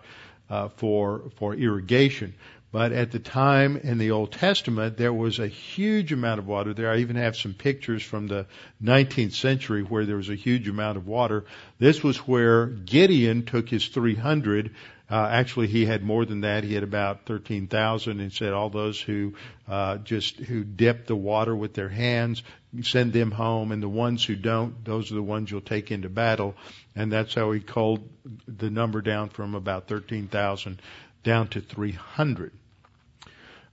uh, 0.48 0.68
for 0.68 1.32
for 1.38 1.56
irrigation. 1.56 2.34
But 2.70 2.92
at 2.92 3.10
the 3.10 3.18
time 3.18 3.76
in 3.78 3.98
the 3.98 4.12
Old 4.12 4.30
Testament, 4.30 4.96
there 4.96 5.12
was 5.12 5.40
a 5.40 5.48
huge 5.48 6.12
amount 6.12 6.38
of 6.38 6.46
water 6.46 6.72
there. 6.72 6.92
I 6.92 6.98
even 6.98 7.16
have 7.16 7.34
some 7.34 7.54
pictures 7.54 8.04
from 8.04 8.28
the 8.28 8.46
19th 8.80 9.32
century 9.32 9.82
where 9.82 10.06
there 10.06 10.18
was 10.18 10.28
a 10.28 10.36
huge 10.36 10.68
amount 10.68 10.98
of 10.98 11.06
water. 11.08 11.46
This 11.80 12.04
was 12.04 12.18
where 12.18 12.66
Gideon 12.66 13.44
took 13.44 13.68
his 13.68 13.88
300 13.88 14.70
uh, 15.10 15.26
actually, 15.30 15.68
he 15.68 15.86
had 15.86 16.02
more 16.02 16.26
than 16.26 16.42
that. 16.42 16.64
He 16.64 16.74
had 16.74 16.82
about 16.82 17.24
13,000 17.24 18.20
and 18.20 18.30
said 18.30 18.52
all 18.52 18.68
those 18.68 19.00
who 19.00 19.34
uh, 19.66 19.96
just 19.98 20.36
who 20.36 20.64
dip 20.64 21.06
the 21.06 21.16
water 21.16 21.56
with 21.56 21.72
their 21.72 21.88
hands, 21.88 22.42
send 22.82 23.14
them 23.14 23.30
home, 23.30 23.72
and 23.72 23.82
the 23.82 23.88
ones 23.88 24.22
who 24.22 24.36
don't, 24.36 24.84
those 24.84 25.10
are 25.10 25.14
the 25.14 25.22
ones 25.22 25.50
you'll 25.50 25.62
take 25.62 25.90
into 25.90 26.10
battle. 26.10 26.54
And 26.94 27.10
that's 27.10 27.34
how 27.34 27.52
he 27.52 27.60
called 27.60 28.06
the 28.46 28.68
number 28.68 29.00
down 29.00 29.30
from 29.30 29.54
about 29.54 29.88
13,000 29.88 30.82
down 31.24 31.48
to 31.48 31.62
300. 31.62 32.52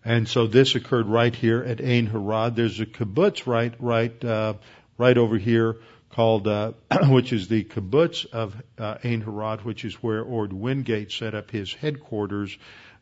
And 0.05 0.29
so 0.29 0.47
this 0.47 0.75
occurred 0.75 1.07
right 1.07 1.35
here 1.35 1.61
at 1.63 1.81
Ain 1.81 2.05
Harod. 2.05 2.55
There's 2.55 2.79
a 2.79 2.85
kibbutz 2.85 3.45
right, 3.45 3.73
right, 3.79 4.23
uh, 4.23 4.53
right 4.97 5.17
over 5.17 5.37
here 5.37 5.77
called, 6.15 6.47
uh, 6.47 6.71
which 7.09 7.33
is 7.33 7.49
the 7.49 7.63
kibbutz 7.63 8.25
of 8.31 8.55
uh, 8.77 8.95
Ain 9.03 9.21
Harod, 9.21 9.63
which 9.63 9.83
is 9.83 9.95
where 9.95 10.23
Orde 10.23 10.53
Wingate 10.53 11.11
set 11.11 11.35
up 11.35 11.51
his 11.51 11.73
headquarters 11.73 12.57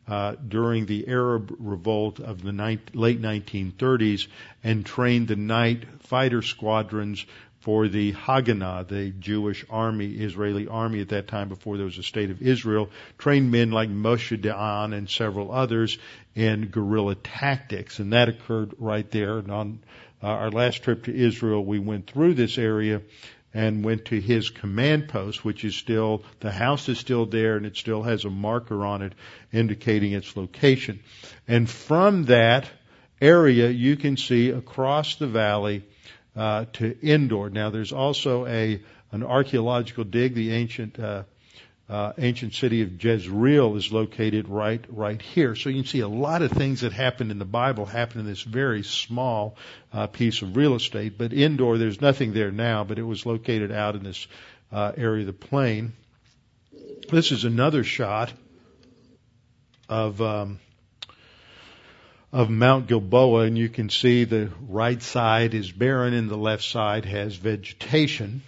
uh, 0.08 0.34
during 0.46 0.86
the 0.86 1.06
Arab 1.06 1.54
revolt 1.58 2.18
of 2.18 2.42
the 2.42 2.52
ni- 2.52 2.80
late 2.92 3.22
1930s 3.22 4.26
and 4.64 4.84
trained 4.84 5.28
the 5.28 5.36
night 5.36 5.84
fighter 6.00 6.42
squadrons 6.42 7.24
for 7.60 7.88
the 7.88 8.12
Haganah, 8.12 8.86
the 8.88 9.10
Jewish 9.10 9.64
army, 9.70 10.12
Israeli 10.12 10.66
army 10.66 11.00
at 11.00 11.10
that 11.10 11.28
time 11.28 11.48
before 11.48 11.76
there 11.76 11.86
was 11.86 11.96
a 11.96 12.02
state 12.02 12.30
of 12.30 12.42
Israel, 12.42 12.90
trained 13.16 13.50
men 13.50 13.70
like 13.70 13.88
Moshe 13.88 14.38
Dayan 14.38 14.92
and 14.92 15.08
several 15.08 15.50
others 15.50 15.96
in 16.34 16.66
guerrilla 16.66 17.14
tactics. 17.14 18.00
And 18.00 18.12
that 18.12 18.28
occurred 18.28 18.74
right 18.78 19.10
there. 19.10 19.38
On 19.50 19.78
uh, 20.24 20.28
our 20.28 20.50
last 20.50 20.82
trip 20.82 21.04
to 21.04 21.14
Israel, 21.14 21.62
we 21.62 21.78
went 21.78 22.06
through 22.06 22.32
this 22.32 22.56
area 22.56 23.02
and 23.52 23.84
went 23.84 24.06
to 24.06 24.18
his 24.18 24.48
command 24.48 25.08
post, 25.08 25.44
which 25.44 25.64
is 25.66 25.76
still, 25.76 26.24
the 26.40 26.50
house 26.50 26.88
is 26.88 26.98
still 26.98 27.26
there 27.26 27.56
and 27.56 27.66
it 27.66 27.76
still 27.76 28.02
has 28.02 28.24
a 28.24 28.30
marker 28.30 28.86
on 28.86 29.02
it 29.02 29.12
indicating 29.52 30.12
its 30.12 30.34
location. 30.34 31.00
And 31.46 31.68
from 31.68 32.24
that 32.24 32.66
area, 33.20 33.68
you 33.68 33.96
can 33.96 34.16
see 34.16 34.48
across 34.48 35.16
the 35.16 35.26
valley 35.26 35.84
uh, 36.34 36.64
to 36.72 36.96
Endor. 37.06 37.50
Now, 37.50 37.68
there's 37.68 37.92
also 37.92 38.46
a 38.46 38.80
an 39.12 39.22
archaeological 39.22 40.02
dig. 40.04 40.34
The 40.34 40.52
ancient 40.52 40.98
uh, 40.98 41.22
uh, 41.88 42.12
ancient 42.16 42.54
city 42.54 42.82
of 42.82 43.02
Jezreel 43.02 43.76
is 43.76 43.92
located 43.92 44.48
right 44.48 44.82
right 44.88 45.20
here. 45.20 45.54
So 45.54 45.68
you 45.68 45.82
can 45.82 45.88
see 45.88 46.00
a 46.00 46.08
lot 46.08 46.40
of 46.42 46.50
things 46.50 46.80
that 46.80 46.92
happened 46.92 47.30
in 47.30 47.38
the 47.38 47.44
Bible 47.44 47.84
happen 47.84 48.20
in 48.20 48.26
this 48.26 48.42
very 48.42 48.82
small 48.82 49.56
uh, 49.92 50.06
piece 50.06 50.40
of 50.40 50.56
real 50.56 50.74
estate. 50.74 51.18
But 51.18 51.32
Endor, 51.32 51.76
there's 51.76 52.00
nothing 52.00 52.32
there 52.32 52.50
now, 52.50 52.84
but 52.84 52.98
it 52.98 53.02
was 53.02 53.26
located 53.26 53.70
out 53.70 53.96
in 53.96 54.02
this 54.02 54.26
uh, 54.72 54.92
area 54.96 55.20
of 55.20 55.26
the 55.26 55.32
plain. 55.32 55.92
This 57.10 57.32
is 57.32 57.44
another 57.44 57.84
shot 57.84 58.32
of 59.88 60.22
um, 60.22 60.58
of 62.32 62.48
Mount 62.50 62.88
Gilboa, 62.88 63.42
and 63.42 63.58
you 63.58 63.68
can 63.68 63.90
see 63.90 64.24
the 64.24 64.50
right 64.68 65.00
side 65.00 65.54
is 65.54 65.70
barren 65.70 66.14
and 66.14 66.30
the 66.30 66.36
left 66.36 66.64
side 66.64 67.04
has 67.04 67.36
vegetation. 67.36 68.42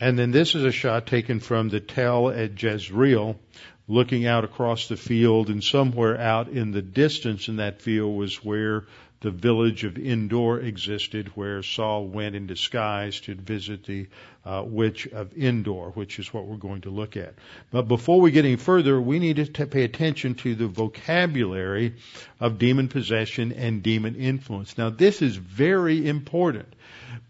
And 0.00 0.18
then 0.18 0.30
this 0.32 0.54
is 0.54 0.64
a 0.64 0.72
shot 0.72 1.06
taken 1.06 1.40
from 1.40 1.68
the 1.68 1.80
Tell 1.80 2.30
at 2.30 2.60
Jezreel, 2.60 3.38
looking 3.86 4.26
out 4.26 4.44
across 4.44 4.88
the 4.88 4.96
field, 4.96 5.48
and 5.50 5.62
somewhere 5.62 6.18
out 6.18 6.48
in 6.48 6.72
the 6.72 6.82
distance 6.82 7.48
in 7.48 7.56
that 7.56 7.80
field 7.82 8.16
was 8.16 8.44
where 8.44 8.84
the 9.24 9.30
village 9.30 9.84
of 9.84 9.96
Endor 9.96 10.60
existed, 10.60 11.28
where 11.34 11.62
Saul 11.62 12.06
went 12.06 12.36
in 12.36 12.46
disguise 12.46 13.20
to 13.20 13.34
visit 13.34 13.84
the 13.84 14.06
uh, 14.44 14.62
witch 14.66 15.06
of 15.06 15.32
Endor, 15.34 15.92
which 15.94 16.18
is 16.18 16.32
what 16.34 16.44
we're 16.44 16.58
going 16.58 16.82
to 16.82 16.90
look 16.90 17.16
at. 17.16 17.32
But 17.70 17.88
before 17.88 18.20
we 18.20 18.32
get 18.32 18.44
any 18.44 18.56
further, 18.56 19.00
we 19.00 19.18
need 19.18 19.54
to 19.54 19.66
pay 19.66 19.84
attention 19.84 20.34
to 20.36 20.54
the 20.54 20.66
vocabulary 20.66 21.94
of 22.38 22.58
demon 22.58 22.88
possession 22.88 23.52
and 23.52 23.82
demon 23.82 24.16
influence. 24.16 24.76
Now, 24.76 24.90
this 24.90 25.22
is 25.22 25.36
very 25.36 26.06
important 26.06 26.74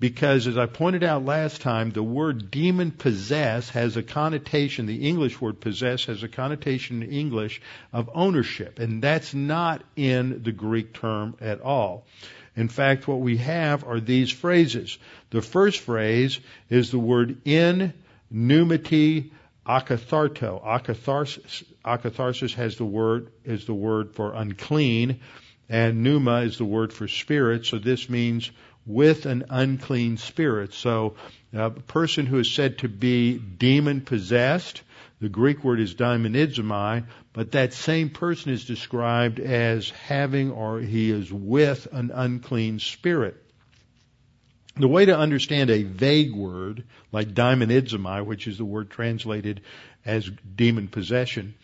because 0.01 0.47
as 0.47 0.59
I 0.59 0.67
pointed 0.67 1.05
out 1.05 1.25
last 1.25 1.61
time, 1.61 1.91
the 1.91 2.03
word 2.03 2.51
demon 2.51 2.91
possess 2.91 3.71
has 3.71 3.97
a 3.97 4.03
connotation, 4.03 4.87
the 4.87 5.09
English 5.09 5.41
word 5.41 5.61
possess 5.61 6.07
has 6.07 6.23
a 6.23 6.29
connotation 6.29 7.03
in 7.03 7.11
English 7.11 7.63
of 7.93 8.11
ownership, 8.15 8.79
and 8.79 9.01
that's 9.01 9.35
not 9.35 9.83
in 9.97 10.43
the 10.43 10.53
Greek 10.53 10.93
term 10.95 11.37
at 11.41 11.61
all. 11.61 11.84
In 12.57 12.69
fact, 12.69 13.09
what 13.09 13.21
we 13.21 13.39
have 13.39 13.85
are 13.85 14.01
these 14.01 14.31
phrases. 14.31 14.99
The 15.31 15.43
first 15.43 15.81
phrase 15.81 16.39
is 16.71 16.91
the 16.91 16.99
word 16.99 17.39
in 17.45 17.93
pneumati 18.33 19.31
akatharto. 19.67 20.65
Akatharsis, 20.65 21.65
akatharsis 21.85 22.55
has 22.55 22.77
the 22.77 22.85
word, 22.85 23.33
is 23.45 23.65
the 23.67 23.75
word 23.75 24.15
for 24.15 24.35
unclean, 24.35 25.21
and 25.69 26.03
pneuma 26.03 26.43
is 26.43 26.59
the 26.59 26.65
word 26.65 26.93
for 26.93 27.09
spirit, 27.09 27.67
so 27.67 27.79
this 27.79 28.09
means 28.09 28.51
with 28.87 29.27
an 29.27 29.45
unclean 29.49 30.17
spirit. 30.19 30.75
So 30.75 31.15
uh, 31.55 31.67
a 31.67 31.71
person 31.71 32.27
who 32.27 32.39
is 32.39 32.53
said 32.53 32.79
to 32.79 32.89
be 32.89 33.39
demon 33.39 34.03
possessed, 34.03 34.83
the 35.25 35.31
Greek 35.31 35.65
word 35.65 35.81
is 35.81 35.95
daimonizomai, 35.95 37.07
but 37.33 37.53
that 37.53 37.73
same 37.73 38.11
person 38.11 38.53
is 38.53 38.67
described 38.67 39.41
as 39.41 39.89
having 39.89 40.51
or 40.51 40.81
he 40.81 41.11
is 41.11 41.33
with 41.33 41.89
an 41.93 42.11
unclean 42.13 42.79
spirit. 42.79 43.35
The 44.77 44.87
way 44.87 45.07
to 45.07 45.17
understand 45.17 45.71
a 45.71 45.83
vague 45.83 46.35
word 46.35 46.85
like 47.11 47.29
daimonizomai, 47.29 48.27
which 48.27 48.47
is 48.47 48.59
the 48.59 48.67
word 48.67 48.91
translated 48.91 49.63
as 50.05 50.31
demon 50.55 50.89
possession, 50.89 51.55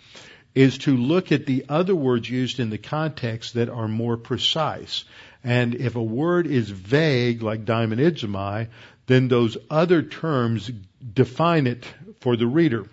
is 0.54 0.78
to 0.78 0.96
look 0.96 1.30
at 1.30 1.44
the 1.44 1.66
other 1.68 1.94
words 1.94 2.30
used 2.30 2.60
in 2.60 2.70
the 2.70 2.78
context 2.78 3.52
that 3.54 3.68
are 3.68 3.88
more 3.88 4.16
precise. 4.16 5.04
And 5.44 5.74
if 5.74 5.96
a 5.96 6.02
word 6.02 6.46
is 6.46 6.70
vague, 6.70 7.42
like 7.42 7.66
daimonizomai, 7.66 8.68
then 9.06 9.28
those 9.28 9.58
other 9.68 10.00
terms 10.00 10.70
define 11.12 11.66
it 11.66 11.84
for 12.20 12.38
the 12.38 12.46
reader. 12.46 12.86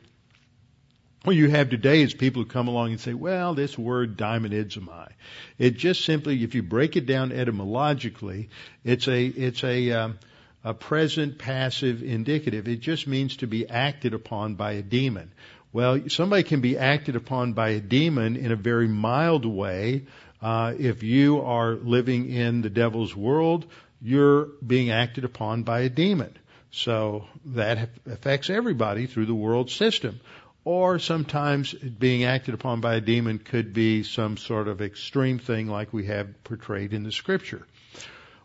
What 1.27 1.35
you 1.35 1.49
have 1.49 1.69
today 1.69 2.03
is 2.03 2.13
people 2.13 2.43
who 2.43 2.47
come 2.47 2.69
along 2.69 2.91
and 2.91 3.01
say, 3.01 3.13
well, 3.13 3.53
this 3.53 3.77
word 3.77 4.15
daimonizomai. 4.15 5.09
It 5.57 5.71
just 5.75 6.05
simply, 6.05 6.41
if 6.41 6.55
you 6.55 6.63
break 6.63 6.95
it 6.95 7.05
down 7.05 7.33
etymologically, 7.33 8.47
it's 8.85 9.09
a, 9.09 9.25
it's 9.25 9.61
a, 9.61 9.91
um, 9.91 10.19
a 10.63 10.73
present 10.73 11.37
passive 11.37 12.01
indicative. 12.01 12.69
It 12.69 12.79
just 12.79 13.07
means 13.07 13.35
to 13.37 13.45
be 13.45 13.67
acted 13.67 14.13
upon 14.13 14.55
by 14.55 14.71
a 14.71 14.81
demon. 14.81 15.33
Well, 15.73 16.07
somebody 16.07 16.43
can 16.43 16.61
be 16.61 16.77
acted 16.77 17.17
upon 17.17 17.51
by 17.51 17.71
a 17.71 17.81
demon 17.81 18.37
in 18.37 18.53
a 18.53 18.55
very 18.55 18.87
mild 18.87 19.45
way, 19.45 20.05
uh, 20.41 20.75
if 20.79 21.03
you 21.03 21.41
are 21.41 21.73
living 21.73 22.31
in 22.31 22.61
the 22.61 22.69
devil's 22.69 23.13
world, 23.13 23.65
you're 24.01 24.45
being 24.65 24.91
acted 24.91 25.25
upon 25.25 25.63
by 25.63 25.81
a 25.81 25.89
demon. 25.89 26.33
So 26.71 27.25
that 27.47 27.89
affects 28.05 28.49
everybody 28.49 29.07
through 29.07 29.25
the 29.25 29.35
world 29.35 29.71
system. 29.71 30.19
Or 30.67 30.99
sometimes 30.99 31.71
being 31.73 32.25
acted 32.25 32.53
upon 32.53 32.81
by 32.81 32.95
a 32.95 32.99
demon 32.99 33.39
could 33.39 33.71
be 33.71 34.03
some 34.03 34.35
sort 34.35 34.67
of 34.67 34.81
extreme 34.81 35.39
thing 35.39 35.67
like 35.67 35.93
we 35.93 36.07
have 36.07 36.43
portrayed 36.43 36.91
in 36.91 37.03
the 37.03 37.11
scripture. 37.13 37.65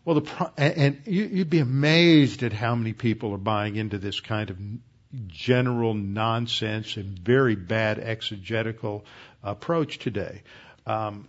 Well, 0.05 0.21
the, 0.21 0.51
and 0.55 1.01
you'd 1.05 1.49
be 1.49 1.59
amazed 1.59 2.41
at 2.43 2.53
how 2.53 2.75
many 2.75 2.93
people 2.93 3.33
are 3.33 3.37
buying 3.37 3.75
into 3.75 3.97
this 3.97 4.21
kind 4.21 4.49
of 4.51 4.57
general 5.27 5.93
nonsense 5.95 6.95
and 6.95 7.19
very 7.19 7.57
bad 7.57 7.99
exegetical 7.99 9.03
approach 9.43 9.99
today. 9.99 10.43
Um, 10.87 11.27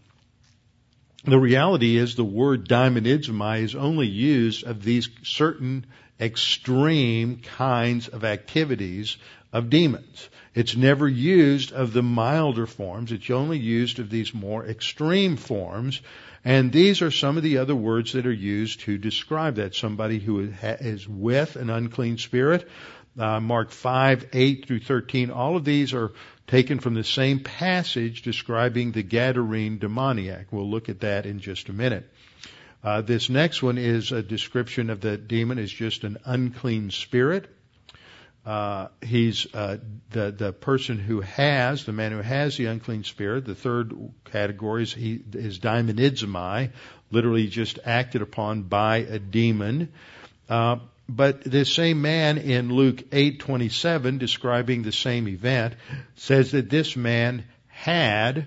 the 1.25 1.41
reality 1.41 1.97
is 1.97 2.15
the 2.15 2.23
word 2.23 2.69
daimonizomai 2.69 3.63
is 3.63 3.75
only 3.75 4.07
used 4.07 4.63
of 4.63 4.85
these 4.85 5.09
certain 5.25 5.87
extreme 6.21 7.39
kinds 7.39 8.07
of 8.07 8.23
activities 8.23 9.17
of 9.55 9.71
demons. 9.71 10.29
It's 10.53 10.77
never 10.77 11.09
used 11.09 11.73
of 11.73 11.93
the 11.93 12.03
milder 12.03 12.67
forms. 12.67 13.13
It's 13.13 13.31
only 13.31 13.59
used 13.59 14.01
of 14.01 14.11
these 14.11 14.35
more 14.35 14.67
extreme 14.67 15.37
forms. 15.37 16.03
And 16.45 16.73
these 16.73 17.03
are 17.03 17.13
some 17.13 17.37
of 17.37 17.45
the 17.45 17.59
other 17.59 17.75
words 17.75 18.13
that 18.13 18.27
are 18.27 18.33
used 18.33 18.81
to 18.81 18.99
describe 18.99 19.55
that. 19.55 19.77
Somebody 19.77 20.19
who 20.19 20.53
is 20.61 21.09
with 21.09 21.55
an 21.55 21.71
unclean 21.71 22.19
spirit. 22.19 22.69
Uh, 23.17 23.39
Mark 23.39 23.71
5, 23.71 24.27
8 24.33 24.67
through 24.67 24.81
13. 24.81 25.31
All 25.31 25.57
of 25.57 25.65
these 25.65 25.95
are 25.95 26.13
taken 26.49 26.81
from 26.81 26.95
the 26.95 27.05
same 27.05 27.39
passage 27.39 28.23
describing 28.23 28.91
the 28.91 29.05
Gadarene 29.05 29.79
demoniac. 29.79 30.49
We'll 30.51 30.69
look 30.69 30.89
at 30.89 31.01
that 31.01 31.27
in 31.27 31.39
just 31.39 31.69
a 31.69 31.73
minute. 31.73 32.11
Uh, 32.83 33.03
this 33.03 33.31
next 33.31 33.63
one 33.63 33.79
is 33.79 34.11
a 34.11 34.21
description 34.21 34.91
of 34.91 35.01
the 35.01 35.17
demon 35.17 35.61
as 35.61 35.71
just 35.71 36.03
an 36.03 36.19
unclean 36.25 36.91
spirit. 36.91 37.49
Uh, 38.45 38.89
he's 39.03 39.47
uh, 39.55 39.79
the 40.11 40.31
the 40.31 40.53
person 40.53 40.99
who 40.99 41.23
has 41.23 41.87
the 41.87 41.93
man 41.93 42.13
who 42.13 42.21
has 42.21 42.57
the 42.59 42.67
unclean 42.67 43.03
spirit. 43.03 43.47
The 43.47 43.55
third 43.55 43.95
category 44.27 44.83
is 44.83 44.93
he 44.93 45.21
is 45.33 45.59
daimonizomai, 45.59 46.71
literally 47.11 47.47
just 47.47 47.79
acted 47.85 48.21
upon 48.21 48.65
by 48.65 48.99
a 48.99 49.19
demon. 49.19 49.93
Uh, 50.49 50.77
but 51.09 51.43
this 51.43 51.73
same 51.73 52.03
man 52.03 52.37
in 52.37 52.71
Luke 52.71 53.11
8:27 53.11 54.19
describing 54.19 54.83
the 54.83 54.93
same 54.93 55.27
event 55.27 55.75
says 56.17 56.51
that 56.53 56.69
this 56.69 56.97
man 56.97 57.45
had 57.69 58.47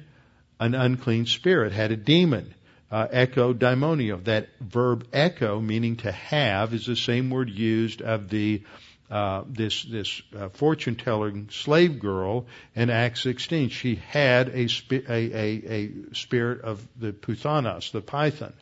an 0.60 0.76
unclean 0.76 1.26
spirit, 1.26 1.72
had 1.72 1.92
a 1.92 1.98
demon. 1.98 2.54
Uh, 2.90 3.06
echo 3.12 3.54
daimonio. 3.54 4.24
That 4.24 4.48
verb 4.62 5.08
echo, 5.12 5.60
meaning 5.60 5.98
to 5.98 6.12
have, 6.12 6.74
is 6.74 6.86
the 6.86 6.96
same 6.96 7.30
word 7.30 7.50
used 7.50 8.02
of 8.02 8.30
the 8.30 8.64
uh, 9.10 9.44
this 9.48 9.84
this 9.84 10.22
uh, 10.38 10.50
fortune 10.50 10.96
telling 10.96 11.50
slave 11.50 12.00
girl 12.00 12.46
in 12.76 12.90
Acts 12.90 13.22
16. 13.24 13.70
She 13.70 13.96
had 13.96 14.50
a, 14.50 14.68
spi- 14.68 15.06
a, 15.08 15.32
a, 15.34 15.72
a 15.72 15.92
spirit 16.14 16.62
of 16.62 16.86
the 16.98 17.14
Puthanos, 17.14 17.92
the 17.92 18.02
python. 18.02 18.54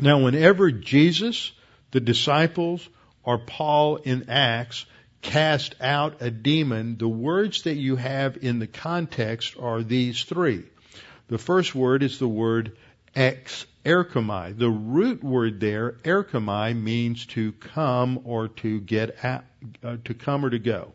Now, 0.00 0.24
whenever 0.24 0.70
Jesus 0.70 1.52
the 1.94 2.00
disciples 2.00 2.86
or 3.22 3.38
Paul 3.38 3.96
in 3.96 4.28
Acts 4.28 4.84
cast 5.22 5.76
out 5.80 6.20
a 6.20 6.30
demon, 6.30 6.98
the 6.98 7.08
words 7.08 7.62
that 7.62 7.76
you 7.76 7.96
have 7.96 8.42
in 8.42 8.58
the 8.58 8.66
context 8.66 9.54
are 9.58 9.82
these 9.82 10.24
three. 10.24 10.64
The 11.28 11.38
first 11.38 11.74
word 11.74 12.02
is 12.02 12.18
the 12.18 12.28
word 12.28 12.76
ex 13.14 13.66
erchomai. 13.84 14.56
The 14.56 14.70
root 14.70 15.22
word 15.22 15.60
there, 15.60 15.92
erchomai, 16.04 16.80
means 16.80 17.26
to 17.26 17.52
come 17.52 18.20
or 18.24 18.48
to 18.48 18.80
get 18.80 19.24
out, 19.24 19.44
uh, 19.82 19.96
to 20.04 20.14
come 20.14 20.44
or 20.44 20.50
to 20.50 20.58
go. 20.58 20.92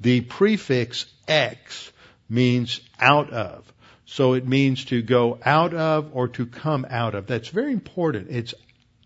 The 0.00 0.20
prefix 0.22 1.06
ex 1.28 1.92
means 2.28 2.80
out 2.98 3.30
of. 3.30 3.72
So 4.04 4.34
it 4.34 4.46
means 4.46 4.84
to 4.86 5.00
go 5.00 5.38
out 5.44 5.72
of 5.72 6.10
or 6.12 6.28
to 6.28 6.46
come 6.46 6.86
out 6.88 7.14
of. 7.14 7.26
That's 7.26 7.48
very 7.48 7.72
important. 7.72 8.28
It's 8.30 8.52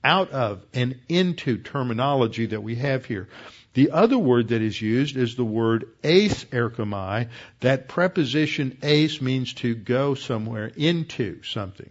out 0.03 0.31
of 0.31 0.65
and 0.73 0.99
into 1.09 1.59
terminology 1.59 2.47
that 2.47 2.63
we 2.63 2.77
have 2.77 3.05
here. 3.05 3.29
The 3.77 3.91
other 3.91 4.17
word 4.17 4.49
that 4.49 4.63
is 4.63 4.81
used 4.81 5.19
is 5.19 5.37
the 5.37 5.45
word 5.45 5.91
eis 6.03 6.47
erchomai. 6.47 7.29
That 7.61 7.89
preposition 7.89 8.79
eis 8.83 9.21
means 9.21 9.53
to 9.55 9.75
go 9.75 10.15
somewhere 10.15 10.73
into 10.75 11.43
something. 11.43 11.91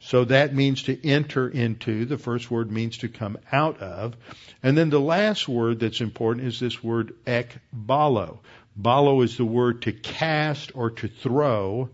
So 0.00 0.24
that 0.24 0.54
means 0.54 0.84
to 0.84 1.06
enter 1.06 1.46
into. 1.46 2.06
The 2.06 2.16
first 2.16 2.50
word 2.50 2.72
means 2.72 2.96
to 2.98 3.08
come 3.08 3.36
out 3.52 3.82
of. 3.82 4.16
And 4.62 4.78
then 4.78 4.88
the 4.88 4.98
last 4.98 5.46
word 5.46 5.80
that's 5.80 6.00
important 6.00 6.46
is 6.46 6.58
this 6.58 6.82
word 6.82 7.12
ek 7.26 7.58
ekbalo. 7.70 8.38
Balo 8.80 9.22
is 9.22 9.36
the 9.36 9.44
word 9.44 9.82
to 9.82 9.92
cast 9.92 10.72
or 10.74 10.88
to 10.92 11.06
throw. 11.06 11.90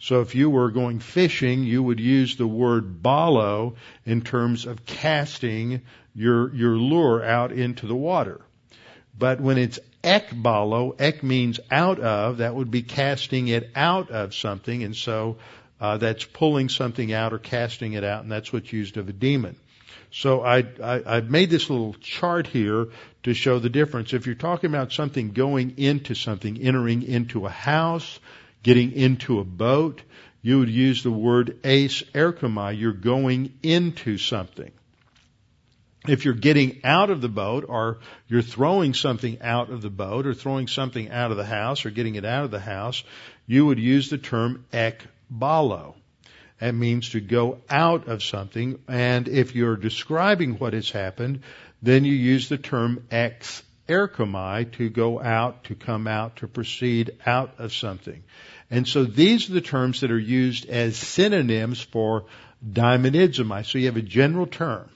So 0.00 0.20
if 0.20 0.34
you 0.34 0.50
were 0.50 0.72
going 0.72 0.98
fishing, 0.98 1.62
you 1.62 1.80
would 1.80 2.00
use 2.00 2.34
the 2.34 2.48
word 2.48 3.04
balo 3.04 3.76
in 4.04 4.22
terms 4.22 4.66
of 4.66 4.84
casting 4.84 5.82
your, 6.12 6.52
your 6.52 6.74
lure 6.76 7.22
out 7.22 7.52
into 7.52 7.86
the 7.86 7.94
water. 7.94 8.40
But 9.20 9.38
when 9.38 9.58
it's 9.58 9.78
ekbalo, 10.02 10.98
ek 10.98 11.22
means 11.22 11.60
out 11.70 12.00
of, 12.00 12.38
that 12.38 12.54
would 12.54 12.70
be 12.70 12.80
casting 12.80 13.48
it 13.48 13.70
out 13.76 14.10
of 14.10 14.34
something, 14.34 14.82
and 14.82 14.96
so 14.96 15.36
uh, 15.78 15.98
that's 15.98 16.24
pulling 16.24 16.70
something 16.70 17.12
out 17.12 17.34
or 17.34 17.38
casting 17.38 17.92
it 17.92 18.02
out, 18.02 18.22
and 18.22 18.32
that's 18.32 18.50
what's 18.50 18.72
used 18.72 18.96
of 18.96 19.10
a 19.10 19.12
demon. 19.12 19.56
So 20.10 20.40
I, 20.40 20.60
I, 20.82 21.02
I 21.16 21.20
made 21.20 21.50
this 21.50 21.68
little 21.68 21.92
chart 22.00 22.46
here 22.46 22.88
to 23.24 23.34
show 23.34 23.58
the 23.58 23.68
difference. 23.68 24.14
If 24.14 24.24
you're 24.24 24.36
talking 24.36 24.70
about 24.70 24.90
something 24.90 25.32
going 25.32 25.74
into 25.76 26.14
something, 26.14 26.56
entering 26.56 27.02
into 27.02 27.44
a 27.44 27.50
house, 27.50 28.18
getting 28.62 28.92
into 28.92 29.38
a 29.38 29.44
boat, 29.44 30.00
you 30.40 30.60
would 30.60 30.70
use 30.70 31.02
the 31.02 31.10
word 31.10 31.58
eis 31.62 32.02
erchomai. 32.14 32.80
You're 32.80 32.92
going 32.94 33.52
into 33.62 34.16
something 34.16 34.72
if 36.08 36.24
you're 36.24 36.34
getting 36.34 36.80
out 36.82 37.10
of 37.10 37.20
the 37.20 37.28
boat 37.28 37.66
or 37.68 37.98
you're 38.26 38.42
throwing 38.42 38.94
something 38.94 39.40
out 39.42 39.70
of 39.70 39.82
the 39.82 39.90
boat 39.90 40.26
or 40.26 40.32
throwing 40.32 40.66
something 40.66 41.10
out 41.10 41.30
of 41.30 41.36
the 41.36 41.44
house 41.44 41.84
or 41.84 41.90
getting 41.90 42.14
it 42.14 42.24
out 42.24 42.44
of 42.44 42.50
the 42.50 42.60
house, 42.60 43.04
you 43.46 43.66
would 43.66 43.78
use 43.78 44.08
the 44.08 44.18
term 44.18 44.64
ekbalo. 44.72 45.94
That 46.58 46.74
means 46.74 47.10
to 47.10 47.20
go 47.20 47.58
out 47.68 48.08
of 48.08 48.22
something. 48.22 48.78
And 48.88 49.28
if 49.28 49.54
you're 49.54 49.76
describing 49.76 50.58
what 50.58 50.72
has 50.72 50.90
happened, 50.90 51.40
then 51.82 52.04
you 52.04 52.14
use 52.14 52.48
the 52.48 52.58
term 52.58 53.06
ex 53.10 53.62
erchomai 53.88 54.70
to 54.72 54.88
go 54.88 55.20
out, 55.20 55.64
to 55.64 55.74
come 55.74 56.06
out, 56.06 56.36
to 56.36 56.48
proceed 56.48 57.16
out 57.26 57.54
of 57.58 57.74
something. 57.74 58.22
And 58.70 58.86
so 58.86 59.04
these 59.04 59.50
are 59.50 59.54
the 59.54 59.60
terms 59.60 60.00
that 60.00 60.10
are 60.10 60.18
used 60.18 60.68
as 60.68 60.96
synonyms 60.96 61.80
for 61.80 62.26
daimonizomai. 62.66 63.66
So 63.66 63.78
you 63.78 63.86
have 63.86 63.96
a 63.96 64.02
general 64.02 64.46
term 64.46 64.88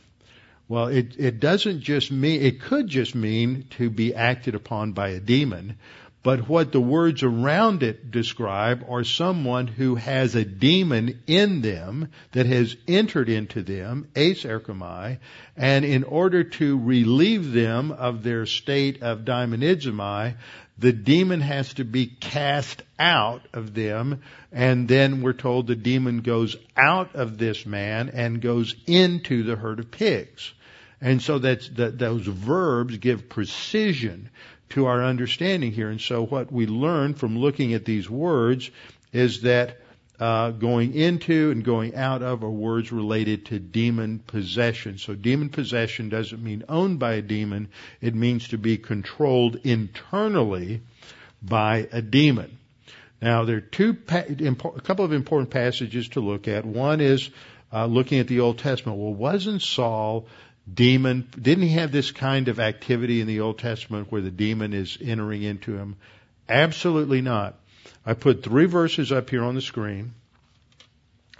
well, 0.68 0.86
it, 0.86 1.18
it 1.18 1.40
doesn't 1.40 1.80
just 1.80 2.10
mean, 2.10 2.40
it 2.42 2.60
could 2.60 2.88
just 2.88 3.14
mean 3.14 3.66
to 3.70 3.90
be 3.90 4.14
acted 4.14 4.54
upon 4.54 4.92
by 4.92 5.10
a 5.10 5.20
demon, 5.20 5.76
but 6.24 6.48
what 6.48 6.72
the 6.72 6.80
words 6.80 7.22
around 7.22 7.82
it 7.82 8.10
describe 8.10 8.86
are 8.88 9.04
someone 9.04 9.66
who 9.66 9.94
has 9.96 10.34
a 10.34 10.42
demon 10.42 11.20
in 11.26 11.60
them 11.60 12.08
that 12.32 12.46
has 12.46 12.78
entered 12.88 13.28
into 13.28 13.60
them, 13.62 14.08
eis 14.16 14.42
erchomai, 14.44 15.18
and 15.54 15.84
in 15.84 16.02
order 16.02 16.42
to 16.42 16.78
relieve 16.78 17.52
them 17.52 17.92
of 17.92 18.22
their 18.22 18.46
state 18.46 19.02
of 19.02 19.26
daimonizomai, 19.26 20.36
the 20.78 20.94
demon 20.94 21.42
has 21.42 21.74
to 21.74 21.84
be 21.84 22.06
cast 22.06 22.80
out 22.98 23.42
of 23.52 23.74
them, 23.74 24.22
and 24.50 24.88
then 24.88 25.20
we're 25.20 25.34
told 25.34 25.66
the 25.66 25.76
demon 25.76 26.22
goes 26.22 26.56
out 26.74 27.14
of 27.14 27.36
this 27.36 27.66
man 27.66 28.08
and 28.08 28.40
goes 28.40 28.74
into 28.86 29.42
the 29.42 29.56
herd 29.56 29.78
of 29.78 29.90
pigs. 29.90 30.53
And 31.04 31.20
so 31.20 31.38
that's, 31.38 31.68
that, 31.68 31.98
those 31.98 32.26
verbs 32.26 32.96
give 32.96 33.28
precision 33.28 34.30
to 34.70 34.86
our 34.86 35.04
understanding 35.04 35.70
here. 35.70 35.90
And 35.90 36.00
so 36.00 36.24
what 36.24 36.50
we 36.50 36.66
learn 36.66 37.12
from 37.12 37.38
looking 37.38 37.74
at 37.74 37.84
these 37.84 38.08
words 38.08 38.70
is 39.12 39.42
that 39.42 39.82
uh, 40.18 40.52
going 40.52 40.94
into 40.94 41.50
and 41.50 41.62
going 41.62 41.94
out 41.94 42.22
of 42.22 42.42
are 42.42 42.50
words 42.50 42.90
related 42.90 43.44
to 43.46 43.58
demon 43.58 44.18
possession. 44.18 44.96
So 44.96 45.14
demon 45.14 45.50
possession 45.50 46.08
doesn't 46.08 46.42
mean 46.42 46.64
owned 46.70 47.00
by 47.00 47.14
a 47.14 47.22
demon. 47.22 47.68
It 48.00 48.14
means 48.14 48.48
to 48.48 48.56
be 48.56 48.78
controlled 48.78 49.56
internally 49.56 50.80
by 51.42 51.86
a 51.92 52.00
demon. 52.00 52.56
Now 53.20 53.44
there 53.44 53.58
are 53.58 53.60
two, 53.60 53.92
pa- 53.92 54.24
a 54.26 54.80
couple 54.80 55.04
of 55.04 55.12
important 55.12 55.50
passages 55.50 56.08
to 56.10 56.20
look 56.20 56.48
at. 56.48 56.64
One 56.64 57.02
is 57.02 57.28
uh, 57.70 57.84
looking 57.84 58.20
at 58.20 58.28
the 58.28 58.40
Old 58.40 58.58
Testament. 58.58 58.98
Well, 58.98 59.12
wasn't 59.12 59.60
Saul 59.60 60.26
demon? 60.72 61.28
Didn't 61.40 61.64
he 61.64 61.74
have 61.74 61.92
this 61.92 62.10
kind 62.10 62.48
of 62.48 62.60
activity 62.60 63.20
in 63.20 63.26
the 63.26 63.40
Old 63.40 63.58
Testament 63.58 64.10
where 64.10 64.22
the 64.22 64.30
demon 64.30 64.72
is 64.72 64.98
entering 65.00 65.42
into 65.42 65.76
him? 65.76 65.96
Absolutely 66.48 67.20
not. 67.20 67.58
I 68.06 68.14
put 68.14 68.42
three 68.42 68.66
verses 68.66 69.12
up 69.12 69.30
here 69.30 69.42
on 69.42 69.54
the 69.54 69.62
screen. 69.62 70.14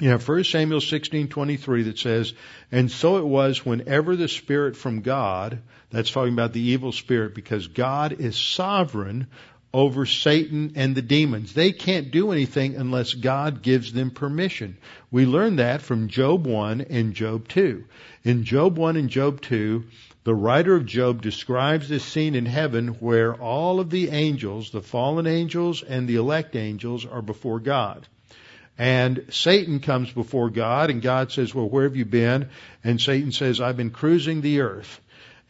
You 0.01 0.09
have 0.09 0.27
1 0.27 0.45
Samuel 0.45 0.81
16:23 0.81 1.85
that 1.85 1.99
says, 1.99 2.33
"And 2.73 2.91
so 2.91 3.19
it 3.19 3.25
was 3.25 3.65
whenever 3.65 4.17
the 4.17 4.27
spirit 4.27 4.77
from 4.77 5.03
God, 5.03 5.61
that's 5.91 6.11
talking 6.11 6.33
about 6.33 6.53
the 6.53 6.61
evil 6.61 6.91
spirit 6.91 7.35
because 7.35 7.69
God 7.69 8.13
is 8.13 8.37
sovereign 8.37 9.29
over 9.75 10.07
Satan 10.07 10.73
and 10.77 10.95
the 10.95 11.03
demons. 11.03 11.53
They 11.53 11.73
can't 11.73 12.13
do 12.13 12.31
anything 12.31 12.77
unless 12.77 13.13
God 13.13 13.61
gives 13.61 13.93
them 13.93 14.13
permission. 14.13 14.79
We 15.11 15.27
learn 15.27 15.57
that 15.57 15.83
from 15.83 16.07
Job 16.07 16.47
1 16.47 16.83
and 16.83 17.13
Job 17.13 17.49
2. 17.49 17.85
In 18.23 18.45
Job 18.45 18.79
1 18.79 18.97
and 18.97 19.11
Job 19.11 19.41
2, 19.41 19.85
the 20.23 20.35
writer 20.35 20.77
of 20.77 20.87
Job 20.87 21.23
describes 21.23 21.89
this 21.89 22.05
scene 22.05 22.37
in 22.37 22.47
heaven 22.47 22.89
where 23.01 23.35
all 23.35 23.81
of 23.81 23.91
the 23.91 24.11
angels, 24.11 24.71
the 24.71 24.81
fallen 24.81 25.27
angels 25.27 25.83
and 25.83 26.07
the 26.07 26.17
elect 26.17 26.55
angels, 26.55 27.05
are 27.05 27.21
before 27.21 27.59
God. 27.59 28.07
And 28.79 29.27
Satan 29.31 29.81
comes 29.81 30.11
before 30.11 30.51
God, 30.51 30.91
and 30.91 31.03
God 31.03 31.33
says, 31.33 31.53
Well, 31.53 31.69
where 31.69 31.85
have 31.85 31.97
you 31.97 32.05
been? 32.05 32.49
And 32.83 33.01
Satan 33.01 33.33
says, 33.33 33.61
I've 33.61 33.77
been 33.77 33.91
cruising 33.91 34.41
the 34.41 34.61
earth 34.61 35.01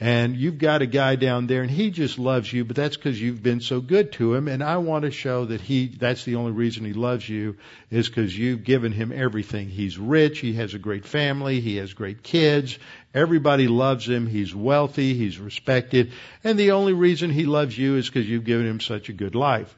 and 0.00 0.36
you've 0.36 0.58
got 0.58 0.82
a 0.82 0.86
guy 0.86 1.14
down 1.14 1.46
there 1.46 1.62
and 1.62 1.70
he 1.70 1.90
just 1.90 2.18
loves 2.18 2.52
you, 2.52 2.64
but 2.64 2.74
that's 2.74 2.96
because 2.96 3.20
you've 3.20 3.42
been 3.42 3.60
so 3.60 3.80
good 3.80 4.12
to 4.12 4.34
him. 4.34 4.48
And 4.48 4.62
I 4.62 4.78
want 4.78 5.04
to 5.04 5.12
show 5.12 5.44
that 5.44 5.60
he, 5.60 5.86
that's 5.86 6.24
the 6.24 6.34
only 6.34 6.50
reason 6.50 6.84
he 6.84 6.92
loves 6.92 7.28
you 7.28 7.56
is 7.90 8.08
because 8.08 8.36
you've 8.36 8.64
given 8.64 8.90
him 8.90 9.12
everything. 9.14 9.68
He's 9.68 9.96
rich. 9.96 10.40
He 10.40 10.54
has 10.54 10.74
a 10.74 10.80
great 10.80 11.06
family. 11.06 11.60
He 11.60 11.76
has 11.76 11.92
great 11.92 12.24
kids. 12.24 12.76
Everybody 13.14 13.68
loves 13.68 14.08
him. 14.08 14.26
He's 14.26 14.52
wealthy. 14.52 15.14
He's 15.14 15.38
respected. 15.38 16.12
And 16.42 16.58
the 16.58 16.72
only 16.72 16.92
reason 16.92 17.30
he 17.30 17.46
loves 17.46 17.78
you 17.78 17.96
is 17.96 18.08
because 18.08 18.28
you've 18.28 18.44
given 18.44 18.66
him 18.66 18.80
such 18.80 19.08
a 19.08 19.12
good 19.12 19.36
life. 19.36 19.74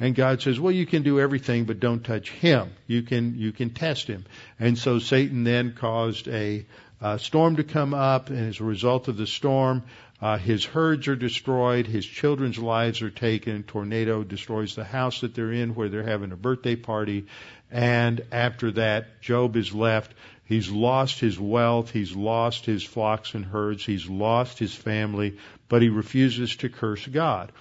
And 0.00 0.16
God 0.16 0.42
says, 0.42 0.58
well, 0.58 0.72
you 0.72 0.84
can 0.84 1.04
do 1.04 1.20
everything, 1.20 1.64
but 1.64 1.78
don't 1.78 2.02
touch 2.02 2.30
him. 2.30 2.72
You 2.88 3.02
can, 3.02 3.38
you 3.38 3.52
can 3.52 3.70
test 3.70 4.08
him. 4.08 4.24
And 4.58 4.76
so 4.76 4.98
Satan 4.98 5.44
then 5.44 5.74
caused 5.74 6.26
a, 6.26 6.66
uh, 7.00 7.16
storm 7.18 7.56
to 7.56 7.64
come 7.64 7.94
up, 7.94 8.30
and 8.30 8.48
as 8.48 8.60
a 8.60 8.64
result 8.64 9.08
of 9.08 9.16
the 9.16 9.26
storm, 9.26 9.82
uh, 10.20 10.36
his 10.36 10.64
herds 10.64 11.08
are 11.08 11.16
destroyed, 11.16 11.86
his 11.86 12.04
children's 12.04 12.58
lives 12.58 13.00
are 13.00 13.10
taken, 13.10 13.62
tornado 13.62 14.22
destroys 14.22 14.74
the 14.74 14.84
house 14.84 15.22
that 15.22 15.34
they're 15.34 15.52
in 15.52 15.74
where 15.74 15.88
they're 15.88 16.02
having 16.02 16.32
a 16.32 16.36
birthday 16.36 16.76
party, 16.76 17.26
and 17.70 18.20
after 18.30 18.72
that, 18.72 19.20
Job 19.22 19.56
is 19.56 19.72
left. 19.74 20.12
He's 20.44 20.68
lost 20.68 21.20
his 21.20 21.38
wealth, 21.38 21.90
he's 21.92 22.14
lost 22.14 22.66
his 22.66 22.82
flocks 22.82 23.34
and 23.34 23.44
herds, 23.44 23.84
he's 23.84 24.08
lost 24.08 24.58
his 24.58 24.74
family, 24.74 25.38
but 25.68 25.80
he 25.80 25.88
refuses 25.88 26.56
to 26.56 26.68
curse 26.68 27.06
God. 27.06 27.52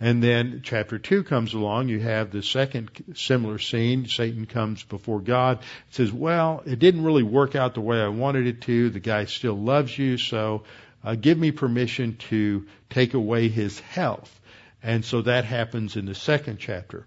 And 0.00 0.22
then 0.22 0.60
chapter 0.62 0.98
2 0.98 1.24
comes 1.24 1.54
along. 1.54 1.88
You 1.88 1.98
have 2.00 2.30
the 2.30 2.42
second 2.42 2.90
similar 3.14 3.58
scene. 3.58 4.06
Satan 4.06 4.46
comes 4.46 4.84
before 4.84 5.20
God. 5.20 5.58
says, 5.90 6.12
well, 6.12 6.62
it 6.64 6.78
didn't 6.78 7.02
really 7.02 7.24
work 7.24 7.56
out 7.56 7.74
the 7.74 7.80
way 7.80 8.00
I 8.00 8.08
wanted 8.08 8.46
it 8.46 8.60
to. 8.62 8.90
The 8.90 9.00
guy 9.00 9.24
still 9.24 9.56
loves 9.58 9.96
you, 9.98 10.16
so 10.16 10.62
uh, 11.02 11.16
give 11.16 11.36
me 11.36 11.50
permission 11.50 12.16
to 12.28 12.66
take 12.90 13.14
away 13.14 13.48
his 13.48 13.80
health. 13.80 14.40
And 14.82 15.04
so 15.04 15.22
that 15.22 15.44
happens 15.44 15.96
in 15.96 16.06
the 16.06 16.14
second 16.14 16.58
chapter. 16.58 17.06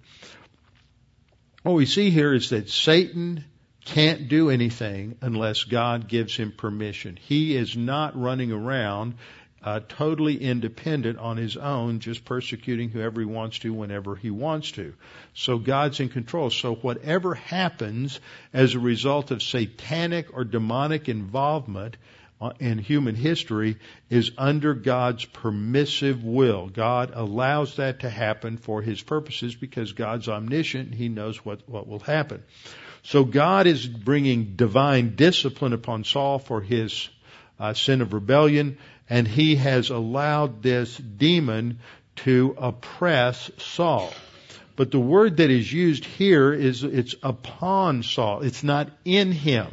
What 1.63 1.73
we 1.73 1.85
see 1.85 2.09
here 2.09 2.33
is 2.33 2.49
that 2.49 2.69
Satan 2.69 3.45
can't 3.85 4.27
do 4.27 4.49
anything 4.49 5.17
unless 5.21 5.63
God 5.63 6.07
gives 6.07 6.35
him 6.35 6.51
permission. 6.51 7.17
He 7.21 7.55
is 7.55 7.77
not 7.77 8.19
running 8.19 8.51
around 8.51 9.15
uh, 9.63 9.79
totally 9.87 10.41
independent 10.41 11.19
on 11.19 11.37
his 11.37 11.55
own, 11.55 11.99
just 11.99 12.25
persecuting 12.25 12.89
whoever 12.89 13.19
he 13.21 13.25
wants 13.25 13.59
to 13.59 13.73
whenever 13.73 14.15
he 14.15 14.31
wants 14.31 14.71
to. 14.71 14.93
So 15.33 15.59
God's 15.59 15.99
in 15.99 16.09
control. 16.09 16.49
So 16.49 16.75
whatever 16.75 17.35
happens 17.35 18.19
as 18.53 18.73
a 18.73 18.79
result 18.79 19.31
of 19.31 19.43
satanic 19.43 20.33
or 20.33 20.43
demonic 20.43 21.09
involvement 21.09 21.97
uh, 22.41 22.53
in 22.59 22.79
human 22.79 23.13
history 23.13 23.77
is 24.09 24.31
under 24.35 24.73
God's 24.73 25.25
permissive 25.25 26.23
will. 26.23 26.67
God 26.67 27.11
allows 27.13 27.75
that 27.75 27.99
to 27.99 28.09
happen 28.09 28.57
for 28.57 28.81
his 28.81 28.99
purposes 28.99 29.53
because 29.53 29.93
God's 29.93 30.27
omniscient. 30.27 30.95
He 30.95 31.07
knows 31.07 31.45
what, 31.45 31.69
what 31.69 31.87
will 31.87 31.99
happen. 31.99 32.41
So 33.03 33.23
God 33.25 33.67
is 33.67 33.85
bringing 33.85 34.55
divine 34.55 35.15
discipline 35.15 35.73
upon 35.73 36.03
Saul 36.03 36.39
for 36.39 36.61
his 36.61 37.09
uh, 37.59 37.73
sin 37.75 38.01
of 38.01 38.13
rebellion, 38.13 38.79
and 39.11 39.27
he 39.27 39.57
has 39.57 39.89
allowed 39.89 40.63
this 40.63 40.95
demon 40.95 41.79
to 42.15 42.55
oppress 42.57 43.51
Saul. 43.57 44.13
But 44.77 44.91
the 44.91 45.01
word 45.01 45.37
that 45.37 45.49
is 45.49 45.71
used 45.71 46.05
here 46.05 46.53
is 46.53 46.85
it's 46.85 47.13
upon 47.21 48.03
Saul. 48.03 48.39
It's 48.39 48.63
not 48.63 48.89
in 49.03 49.33
him. 49.33 49.67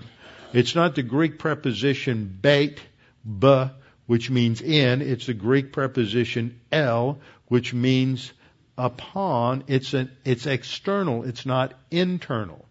It's 0.52 0.74
not 0.74 0.96
the 0.96 1.04
Greek 1.04 1.38
preposition 1.38 2.36
bait, 2.42 2.80
b, 3.24 3.66
which 4.06 4.28
means 4.28 4.60
in. 4.60 5.02
It's 5.02 5.26
the 5.26 5.34
Greek 5.34 5.72
preposition 5.72 6.58
el, 6.72 7.20
which 7.46 7.72
means 7.72 8.32
upon. 8.76 9.62
It's 9.68 9.94
an, 9.94 10.10
it's 10.24 10.46
external. 10.46 11.22
It's 11.22 11.46
not 11.46 11.74
internal. 11.92 12.64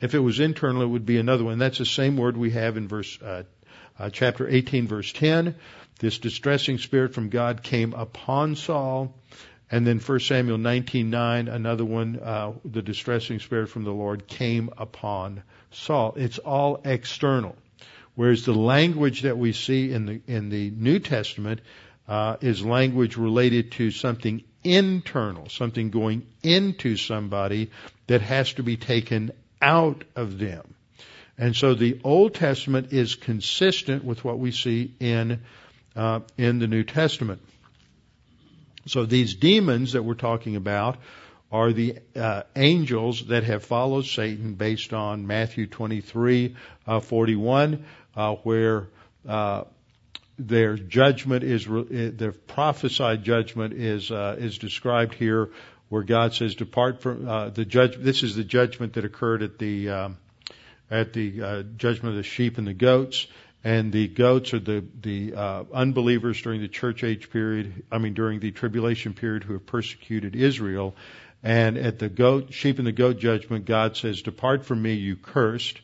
If 0.00 0.14
it 0.14 0.20
was 0.20 0.38
internal, 0.38 0.82
it 0.82 0.86
would 0.86 1.06
be 1.06 1.18
another 1.18 1.42
one. 1.42 1.58
That's 1.58 1.78
the 1.78 1.86
same 1.86 2.16
word 2.16 2.36
we 2.36 2.52
have 2.52 2.76
in 2.76 2.86
verse 2.86 3.20
uh, 3.20 3.42
uh, 3.98 4.10
chapter 4.10 4.48
18, 4.48 4.86
verse 4.86 5.12
10. 5.12 5.56
This 5.98 6.18
distressing 6.18 6.78
spirit 6.78 7.14
from 7.14 7.28
God 7.28 7.62
came 7.62 7.92
upon 7.92 8.54
Saul. 8.54 9.14
And 9.70 9.86
then 9.86 9.98
1 9.98 10.20
Samuel 10.20 10.58
19:9, 10.58 11.48
another 11.48 11.84
one, 11.84 12.18
uh, 12.22 12.52
the 12.64 12.82
distressing 12.82 13.38
spirit 13.40 13.68
from 13.68 13.84
the 13.84 13.92
Lord 13.92 14.26
came 14.26 14.70
upon 14.78 15.42
Saul. 15.70 16.14
It's 16.16 16.38
all 16.38 16.80
external, 16.84 17.56
whereas 18.14 18.44
the 18.44 18.54
language 18.54 19.22
that 19.22 19.36
we 19.36 19.52
see 19.52 19.92
in 19.92 20.06
the 20.06 20.20
in 20.26 20.48
the 20.48 20.70
New 20.70 21.00
Testament 21.00 21.60
uh, 22.08 22.36
is 22.40 22.64
language 22.64 23.16
related 23.16 23.72
to 23.72 23.90
something 23.90 24.42
internal, 24.64 25.48
something 25.48 25.90
going 25.90 26.26
into 26.42 26.96
somebody 26.96 27.70
that 28.06 28.22
has 28.22 28.54
to 28.54 28.62
be 28.62 28.76
taken 28.76 29.32
out 29.60 30.04
of 30.16 30.38
them. 30.38 30.74
And 31.36 31.54
so 31.54 31.74
the 31.74 32.00
Old 32.02 32.34
Testament 32.34 32.92
is 32.92 33.14
consistent 33.14 34.04
with 34.04 34.24
what 34.24 34.38
we 34.38 34.50
see 34.50 34.94
in 34.98 35.40
uh, 35.98 36.20
in 36.38 36.60
the 36.60 36.68
New 36.68 36.84
Testament. 36.84 37.42
So 38.86 39.04
these 39.04 39.34
demons 39.34 39.92
that 39.92 40.02
we're 40.02 40.14
talking 40.14 40.56
about 40.56 40.96
are 41.50 41.72
the 41.72 41.96
uh, 42.14 42.42
angels 42.54 43.26
that 43.26 43.44
have 43.44 43.64
followed 43.64 44.06
Satan 44.06 44.54
based 44.54 44.92
on 44.92 45.26
Matthew 45.26 45.66
23, 45.66 46.54
uh, 46.86 47.00
41, 47.00 47.84
uh, 48.14 48.34
where 48.36 48.88
uh, 49.26 49.64
their 50.38 50.76
judgment 50.76 51.42
is 51.42 51.66
re- 51.66 52.10
their 52.10 52.32
prophesied 52.32 53.24
judgment 53.24 53.74
is 53.74 54.10
uh, 54.10 54.36
is 54.38 54.58
described 54.58 55.14
here 55.14 55.50
where 55.88 56.04
God 56.04 56.32
says, 56.32 56.54
"Depart 56.54 57.02
from 57.02 57.28
uh, 57.28 57.48
the 57.48 57.64
judge." 57.64 57.96
This 57.96 58.22
is 58.22 58.36
the 58.36 58.44
judgment 58.44 58.92
that 58.92 59.04
occurred 59.04 59.42
at 59.42 59.58
the 59.58 59.88
um, 59.88 60.18
at 60.90 61.12
the 61.12 61.42
uh, 61.42 61.62
judgment 61.76 62.10
of 62.10 62.16
the 62.16 62.22
sheep 62.22 62.56
and 62.58 62.66
the 62.66 62.74
goats, 62.74 63.26
and 63.64 63.92
the 63.92 64.06
goats 64.06 64.54
are 64.54 64.60
the 64.60 64.84
the 65.00 65.34
uh, 65.34 65.64
unbelievers 65.72 66.40
during 66.40 66.60
the 66.60 66.68
church 66.68 67.02
age 67.02 67.30
period. 67.30 67.84
I 67.90 67.98
mean, 67.98 68.14
during 68.14 68.40
the 68.40 68.52
tribulation 68.52 69.14
period, 69.14 69.44
who 69.44 69.54
have 69.54 69.66
persecuted 69.66 70.36
Israel. 70.36 70.94
And 71.42 71.78
at 71.78 72.00
the 72.00 72.08
goat, 72.08 72.52
sheep 72.52 72.78
and 72.78 72.86
the 72.86 72.92
goat 72.92 73.18
judgment, 73.18 73.64
God 73.64 73.96
says, 73.96 74.22
"Depart 74.22 74.64
from 74.64 74.82
me, 74.82 74.94
you 74.94 75.16
cursed, 75.16 75.80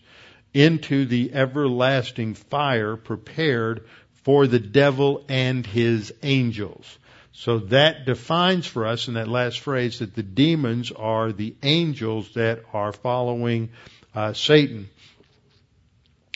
into 0.53 1.05
the 1.05 1.33
everlasting 1.33 2.35
fire 2.35 2.97
prepared 2.97 3.85
for 4.25 4.47
the 4.47 4.59
devil 4.59 5.25
and 5.29 5.67
his 5.67 6.13
angels." 6.23 6.99
So 7.33 7.59
that 7.59 8.07
defines 8.07 8.67
for 8.67 8.87
us 8.87 9.09
in 9.09 9.15
that 9.15 9.29
last 9.29 9.59
phrase 9.61 9.99
that 9.99 10.15
the 10.15 10.23
demons 10.23 10.93
are 10.93 11.33
the 11.33 11.55
angels 11.65 12.33
that 12.35 12.63
are 12.73 12.93
following 12.93 13.71
uh, 14.15 14.33
Satan. 14.33 14.89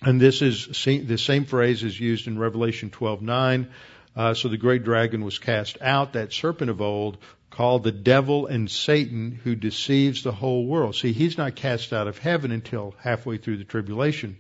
And 0.03 0.21
this 0.21 0.43
is 0.43 0.67
the 0.85 1.19
same 1.19 1.45
phrase 1.45 1.83
is 1.83 1.99
used 1.99 2.29
in 2.29 2.39
Revelation 2.39 2.91
12:9. 2.91 3.69
Uh, 4.15 4.35
so 4.35 4.49
the 4.49 4.57
great 4.57 4.85
dragon 4.85 5.25
was 5.25 5.39
cast 5.39 5.81
out, 5.81 6.15
that 6.15 6.33
serpent 6.33 6.71
of 6.71 6.81
old, 6.81 7.19
called 7.51 7.85
the 7.85 7.93
devil 7.93 8.47
and 8.47 8.71
Satan, 8.71 9.39
who 9.43 9.55
deceives 9.55 10.23
the 10.23 10.33
whole 10.33 10.67
world. 10.67 10.95
See, 10.95 11.13
he's 11.13 11.39
not 11.39 11.57
cast 11.57 11.93
out 11.93 12.09
of 12.09 12.19
heaven 12.19 12.53
until 12.53 12.95
halfway 12.99 13.39
through 13.39 13.59
the 13.59 13.65
tribulation. 13.65 14.39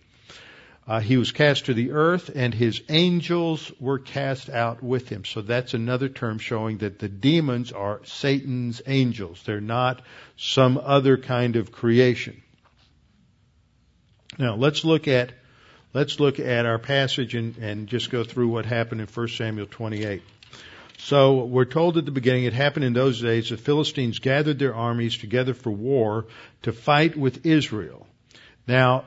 Uh, 0.86 1.00
he 1.00 1.16
was 1.16 1.32
cast 1.32 1.66
to 1.66 1.74
the 1.74 1.90
earth, 1.90 2.30
and 2.34 2.54
his 2.54 2.80
angels 2.88 3.70
were 3.78 3.98
cast 3.98 4.48
out 4.48 4.82
with 4.82 5.08
him. 5.08 5.24
So 5.24 5.42
that's 5.42 5.74
another 5.74 6.08
term 6.08 6.38
showing 6.38 6.78
that 6.78 6.98
the 6.98 7.08
demons 7.08 7.72
are 7.72 8.00
Satan's 8.04 8.80
angels. 8.86 9.42
They're 9.44 9.60
not 9.60 10.00
some 10.36 10.78
other 10.78 11.18
kind 11.18 11.56
of 11.56 11.72
creation. 11.72 12.42
Now 14.38 14.54
let's 14.54 14.84
look 14.84 15.08
at 15.08 15.32
let's 15.94 16.20
look 16.20 16.38
at 16.38 16.66
our 16.66 16.78
passage 16.78 17.34
and, 17.34 17.56
and 17.58 17.86
just 17.86 18.10
go 18.10 18.24
through 18.24 18.48
what 18.48 18.66
happened 18.66 19.00
in 19.00 19.06
1 19.06 19.28
Samuel 19.28 19.66
28. 19.66 20.22
So 20.98 21.44
we're 21.44 21.64
told 21.64 21.96
at 21.96 22.04
the 22.04 22.10
beginning 22.10 22.44
it 22.44 22.52
happened 22.52 22.84
in 22.84 22.92
those 22.92 23.20
days 23.20 23.50
the 23.50 23.56
Philistines 23.56 24.18
gathered 24.18 24.58
their 24.58 24.74
armies 24.74 25.16
together 25.16 25.54
for 25.54 25.70
war 25.70 26.26
to 26.62 26.72
fight 26.72 27.16
with 27.16 27.46
Israel. 27.46 28.06
Now 28.66 29.04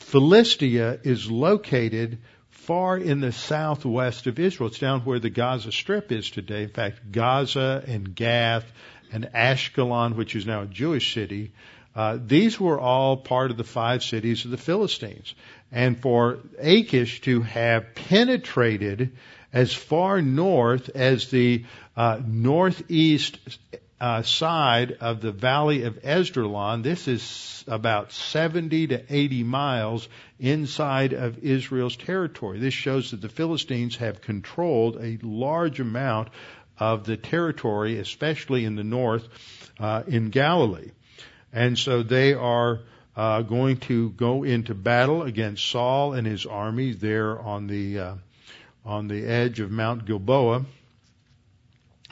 Philistia 0.00 0.98
is 1.02 1.30
located 1.30 2.18
far 2.50 2.96
in 2.96 3.20
the 3.20 3.32
southwest 3.32 4.26
of 4.26 4.38
Israel. 4.38 4.68
It's 4.68 4.78
down 4.78 5.02
where 5.02 5.18
the 5.18 5.30
Gaza 5.30 5.70
Strip 5.70 6.10
is 6.12 6.30
today. 6.30 6.62
In 6.62 6.70
fact, 6.70 7.12
Gaza 7.12 7.84
and 7.86 8.14
Gath 8.14 8.64
and 9.12 9.28
Ashkelon, 9.34 10.16
which 10.16 10.34
is 10.34 10.46
now 10.46 10.62
a 10.62 10.66
Jewish 10.66 11.14
city, 11.14 11.52
uh, 11.94 12.18
these 12.24 12.60
were 12.60 12.78
all 12.78 13.16
part 13.16 13.50
of 13.50 13.56
the 13.56 13.64
five 13.64 14.04
cities 14.04 14.44
of 14.44 14.50
the 14.50 14.56
Philistines. 14.56 15.34
And 15.70 15.98
for 16.00 16.38
Achish 16.58 17.20
to 17.22 17.42
have 17.42 17.94
penetrated 17.94 19.12
as 19.52 19.72
far 19.74 20.22
north 20.22 20.88
as 20.90 21.30
the 21.30 21.64
uh, 21.96 22.20
northeast 22.26 23.38
uh, 24.00 24.22
side 24.22 24.96
of 25.00 25.20
the 25.20 25.32
valley 25.32 25.82
of 25.82 26.02
Esdraelon. 26.02 26.82
This 26.82 27.08
is 27.08 27.64
about 27.66 28.12
70 28.12 28.88
to 28.88 29.04
80 29.08 29.42
miles 29.42 30.08
inside 30.38 31.12
of 31.12 31.38
Israel's 31.38 31.96
territory. 31.96 32.60
This 32.60 32.74
shows 32.74 33.10
that 33.10 33.20
the 33.20 33.28
Philistines 33.28 33.96
have 33.96 34.20
controlled 34.20 34.96
a 35.00 35.18
large 35.22 35.80
amount 35.80 36.28
of 36.78 37.04
the 37.04 37.16
territory, 37.16 37.98
especially 37.98 38.64
in 38.64 38.76
the 38.76 38.84
north, 38.84 39.26
uh, 39.80 40.04
in 40.06 40.30
Galilee. 40.30 40.92
And 41.52 41.76
so 41.76 42.02
they 42.02 42.34
are 42.34 42.80
uh, 43.18 43.42
going 43.42 43.78
to 43.78 44.10
go 44.10 44.44
into 44.44 44.74
battle 44.74 45.24
against 45.24 45.68
Saul 45.68 46.12
and 46.12 46.24
his 46.24 46.46
army 46.46 46.92
there 46.92 47.36
on 47.36 47.66
the 47.66 47.98
uh, 47.98 48.14
on 48.84 49.08
the 49.08 49.26
edge 49.26 49.58
of 49.58 49.72
Mount 49.72 50.06
Gilboa. 50.06 50.64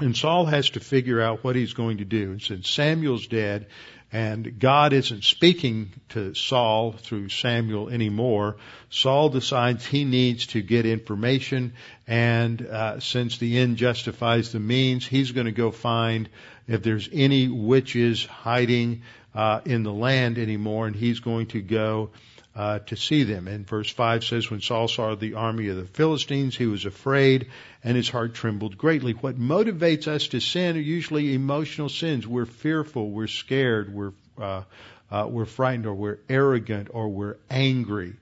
And 0.01 0.17
Saul 0.17 0.47
has 0.47 0.71
to 0.71 0.81
figure 0.81 1.23
out 1.23 1.45
what 1.45 1.55
he's 1.55 1.75
going 1.75 1.99
to 1.99 2.05
do. 2.05 2.33
And 2.33 2.43
since 2.43 2.69
Samuel's 2.69 3.29
dead 3.29 3.67
and 4.13 4.59
God 4.59 4.93
isn't 4.93 5.23
speaking 5.23 5.93
to 6.11 6.35
Saul 6.35 6.93
through 6.93 7.29
Samuel 7.29 7.89
anymore, 7.89 8.57
Saul 8.91 9.29
decides 9.29 9.87
he 9.87 10.05
needs 10.05 10.49
to 10.49 10.61
get 10.61 10.87
information. 10.87 11.75
And 12.09 12.61
uh, 12.67 12.99
since 12.99 13.39
the 13.39 13.59
end 13.59 13.77
justifies 13.77 14.51
the 14.51 14.61
means, 14.61 15.07
he's 15.07 15.31
going 15.31 15.47
to 15.47 15.53
go 15.53 15.71
find 15.71 16.29
if 16.67 16.83
there's 16.83 17.09
any 17.13 17.47
witches 17.47 18.27
hiding 18.27 19.03
uh, 19.37 19.61
in 19.67 19.83
the 19.83 19.93
land 19.93 20.39
anymore, 20.39 20.87
and 20.87 20.97
he's 20.97 21.21
going 21.21 21.47
to 21.49 21.61
go 21.61 22.11
uh, 22.57 22.79
to 22.79 22.97
see 22.97 23.23
them. 23.23 23.47
And 23.49 23.69
verse 23.69 23.91
5 23.91 24.25
says, 24.25 24.51
When 24.51 24.63
Saul 24.63 24.89
saw 24.89 25.15
the 25.15 25.35
army 25.35 25.69
of 25.69 25.77
the 25.77 25.85
Philistines, 25.85 26.57
he 26.57 26.67
was 26.67 26.87
afraid 26.87 27.49
and 27.85 27.97
his 27.97 28.09
heart 28.09 28.35
trembled 28.35 28.79
greatly. 28.79 29.13
What 29.13 29.39
motivates 29.39 30.09
us 30.09 30.29
to 30.29 30.41
sin 30.41 30.77
are 30.77 30.81
usually 30.81 31.35
emotional 31.35 31.91
sins. 31.91 32.27
We're 32.27 32.47
fearful, 32.47 33.11
we're 33.11 33.27
scared, 33.27 33.93
we're, 33.93 34.13
uh, 34.41 34.63
uh, 35.11 35.29
we're 35.31 35.45
frightened, 35.45 35.87
or 35.87 35.95
we're 35.95 36.19
arrogant, 36.31 36.89
or 36.91 37.09
we're 37.09 37.37
angry. 37.51 38.15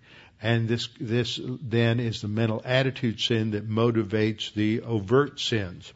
And 0.42 0.68
this, 0.68 0.88
this 1.00 1.40
then 1.44 2.00
is 2.00 2.20
the 2.20 2.28
mental 2.28 2.60
attitude 2.64 3.20
sin 3.20 3.52
that 3.52 3.68
motivates 3.68 4.52
the 4.52 4.82
overt 4.82 5.38
sins. 5.38 5.92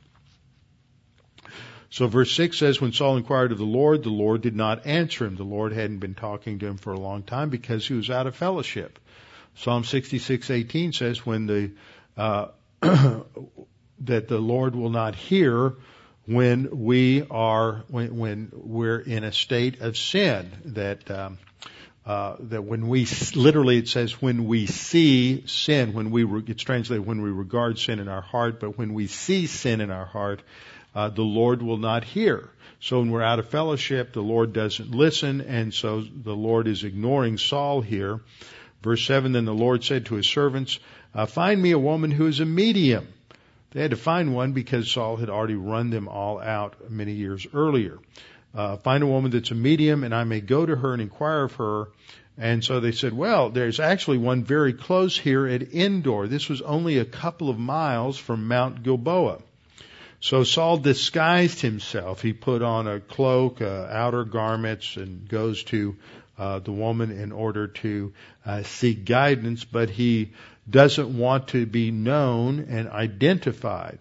So 1.91 2.07
verse 2.07 2.32
6 2.32 2.59
says, 2.59 2.80
when 2.80 2.93
Saul 2.93 3.16
inquired 3.16 3.53
of 3.53 3.59
the 3.59 3.64
Lord, 3.64 4.03
the 4.03 4.11
Lord 4.11 4.43
did 4.43 4.55
not 4.55 4.86
answer 4.86 5.24
him. 5.24 5.36
The 5.36 5.43
Lord 5.43 5.72
hadn't 5.72 5.99
been 5.99 6.14
talking 6.14 6.59
to 6.59 6.66
him 6.66 6.76
for 6.76 6.93
a 6.93 7.01
long 7.01 7.22
time 7.22 7.49
because 7.49 7.86
he 7.86 7.95
was 7.95 8.11
out 8.11 8.26
of 8.26 8.36
fellowship. 8.36 8.99
Psalm 9.55 9.82
66:18 9.82 10.95
says, 10.95 11.24
when 11.24 11.47
the 11.47 11.70
uh, 12.16 12.49
that 12.80 14.28
the 14.28 14.39
Lord 14.39 14.76
will 14.76 14.91
not 14.91 15.14
hear 15.14 15.74
when 16.26 16.84
we 16.84 17.26
are 17.30 17.84
when, 17.89 18.16
when 18.16 18.53
we're 18.53 18.99
in 18.99 19.24
a 19.24 19.32
state 19.32 19.80
of 19.80 19.97
sin. 19.97 20.51
That 20.66 21.11
um, 21.11 21.39
uh, 22.05 22.36
that 22.41 22.62
when 22.62 22.89
we 22.89 23.07
literally 23.34 23.78
it 23.78 23.89
says 23.89 24.20
when 24.20 24.47
we 24.47 24.66
see 24.66 25.47
sin, 25.47 25.93
when 25.93 26.11
we 26.11 26.24
re, 26.24 26.43
it's 26.47 26.62
translated 26.62 27.07
when 27.07 27.22
we 27.22 27.30
regard 27.30 27.78
sin 27.78 27.99
in 27.99 28.09
our 28.09 28.20
heart, 28.20 28.61
but 28.61 28.76
when 28.78 28.95
we 28.95 29.07
see 29.07 29.47
sin 29.47 29.80
in 29.80 29.91
our 29.91 30.07
heart, 30.07 30.43
uh, 30.95 31.09
the 31.11 31.22
Lord 31.22 31.62
will 31.62 31.78
not 31.78 32.05
hear. 32.05 32.49
So 32.80 33.01
when 33.01 33.11
we're 33.11 33.22
out 33.22 33.39
of 33.39 33.49
fellowship, 33.49 34.12
the 34.12 34.22
Lord 34.22 34.53
doesn't 34.53 34.93
listen, 34.93 35.41
and 35.41 35.74
so 35.74 36.01
the 36.01 36.36
Lord 36.36 36.68
is 36.68 36.84
ignoring 36.84 37.39
Saul 37.39 37.80
here. 37.80 38.20
Verse 38.82 39.05
7, 39.05 39.32
then 39.32 39.45
the 39.45 39.53
Lord 39.53 39.82
said 39.82 40.07
to 40.07 40.14
his 40.14 40.26
servants, 40.26 40.78
uh, 41.14 41.26
find 41.26 41.61
me 41.61 41.72
a 41.72 41.78
woman 41.78 42.12
who 42.12 42.26
is 42.26 42.39
a 42.39 42.45
medium. 42.45 43.09
They 43.72 43.82
had 43.82 43.91
to 43.91 43.97
find 43.97 44.34
one 44.34 44.53
because 44.53 44.91
Saul 44.91 45.16
had 45.16 45.28
already 45.28 45.57
run 45.57 45.91
them 45.91 46.09
all 46.09 46.41
out 46.41 46.91
many 46.91 47.12
years 47.12 47.47
earlier. 47.53 47.99
Uh, 48.55 48.76
find 48.76 49.03
a 49.03 49.07
woman 49.07 49.30
that's 49.30 49.51
a 49.51 49.55
medium 49.55 50.05
and 50.05 50.14
I 50.14 50.24
may 50.24 50.41
go 50.41 50.64
to 50.64 50.76
her 50.76 50.93
and 50.93 51.03
inquire 51.03 51.45
of 51.45 51.55
her. 51.57 51.89
And 52.39 52.64
so 52.64 52.80
they 52.80 52.93
said, 52.93 53.12
well, 53.12 53.51
there's 53.51 53.80
actually 53.80 54.18
one 54.18 54.45
very 54.45 54.72
close 54.72 55.18
here 55.18 55.47
at 55.47 55.74
Endor. 55.74 56.28
This 56.28 56.49
was 56.49 56.62
only 56.62 56.99
a 56.99 57.05
couple 57.05 57.51
of 57.51 57.59
miles 57.59 58.16
from 58.16 58.47
Mount 58.47 58.84
Gilboa. 58.84 59.43
So 60.21 60.43
Saul 60.43 60.79
disguised 60.79 61.61
himself. 61.61 62.23
He 62.23 62.33
put 62.33 62.62
on 62.62 62.89
a 62.89 63.01
cloak, 63.01 63.62
uh, 63.62 63.87
outer 63.91 64.25
garments, 64.25 64.97
and 64.97 65.29
goes 65.29 65.62
to 65.64 65.97
uh, 66.37 66.59
the 66.59 66.73
woman 66.73 67.11
in 67.11 67.33
order 67.33 67.69
to 67.69 68.12
uh, 68.45 68.62
seek 68.62 69.05
guidance, 69.05 69.64
but 69.64 69.91
he 69.91 70.33
doesn't 70.69 71.16
want 71.16 71.49
to 71.49 71.66
be 71.66 71.91
known 71.91 72.66
and 72.69 72.89
identified. 72.89 73.99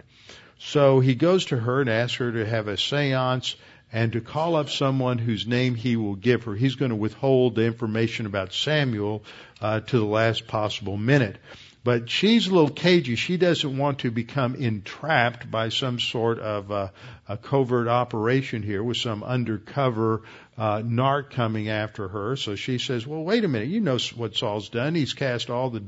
So 0.60 1.00
he 1.00 1.16
goes 1.16 1.46
to 1.46 1.58
her 1.58 1.82
and 1.82 1.90
asks 1.90 2.18
her 2.18 2.32
to 2.32 2.46
have 2.46 2.68
a 2.68 2.78
seance 2.78 3.56
and 3.92 4.14
to 4.14 4.22
call 4.22 4.56
up 4.56 4.70
someone 4.70 5.18
whose 5.18 5.48
name 5.48 5.76
he 5.76 5.96
will 5.96 6.16
give 6.16 6.44
her. 6.44 6.56
He's 6.56 6.76
going 6.76 6.90
to 6.90 6.96
withhold 6.96 7.56
the 7.56 7.66
information 7.66 8.26
about 8.26 8.54
Samuel 8.54 9.24
uh, 9.62 9.80
to 9.80 10.00
the 10.00 10.06
last 10.06 10.48
possible 10.48 10.98
minute. 10.98 11.38
But 11.84 12.10
she's 12.10 12.48
a 12.48 12.54
little 12.54 12.70
cagey. 12.70 13.16
She 13.16 13.38
doesn't 13.38 13.78
want 13.78 14.00
to 14.00 14.12
become 14.12 14.56
entrapped 14.56 15.50
by 15.50 15.70
some 15.70 16.02
sort 16.02 16.40
of 16.40 16.70
uh, 16.70 16.90
a 17.30 17.38
covert 17.38 17.88
operation 17.88 18.62
here 18.62 18.84
with 18.84 18.98
some 18.98 19.24
undercover 19.24 20.24
uh, 20.58 20.80
narc 20.80 21.30
coming 21.30 21.70
after 21.70 22.10
her. 22.10 22.36
So 22.36 22.58
she 22.58 22.78
says, 22.78 23.08
well, 23.08 23.24
wait 23.24 23.46
a 23.46 23.48
minute. 23.48 23.70
You 23.70 23.80
know 23.80 23.98
what 24.18 24.36
Saul's 24.36 24.68
done. 24.68 24.96
He's 24.96 25.14
cast 25.14 25.50
all 25.50 25.70
the 25.70 25.84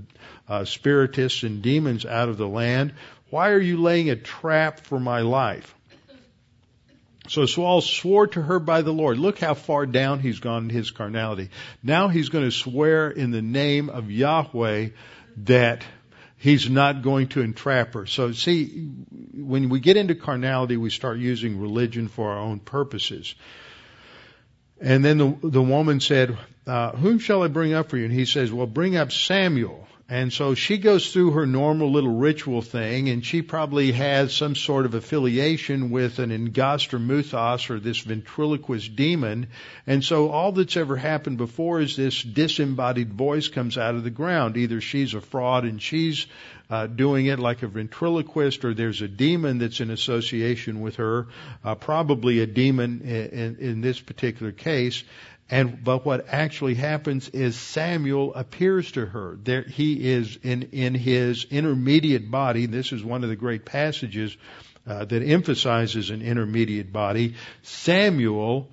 uh, 0.47 0.63
spiritists 0.63 1.43
and 1.43 1.61
demons 1.61 2.05
out 2.05 2.29
of 2.29 2.37
the 2.37 2.47
land. 2.47 2.93
Why 3.29 3.49
are 3.49 3.59
you 3.59 3.81
laying 3.81 4.09
a 4.09 4.15
trap 4.15 4.79
for 4.79 5.01
my 5.01 5.19
life? 5.19 5.75
So 7.29 7.45
Saul 7.45 7.81
swore 7.81 8.25
to 8.27 8.41
her 8.41 8.59
by 8.59 8.81
the 8.81 8.91
Lord. 8.91 9.19
Look 9.19 9.37
how 9.37 9.53
far 9.53 9.85
down 9.85 10.19
he's 10.19 10.39
gone 10.39 10.63
in 10.63 10.69
his 10.69 10.89
carnality. 10.89 11.49
Now 11.83 12.07
he's 12.07 12.29
going 12.29 12.45
to 12.45 12.51
swear 12.51 13.11
in 13.11 13.29
the 13.29 13.41
name 13.41 13.89
of 13.89 14.09
Yahweh 14.09 14.89
that 15.45 15.83
he's 16.37 16.67
not 16.69 17.03
going 17.03 17.27
to 17.29 17.41
entrap 17.41 17.93
her. 17.93 18.07
So 18.07 18.31
see, 18.31 18.89
when 19.33 19.69
we 19.69 19.79
get 19.79 19.95
into 19.95 20.15
carnality, 20.15 20.75
we 20.75 20.89
start 20.89 21.19
using 21.19 21.61
religion 21.61 22.07
for 22.07 22.31
our 22.31 22.39
own 22.39 22.59
purposes. 22.59 23.35
And 24.81 25.05
then 25.05 25.17
the, 25.19 25.37
the 25.43 25.61
woman 25.61 25.99
said, 25.99 26.35
uh, 26.65 26.93
whom 26.93 27.19
shall 27.19 27.43
I 27.43 27.47
bring 27.47 27.73
up 27.73 27.89
for 27.89 27.97
you? 27.97 28.05
And 28.05 28.13
he 28.13 28.25
says, 28.25 28.51
well, 28.51 28.65
bring 28.65 28.95
up 28.95 29.11
Samuel. 29.11 29.87
And 30.11 30.33
so 30.33 30.55
she 30.55 30.79
goes 30.79 31.13
through 31.13 31.31
her 31.31 31.45
normal 31.45 31.91
little 31.91 32.15
ritual 32.15 32.63
thing, 32.63 33.09
and 33.09 33.23
she 33.23 33.43
probably 33.43 33.91
has 33.91 34.33
some 34.33 34.55
sort 34.55 34.87
of 34.87 34.95
affiliation 34.95 35.91
with 35.91 36.17
an 36.17 36.31
Muthos 36.31 37.69
or 37.69 37.79
this 37.79 37.99
ventriloquist 37.99 38.95
demon. 38.95 39.47
And 39.85 40.03
so 40.03 40.29
all 40.29 40.51
that's 40.51 40.77
ever 40.77 40.95
happened 40.95 41.37
before 41.37 41.79
is 41.79 41.95
this 41.95 42.23
disembodied 42.23 43.13
voice 43.13 43.49
comes 43.49 43.77
out 43.77 43.93
of 43.93 44.03
the 44.03 44.09
ground. 44.09 44.57
Either 44.57 44.81
she's 44.81 45.13
a 45.13 45.21
fraud 45.21 45.63
and 45.63 45.79
she's 45.79 46.25
uh, 46.71 46.87
doing 46.87 47.27
it 47.27 47.37
like 47.37 47.61
a 47.61 47.67
ventriloquist, 47.67 48.65
or 48.65 48.73
there's 48.73 49.03
a 49.03 49.07
demon 49.07 49.59
that's 49.59 49.79
in 49.79 49.91
association 49.91 50.81
with 50.81 50.95
her, 50.95 51.27
uh, 51.63 51.75
probably 51.75 52.39
a 52.39 52.47
demon 52.47 53.01
in, 53.01 53.25
in, 53.27 53.55
in 53.57 53.81
this 53.81 53.99
particular 53.99 54.51
case. 54.51 55.03
And 55.49 55.83
but 55.83 56.05
what 56.05 56.27
actually 56.29 56.75
happens 56.75 57.29
is 57.29 57.55
Samuel 57.55 58.35
appears 58.35 58.91
to 58.91 59.05
her. 59.05 59.37
There 59.41 59.63
he 59.63 60.11
is 60.11 60.37
in 60.43 60.69
in 60.71 60.93
his 60.93 61.45
intermediate 61.49 62.29
body. 62.29 62.67
This 62.67 62.91
is 62.91 63.03
one 63.03 63.23
of 63.23 63.29
the 63.29 63.35
great 63.35 63.65
passages 63.65 64.37
uh, 64.87 65.05
that 65.05 65.23
emphasizes 65.23 66.11
an 66.11 66.21
intermediate 66.21 66.93
body. 66.93 67.35
Samuel 67.63 68.69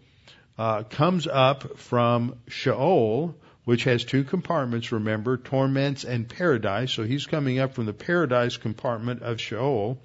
uh, 0.58 0.82
comes 0.82 1.26
up 1.26 1.78
from 1.78 2.36
Sheol, 2.48 3.34
which 3.64 3.84
has 3.84 4.04
two 4.04 4.24
compartments. 4.24 4.92
Remember, 4.92 5.38
torments 5.38 6.04
and 6.04 6.28
paradise. 6.28 6.92
So 6.92 7.04
he's 7.04 7.26
coming 7.26 7.58
up 7.58 7.74
from 7.74 7.86
the 7.86 7.94
paradise 7.94 8.58
compartment 8.58 9.22
of 9.22 9.40
Sheol. 9.40 9.98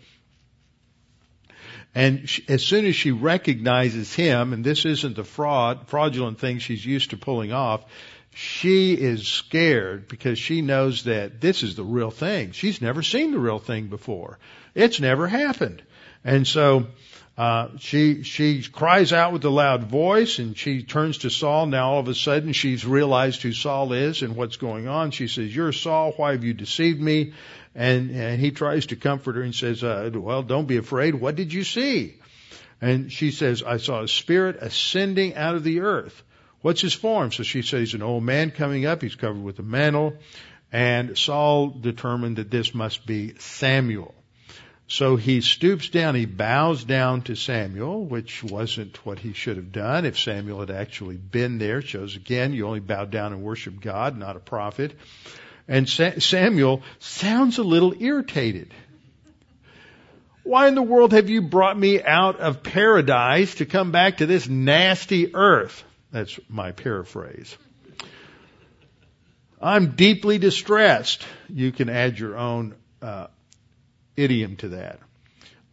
And 1.93 2.29
she, 2.29 2.43
as 2.47 2.63
soon 2.63 2.85
as 2.85 2.95
she 2.95 3.11
recognizes 3.11 4.13
him, 4.13 4.53
and 4.53 4.63
this 4.63 4.85
isn't 4.85 5.15
the 5.15 5.23
fraud, 5.23 5.87
fraudulent 5.87 6.39
thing 6.39 6.59
she's 6.59 6.85
used 6.85 7.09
to 7.09 7.17
pulling 7.17 7.51
off, 7.51 7.83
she 8.33 8.93
is 8.93 9.27
scared 9.27 10.07
because 10.07 10.39
she 10.39 10.61
knows 10.61 11.03
that 11.03 11.41
this 11.41 11.63
is 11.63 11.75
the 11.75 11.83
real 11.83 12.11
thing. 12.11 12.51
She's 12.51 12.81
never 12.81 13.03
seen 13.03 13.31
the 13.31 13.39
real 13.39 13.59
thing 13.59 13.87
before. 13.87 14.39
It's 14.73 15.01
never 15.01 15.27
happened. 15.27 15.81
And 16.23 16.47
so, 16.47 16.87
uh, 17.37 17.69
she 17.79 18.23
she 18.23 18.61
cries 18.61 19.11
out 19.11 19.33
with 19.33 19.43
a 19.45 19.49
loud 19.49 19.83
voice, 19.83 20.39
and 20.39 20.57
she 20.57 20.83
turns 20.83 21.19
to 21.19 21.29
Saul. 21.29 21.65
Now 21.65 21.93
all 21.93 21.99
of 21.99 22.07
a 22.07 22.13
sudden 22.13 22.53
she's 22.53 22.85
realized 22.85 23.41
who 23.41 23.51
Saul 23.51 23.93
is 23.93 24.21
and 24.21 24.35
what's 24.35 24.57
going 24.57 24.87
on. 24.87 25.11
She 25.11 25.27
says, 25.27 25.55
"You're 25.55 25.71
Saul. 25.71 26.13
Why 26.17 26.31
have 26.31 26.43
you 26.43 26.53
deceived 26.53 27.01
me?" 27.01 27.33
And, 27.73 28.11
and 28.11 28.39
he 28.39 28.51
tries 28.51 28.87
to 28.87 28.95
comfort 28.95 29.35
her 29.35 29.41
and 29.41 29.55
says, 29.55 29.83
uh, 29.83 30.09
well, 30.13 30.43
don't 30.43 30.67
be 30.67 30.77
afraid. 30.77 31.15
What 31.15 31.35
did 31.35 31.53
you 31.53 31.63
see? 31.63 32.15
And 32.81 33.11
she 33.11 33.31
says, 33.31 33.63
I 33.63 33.77
saw 33.77 34.01
a 34.01 34.07
spirit 34.07 34.57
ascending 34.59 35.35
out 35.35 35.55
of 35.55 35.63
the 35.63 35.81
earth. 35.81 36.23
What's 36.61 36.81
his 36.81 36.93
form? 36.93 37.31
So 37.31 37.43
she 37.43 37.61
says, 37.61 37.93
an 37.93 38.01
old 38.01 38.23
man 38.23 38.51
coming 38.51 38.85
up. 38.85 39.01
He's 39.01 39.15
covered 39.15 39.43
with 39.43 39.59
a 39.59 39.63
mantle. 39.63 40.17
And 40.71 41.17
Saul 41.17 41.69
determined 41.69 42.37
that 42.37 42.51
this 42.51 42.73
must 42.73 43.05
be 43.05 43.35
Samuel. 43.39 44.13
So 44.87 45.15
he 45.15 45.39
stoops 45.39 45.87
down, 45.87 46.15
he 46.15 46.25
bows 46.25 46.83
down 46.83 47.21
to 47.23 47.35
Samuel, 47.35 48.03
which 48.03 48.43
wasn't 48.43 49.05
what 49.05 49.19
he 49.19 49.31
should 49.31 49.55
have 49.55 49.71
done 49.71 50.05
if 50.05 50.19
Samuel 50.19 50.59
had 50.59 50.69
actually 50.69 51.15
been 51.15 51.59
there. 51.59 51.81
shows 51.81 52.17
again, 52.17 52.51
you 52.51 52.67
only 52.67 52.81
bow 52.81 53.05
down 53.05 53.31
and 53.31 53.41
worship 53.41 53.79
God, 53.79 54.17
not 54.17 54.35
a 54.35 54.41
prophet. 54.41 54.93
And 55.71 55.87
Samuel 55.87 56.83
sounds 56.99 57.57
a 57.57 57.63
little 57.63 57.93
irritated. 57.97 58.73
Why 60.43 60.67
in 60.67 60.75
the 60.75 60.81
world 60.81 61.13
have 61.13 61.29
you 61.29 61.41
brought 61.41 61.79
me 61.79 62.03
out 62.03 62.41
of 62.41 62.61
paradise 62.61 63.55
to 63.55 63.65
come 63.65 63.93
back 63.93 64.17
to 64.17 64.25
this 64.25 64.49
nasty 64.49 65.33
earth? 65.33 65.81
That's 66.11 66.37
my 66.49 66.73
paraphrase. 66.73 67.57
I'm 69.61 69.91
deeply 69.91 70.39
distressed. 70.39 71.25
You 71.47 71.71
can 71.71 71.87
add 71.87 72.19
your 72.19 72.37
own 72.37 72.75
uh, 73.01 73.27
idiom 74.17 74.57
to 74.57 74.69
that. 74.69 74.99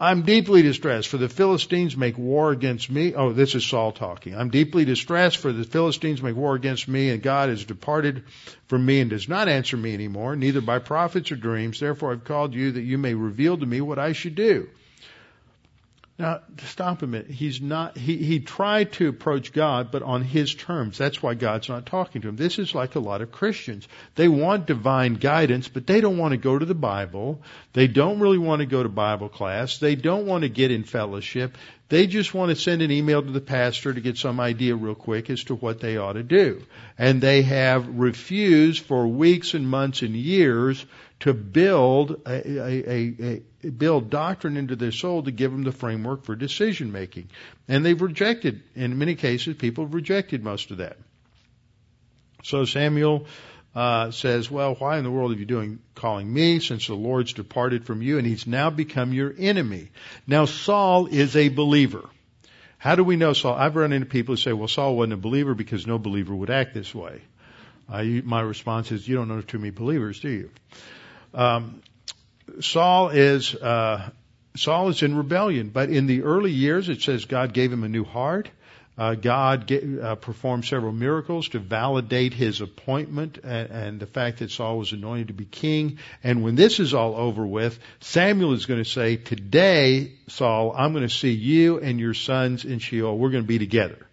I'm 0.01 0.22
deeply 0.22 0.62
distressed, 0.62 1.09
for 1.09 1.16
the 1.16 1.28
Philistines 1.28 1.96
make 1.96 2.16
war 2.16 2.53
against 2.53 2.88
me. 2.88 3.14
Oh, 3.14 3.32
this 3.32 3.57
is 3.57 3.66
Saul 3.66 3.90
talking. 3.90 4.36
I'm 4.36 4.49
deeply 4.49 4.84
distressed, 4.84 5.38
for 5.38 5.53
the 5.53 5.64
Philistines 5.64 6.22
make 6.22 6.36
war 6.36 6.55
against 6.55 6.86
me, 6.86 7.11
and 7.11 7.20
God 7.20 7.49
has 7.49 7.64
departed 7.64 8.22
from 8.68 8.86
me 8.86 9.01
and 9.01 9.11
does 9.11 9.28
not 9.28 9.49
answer 9.49 9.76
me 9.76 9.94
anymore, 9.94 10.36
neither 10.36 10.61
by 10.61 10.78
prophets 10.78 11.32
or 11.32 11.36
dreams. 11.36 11.80
Therefore 11.80 12.12
I've 12.12 12.22
called 12.22 12.55
you 12.55 12.72
that 12.72 12.82
you 12.82 12.96
may 12.96 13.14
reveal 13.14 13.59
to 13.59 13.66
me 13.66 13.80
what 13.80 13.99
I 13.99 14.12
should 14.12 14.36
do. 14.36 14.68
Now, 16.19 16.41
stop 16.64 17.03
a 17.03 17.07
minute. 17.07 17.31
He's 17.31 17.61
not, 17.61 17.97
he, 17.97 18.16
he 18.16 18.41
tried 18.41 18.91
to 18.95 19.09
approach 19.09 19.53
God, 19.53 19.93
but 19.93 20.03
on 20.03 20.23
his 20.23 20.53
terms. 20.53 20.99
That's 20.99 21.23
why 21.23 21.35
God's 21.35 21.69
not 21.69 21.87
talking 21.87 22.23
to 22.23 22.29
him. 22.29 22.35
This 22.35 22.59
is 22.59 22.75
like 22.75 22.97
a 22.97 23.01
lot 23.01 23.23
of 23.23 23.31
Christians. 23.31 23.87
They 24.16 24.27
want 24.27 24.66
divine 24.66 25.14
guidance, 25.14 25.69
but 25.69 25.87
they 25.87 26.01
don't 26.01 26.19
want 26.19 26.33
to 26.33 26.37
go 26.37 26.59
to 26.59 26.66
the 26.66 26.75
Bible. 26.75 27.41
They 27.73 27.87
don't 27.87 28.19
really 28.19 28.39
want 28.39 28.61
to 28.61 28.66
go 28.66 28.83
to 28.83 28.89
Bible 28.89 29.29
class. 29.29 29.79
They 29.79 29.95
don't 29.95 30.27
want 30.27 30.43
to 30.43 30.49
get 30.49 30.73
in 30.73 30.83
fellowship. 30.83 31.57
They 31.89 32.09
just 32.09 32.35
want 32.35 32.51
to 32.51 32.57
send 32.57 32.83
an 32.83 32.91
email 32.91 33.23
to 33.23 33.31
the 33.31 33.41
pastor 33.41 33.95
to 33.95 34.01
get 34.01 34.19
some 34.19 34.41
idea 34.41 34.75
real 34.75 34.97
quick 34.97 35.31
as 35.31 35.45
to 35.45 35.55
what 35.55 35.79
they 35.79 35.99
ought 35.99 36.14
to 36.14 36.25
do. 36.25 36.64
And 36.99 37.21
they 37.21 37.43
have 37.43 37.89
refused 37.97 38.85
for 38.85 39.07
weeks 39.07 39.55
and 39.55 39.69
months 39.69 40.03
and 40.03 40.16
years 40.16 40.85
to 41.21 41.33
build 41.33 42.23
a, 42.27 42.61
a, 42.61 42.91
a, 42.91 43.43
build 43.63 44.11
doctrine 44.11 44.57
into 44.57 44.77
their 44.77 44.93
soul 44.93 45.23
to 45.23 45.31
give 45.31 45.51
them 45.51 45.65
the 45.65 45.73
framework 45.73 46.25
for 46.25 46.37
decision 46.37 46.93
making. 46.93 47.29
And 47.67 47.85
they've 47.85 48.01
rejected, 48.01 48.63
in 48.75 48.99
many 48.99 49.15
cases, 49.15 49.57
people 49.57 49.85
have 49.85 49.95
rejected 49.95 50.45
most 50.45 50.71
of 50.71 50.79
that. 50.79 50.97
So 52.45 52.65
Samuel 52.65 53.27
uh, 53.75 54.11
says, 54.11 54.51
well, 54.51 54.75
why 54.77 54.99
in 54.99 55.05
the 55.05 55.11
world 55.11 55.33
are 55.33 55.39
you 55.39 55.45
doing 55.45 55.81
calling 55.95 56.33
me 56.33 56.61
since 56.61 56.87
the 56.87 56.95
Lord's 56.95 57.33
departed 57.33 57.85
from 57.85 58.01
you 58.01 58.19
and 58.19 58.27
he's 58.27 58.47
now 58.47 58.71
become 58.71 59.13
your 59.13 59.35
enemy? 59.37 59.91
Now 60.27 60.45
Saul 60.45 61.07
is 61.07 61.35
a 61.37 61.49
believer. 61.49 62.09
How 62.79 62.95
do 62.95 63.03
we 63.03 63.17
know 63.17 63.33
Saul? 63.33 63.55
I've 63.55 63.75
run 63.75 63.93
into 63.93 64.07
people 64.07 64.35
who 64.35 64.41
say, 64.41 64.53
well, 64.53 64.69
Saul 64.69 64.97
wasn't 64.97 65.15
a 65.15 65.17
believer 65.17 65.55
because 65.55 65.87
no 65.87 65.99
believer 65.99 66.35
would 66.35 66.51
act 66.51 66.75
this 66.75 66.95
way. 66.95 67.23
I, 67.89 68.23
my 68.25 68.41
response 68.41 68.93
is, 68.93 69.09
you 69.09 69.17
don't 69.17 69.29
know 69.29 69.41
too 69.41 69.59
many 69.59 69.71
believers, 69.71 70.21
do 70.21 70.29
you? 70.29 70.51
Um, 71.35 71.83
Saul 72.61 73.11
is 73.11 73.55
uh, 73.55 74.11
Saul 74.57 74.88
is 74.88 75.03
in 75.03 75.16
rebellion, 75.16 75.70
but 75.70 75.90
in 75.90 76.07
the 76.07 76.22
early 76.22 76.51
years, 76.51 76.88
it 76.88 77.03
says 77.03 77.24
God 77.24 77.53
gave 77.53 77.72
him 77.72 77.84
a 77.84 77.88
new 77.88 78.05
heart. 78.05 78.51
Uh, 78.96 79.14
God 79.14 79.68
get, 79.68 79.84
uh, 80.01 80.16
performed 80.16 80.64
several 80.64 80.90
miracles 80.90 81.51
to 81.51 81.61
validate 81.61 82.34
his 82.34 82.61
appointment 82.61 83.38
and, 83.44 83.70
and, 83.70 84.01
the 84.01 84.07
fact 84.07 84.40
that 84.40 84.51
Saul 84.51 84.76
was 84.78 84.92
anointed 84.92 85.28
to 85.28 85.34
be 85.34 85.44
king. 85.44 86.01
And 86.24 86.42
when 86.42 86.57
this 86.57 86.80
is 86.80 86.94
all 86.94 87.14
over 87.14 87.46
with, 87.46 87.78
Samuel 88.01 88.55
is 88.55 88.66
going 88.66 88.82
to 88.82 88.90
say, 88.90 89.14
"Today, 89.14 90.14
Saul, 90.26 90.74
I'm 90.76 90.92
going 90.92 91.07
to 91.07 91.14
see 91.14 91.30
you 91.30 91.78
and 91.78 92.01
your 92.01 92.14
sons 92.14 92.64
in 92.64 92.80
Sheol. 92.80 93.16
We're 93.16 93.30
going 93.30 93.44
to 93.44 93.49
be 93.49 93.61
together." 93.61 94.08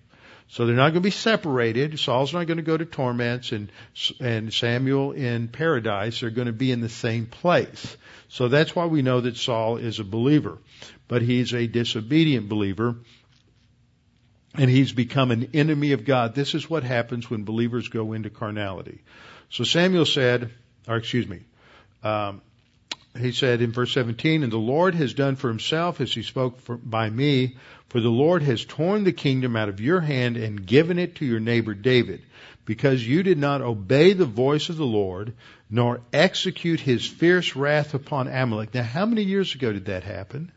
So 0.48 0.66
they're 0.66 0.76
not 0.76 0.92
going 0.92 1.02
to 1.02 1.02
be 1.02 1.12
separated. 1.12 2.00
Saul's 2.00 2.34
not 2.34 2.46
going 2.46 2.58
to 2.58 2.64
go 2.64 2.78
to 2.78 2.86
torments 2.86 3.52
and, 3.52 3.72
and 4.20 4.54
Samuel 4.54 5.12
in 5.12 5.48
paradise. 5.48 6.22
They're 6.22 6.30
going 6.30 6.48
to 6.48 6.54
be 6.54 6.72
in 6.72 6.82
the 6.82 6.90
same 6.90 7.26
place. 7.26 7.98
So 8.30 8.48
that's 8.48 8.76
why 8.76 8.86
we 8.86 9.02
know 9.02 9.22
that 9.22 9.38
Saul 9.38 9.78
is 9.78 10.00
a 10.00 10.04
believer. 10.04 10.60
But 11.08 11.24
he's 11.24 11.54
a 11.54 11.68
disobedient 11.68 12.48
believer. 12.48 12.96
And 14.54 14.70
he's 14.70 14.94
become 14.94 15.32
an 15.32 15.50
enemy 15.54 15.92
of 15.92 16.06
God. 16.06 16.36
This 16.36 16.54
is 16.54 16.70
what 16.70 16.84
happens 16.84 17.30
when 17.30 17.44
believers 17.44 17.90
go 17.90 18.14
into 18.14 18.30
carnality. 18.30 19.02
So 19.50 19.64
Samuel 19.64 20.06
said, 20.06 20.52
or 20.88 20.96
excuse 20.96 21.28
me, 21.28 21.42
um, 22.04 22.42
he 23.18 23.32
said 23.32 23.62
in 23.62 23.72
verse 23.72 23.94
17, 23.94 24.44
and 24.44 24.52
the 24.52 24.58
Lord 24.58 24.96
has 24.96 25.14
done 25.14 25.36
for 25.36 25.48
himself 25.48 26.02
as 26.02 26.14
he 26.14 26.24
spoke 26.24 26.60
for, 26.62 26.78
by 26.78 27.10
me, 27.10 27.58
for 27.90 28.00
the 28.02 28.10
Lord 28.10 28.42
has 28.44 28.66
torn 28.66 29.04
the 29.04 29.14
kingdom 29.14 29.56
out 29.56 29.70
of 29.70 29.80
your 29.80 30.02
hand 30.02 30.38
and 30.38 30.66
given 30.66 31.00
it 31.00 31.16
to 31.16 31.26
your 31.26 31.40
neighbor 31.40 31.74
David, 31.74 32.24
because 32.66 33.08
you 33.08 33.24
did 33.24 33.38
not 33.38 33.62
obey 33.62 34.14
the 34.14 34.26
voice 34.26 34.70
of 34.70 34.78
the 34.78 34.86
Lord, 34.86 35.34
nor 35.70 36.02
execute 36.12 36.80
his 36.80 37.06
fierce 37.06 37.56
wrath 37.56 37.94
upon 37.94 38.28
Amalek. 38.28 38.74
Now, 38.74 38.84
how 38.84 39.06
many 39.06 39.24
years 39.24 39.56
ago 39.56 39.72
did 39.72 39.86
that 39.86 40.04
happen? 40.04 40.52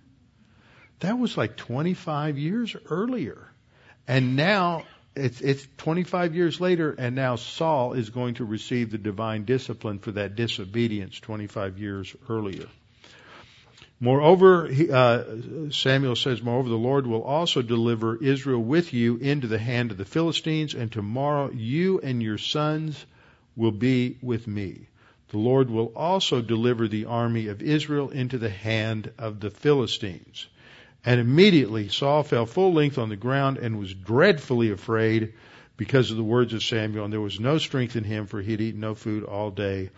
That 1.01 1.19
was 1.19 1.37
like 1.37 1.57
25 1.57 2.39
years 2.39 2.75
earlier. 2.91 3.49
And 4.07 4.37
now 4.37 4.85
it's, 5.19 5.41
it's 5.41 5.67
25 5.79 6.35
years 6.35 6.61
later, 6.61 6.95
and 6.97 7.15
now 7.15 7.37
Saul 7.37 7.93
is 7.93 8.11
going 8.11 8.35
to 8.35 8.45
receive 8.45 8.91
the 8.91 8.99
divine 8.99 9.45
discipline 9.45 9.99
for 9.99 10.13
that 10.13 10.37
disobedience 10.37 11.19
25 11.21 11.79
years 11.79 12.15
earlier. 12.29 12.67
Moreover, 14.01 14.69
he, 14.69 14.91
uh, 14.91 15.25
Samuel 15.71 16.15
says, 16.15 16.41
Moreover, 16.41 16.69
the 16.69 16.77
Lord 16.77 17.07
will 17.07 17.25
also 17.25 17.63
deliver 17.63 18.17
Israel 18.17 18.63
with 18.63 18.93
you 18.93 19.17
into 19.17 19.49
the 19.49 19.59
hand 19.59 19.91
of 19.91 19.97
the 19.97 20.05
Philistines, 20.05 20.75
and 20.75 20.91
tomorrow 20.91 21.51
you 21.51 22.01
and 22.01 22.23
your 22.23 22.39
sons 22.39 23.05
will 23.57 23.73
be 23.73 24.17
with 24.23 24.47
me. 24.47 24.87
The 25.31 25.39
Lord 25.39 25.69
will 25.69 25.93
also 25.97 26.41
deliver 26.41 26.87
the 26.87 27.07
army 27.07 27.49
of 27.49 27.61
Israel 27.61 28.09
into 28.11 28.39
the 28.39 28.49
hand 28.49 29.11
of 29.19 29.41
the 29.41 29.51
Philistines. 29.51 30.47
And 31.09 31.21
immediately 31.21 31.89
Saul 31.89 32.23
fell 32.23 32.45
full 32.45 32.75
length 32.75 32.99
on 32.99 33.09
the 33.09 33.17
ground 33.17 33.57
and 33.57 33.79
was 33.79 33.95
dreadfully 33.95 34.73
afraid 34.73 35.33
because 35.79 36.11
of 36.11 36.19
the 36.19 36.23
words 36.23 36.53
of 36.53 36.63
Samuel, 36.63 37.05
and 37.05 37.11
there 37.11 37.19
was 37.19 37.41
no 37.41 37.57
strength 37.57 37.97
in 37.97 38.05
him, 38.05 38.27
for 38.27 38.43
he 38.43 38.51
had 38.51 38.61
eaten 38.61 38.81
no 38.81 38.95
food 38.95 39.25
all 39.25 39.51
day 39.51 39.89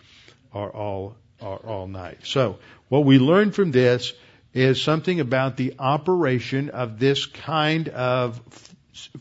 or 0.53 0.73
all 0.73 1.17
or 1.41 1.57
all 1.57 1.87
night. 1.89 2.19
So 2.23 2.59
what 2.87 3.03
we 3.03 3.19
learn 3.19 3.51
from 3.51 3.71
this 3.71 4.13
is 4.53 4.81
something 4.81 5.19
about 5.19 5.57
the 5.57 5.73
operation 5.79 6.69
of 6.69 6.97
this 6.97 7.25
kind 7.25 7.89
of 7.89 8.39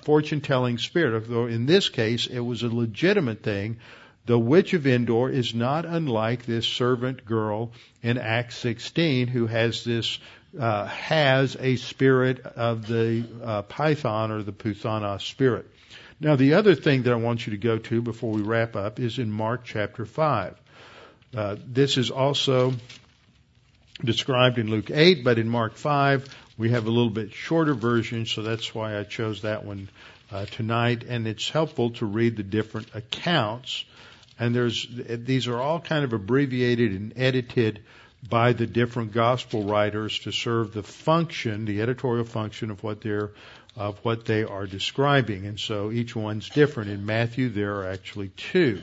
fortune 0.02 0.42
telling 0.42 0.78
spirit. 0.78 1.28
Though 1.28 1.46
in 1.46 1.66
this 1.66 1.88
case 1.88 2.28
it 2.28 2.38
was 2.38 2.62
a 2.62 2.68
legitimate 2.68 3.42
thing. 3.42 3.78
The 4.26 4.38
witch 4.38 4.74
of 4.74 4.86
Endor 4.86 5.28
is 5.28 5.54
not 5.56 5.86
unlike 5.86 6.46
this 6.46 6.68
servant 6.68 7.24
girl 7.24 7.72
in 8.00 8.16
Acts 8.16 8.58
16 8.58 9.26
who 9.26 9.48
has 9.48 9.82
this 9.82 10.20
uh, 10.58 10.86
has 10.86 11.56
a 11.58 11.76
spirit 11.76 12.40
of 12.40 12.86
the 12.86 13.24
uh, 13.42 13.62
python 13.62 14.30
or 14.30 14.42
the 14.42 14.52
Puthana 14.52 15.20
spirit. 15.20 15.66
Now, 16.18 16.36
the 16.36 16.54
other 16.54 16.74
thing 16.74 17.04
that 17.04 17.12
I 17.12 17.16
want 17.16 17.46
you 17.46 17.52
to 17.52 17.56
go 17.56 17.78
to 17.78 18.02
before 18.02 18.32
we 18.32 18.42
wrap 18.42 18.76
up 18.76 19.00
is 19.00 19.18
in 19.18 19.30
Mark 19.30 19.64
chapter 19.64 20.04
5. 20.04 20.60
Uh, 21.34 21.56
this 21.64 21.96
is 21.96 22.10
also 22.10 22.74
described 24.04 24.58
in 24.58 24.68
Luke 24.68 24.90
8, 24.90 25.24
but 25.24 25.38
in 25.38 25.48
Mark 25.48 25.76
5, 25.76 26.28
we 26.58 26.70
have 26.70 26.86
a 26.86 26.90
little 26.90 27.10
bit 27.10 27.32
shorter 27.32 27.72
version, 27.72 28.26
so 28.26 28.42
that's 28.42 28.74
why 28.74 28.98
I 28.98 29.04
chose 29.04 29.42
that 29.42 29.64
one 29.64 29.88
uh, 30.30 30.46
tonight. 30.46 31.04
And 31.04 31.26
it's 31.26 31.48
helpful 31.48 31.90
to 31.92 32.06
read 32.06 32.36
the 32.36 32.42
different 32.42 32.88
accounts. 32.94 33.84
And 34.38 34.54
there's, 34.54 34.86
these 34.90 35.48
are 35.48 35.58
all 35.58 35.80
kind 35.80 36.04
of 36.04 36.12
abbreviated 36.12 36.92
and 36.92 37.12
edited 37.16 37.82
by 38.28 38.52
the 38.52 38.66
different 38.66 39.12
gospel 39.12 39.64
writers 39.64 40.18
to 40.20 40.32
serve 40.32 40.72
the 40.72 40.82
function, 40.82 41.64
the 41.64 41.80
editorial 41.80 42.24
function 42.24 42.70
of 42.70 42.82
what 42.82 43.00
they're 43.00 43.30
of 43.76 43.98
what 44.04 44.24
they 44.24 44.42
are 44.44 44.66
describing. 44.66 45.46
And 45.46 45.58
so 45.58 45.90
each 45.92 46.14
one's 46.16 46.48
different. 46.48 46.90
In 46.90 47.06
Matthew, 47.06 47.48
there 47.48 47.76
are 47.76 47.86
actually 47.86 48.28
two. 48.28 48.82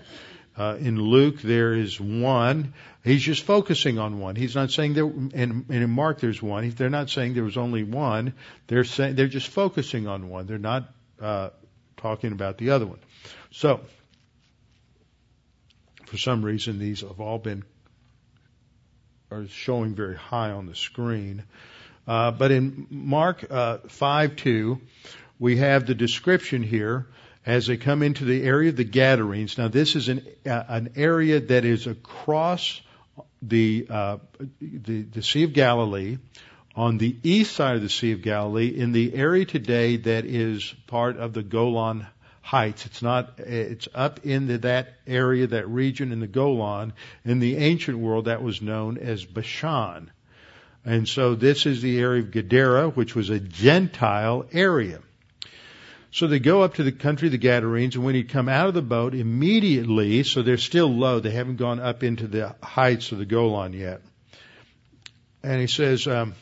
Uh, 0.57 0.77
in 0.79 0.99
Luke, 0.99 1.41
there 1.41 1.73
is 1.73 1.99
one. 1.99 2.73
He's 3.03 3.21
just 3.21 3.43
focusing 3.43 3.99
on 3.99 4.19
one. 4.19 4.35
He's 4.35 4.55
not 4.55 4.71
saying 4.71 4.93
there, 4.93 5.05
and, 5.05 5.33
and 5.33 5.65
in 5.69 5.89
Mark, 5.89 6.19
there's 6.19 6.41
one. 6.41 6.69
They're 6.71 6.89
not 6.89 7.09
saying 7.09 7.35
there 7.35 7.43
was 7.43 7.57
only 7.57 7.83
one. 7.83 8.33
They're 8.67 8.85
saying 8.85 9.15
they're 9.15 9.27
just 9.27 9.49
focusing 9.49 10.07
on 10.07 10.29
one. 10.29 10.47
They're 10.47 10.57
not 10.57 10.89
uh, 11.21 11.49
talking 11.97 12.31
about 12.31 12.57
the 12.57 12.71
other 12.71 12.87
one. 12.87 12.99
So, 13.51 13.81
for 16.05 16.17
some 16.17 16.43
reason, 16.43 16.79
these 16.79 17.01
have 17.01 17.19
all 17.19 17.37
been 17.37 17.63
are 19.31 19.47
showing 19.47 19.93
very 19.93 20.15
high 20.15 20.51
on 20.51 20.65
the 20.65 20.75
screen. 20.75 21.43
Uh, 22.07 22.31
but 22.31 22.51
in 22.51 22.87
Mark 22.89 23.45
uh, 23.49 23.79
5 23.87 24.35
2, 24.37 24.79
we 25.39 25.57
have 25.57 25.85
the 25.85 25.95
description 25.95 26.63
here 26.63 27.07
as 27.45 27.67
they 27.67 27.77
come 27.77 28.03
into 28.03 28.25
the 28.25 28.43
area 28.43 28.69
of 28.69 28.75
the 28.75 28.83
Gadarenes. 28.83 29.57
Now, 29.57 29.67
this 29.67 29.95
is 29.95 30.09
an, 30.09 30.25
uh, 30.45 30.63
an 30.67 30.93
area 30.95 31.39
that 31.39 31.65
is 31.65 31.87
across 31.87 32.81
the, 33.41 33.87
uh, 33.89 34.17
the, 34.61 35.03
the 35.03 35.21
Sea 35.21 35.43
of 35.43 35.53
Galilee, 35.53 36.17
on 36.75 36.97
the 36.97 37.15
east 37.23 37.55
side 37.55 37.75
of 37.75 37.81
the 37.81 37.89
Sea 37.89 38.11
of 38.11 38.21
Galilee, 38.21 38.67
in 38.67 38.91
the 38.91 39.13
area 39.13 39.45
today 39.45 39.97
that 39.97 40.25
is 40.25 40.73
part 40.85 41.17
of 41.17 41.33
the 41.33 41.43
Golan 41.43 42.05
heights. 42.47 42.85
It's 42.85 43.01
not, 43.01 43.39
it's 43.39 43.89
up 43.93 44.25
into 44.25 44.59
that 44.59 44.93
area, 45.05 45.47
that 45.47 45.67
region 45.67 46.13
in 46.13 46.21
the 46.21 46.27
Golan. 46.27 46.93
In 47.25 47.39
the 47.39 47.57
ancient 47.57 47.97
world, 47.97 48.25
that 48.25 48.41
was 48.41 48.61
known 48.61 48.97
as 48.97 49.25
Bashan. 49.25 50.09
And 50.85 51.09
so 51.09 51.35
this 51.35 51.65
is 51.65 51.81
the 51.81 51.99
area 51.99 52.23
of 52.23 52.31
Gadara, 52.31 52.87
which 52.87 53.15
was 53.15 53.29
a 53.29 53.41
Gentile 53.41 54.45
area. 54.53 55.01
So 56.11 56.27
they 56.27 56.39
go 56.39 56.61
up 56.61 56.75
to 56.75 56.83
the 56.83 56.93
country 56.93 57.27
of 57.27 57.33
the 57.33 57.37
Gadarenes, 57.37 57.95
and 57.95 58.05
when 58.05 58.15
he 58.15 58.23
come 58.23 58.47
out 58.47 58.69
of 58.69 58.73
the 58.73 58.81
boat, 58.81 59.13
immediately, 59.13 60.23
so 60.23 60.41
they're 60.41 60.57
still 60.57 60.87
low, 60.87 61.19
they 61.19 61.31
haven't 61.31 61.57
gone 61.57 61.81
up 61.81 62.01
into 62.01 62.27
the 62.27 62.55
heights 62.63 63.11
of 63.11 63.17
the 63.17 63.25
Golan 63.25 63.73
yet. 63.73 63.99
And 65.43 65.59
he 65.59 65.67
says, 65.67 66.07
um, 66.07 66.33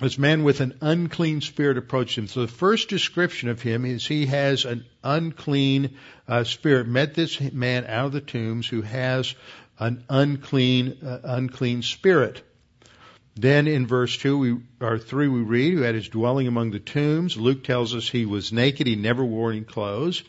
this 0.00 0.18
man 0.18 0.42
with 0.42 0.60
an 0.60 0.76
unclean 0.80 1.40
spirit 1.40 1.78
approached 1.78 2.18
him. 2.18 2.26
So 2.26 2.42
the 2.42 2.48
first 2.48 2.88
description 2.88 3.48
of 3.48 3.62
him 3.62 3.84
is 3.84 4.06
he 4.06 4.26
has 4.26 4.64
an 4.64 4.84
unclean 5.02 5.96
uh, 6.26 6.44
spirit. 6.44 6.88
Met 6.88 7.14
this 7.14 7.40
man 7.40 7.84
out 7.86 8.06
of 8.06 8.12
the 8.12 8.20
tombs 8.20 8.66
who 8.66 8.82
has 8.82 9.34
an 9.78 10.04
unclean, 10.08 10.98
uh, 11.04 11.20
unclean 11.22 11.82
spirit. 11.82 12.42
Then 13.36 13.66
in 13.66 13.86
verse 13.86 14.16
two 14.16 14.38
we, 14.38 14.56
or 14.80 14.98
three 14.98 15.28
we 15.28 15.40
read, 15.40 15.74
who 15.74 15.82
had 15.82 15.94
his 15.94 16.08
dwelling 16.08 16.46
among 16.46 16.70
the 16.70 16.80
tombs. 16.80 17.36
Luke 17.36 17.64
tells 17.64 17.94
us 17.94 18.08
he 18.08 18.26
was 18.26 18.52
naked, 18.52 18.86
he 18.86 18.96
never 18.96 19.24
wore 19.24 19.50
any 19.50 19.62
clothes. 19.62 20.22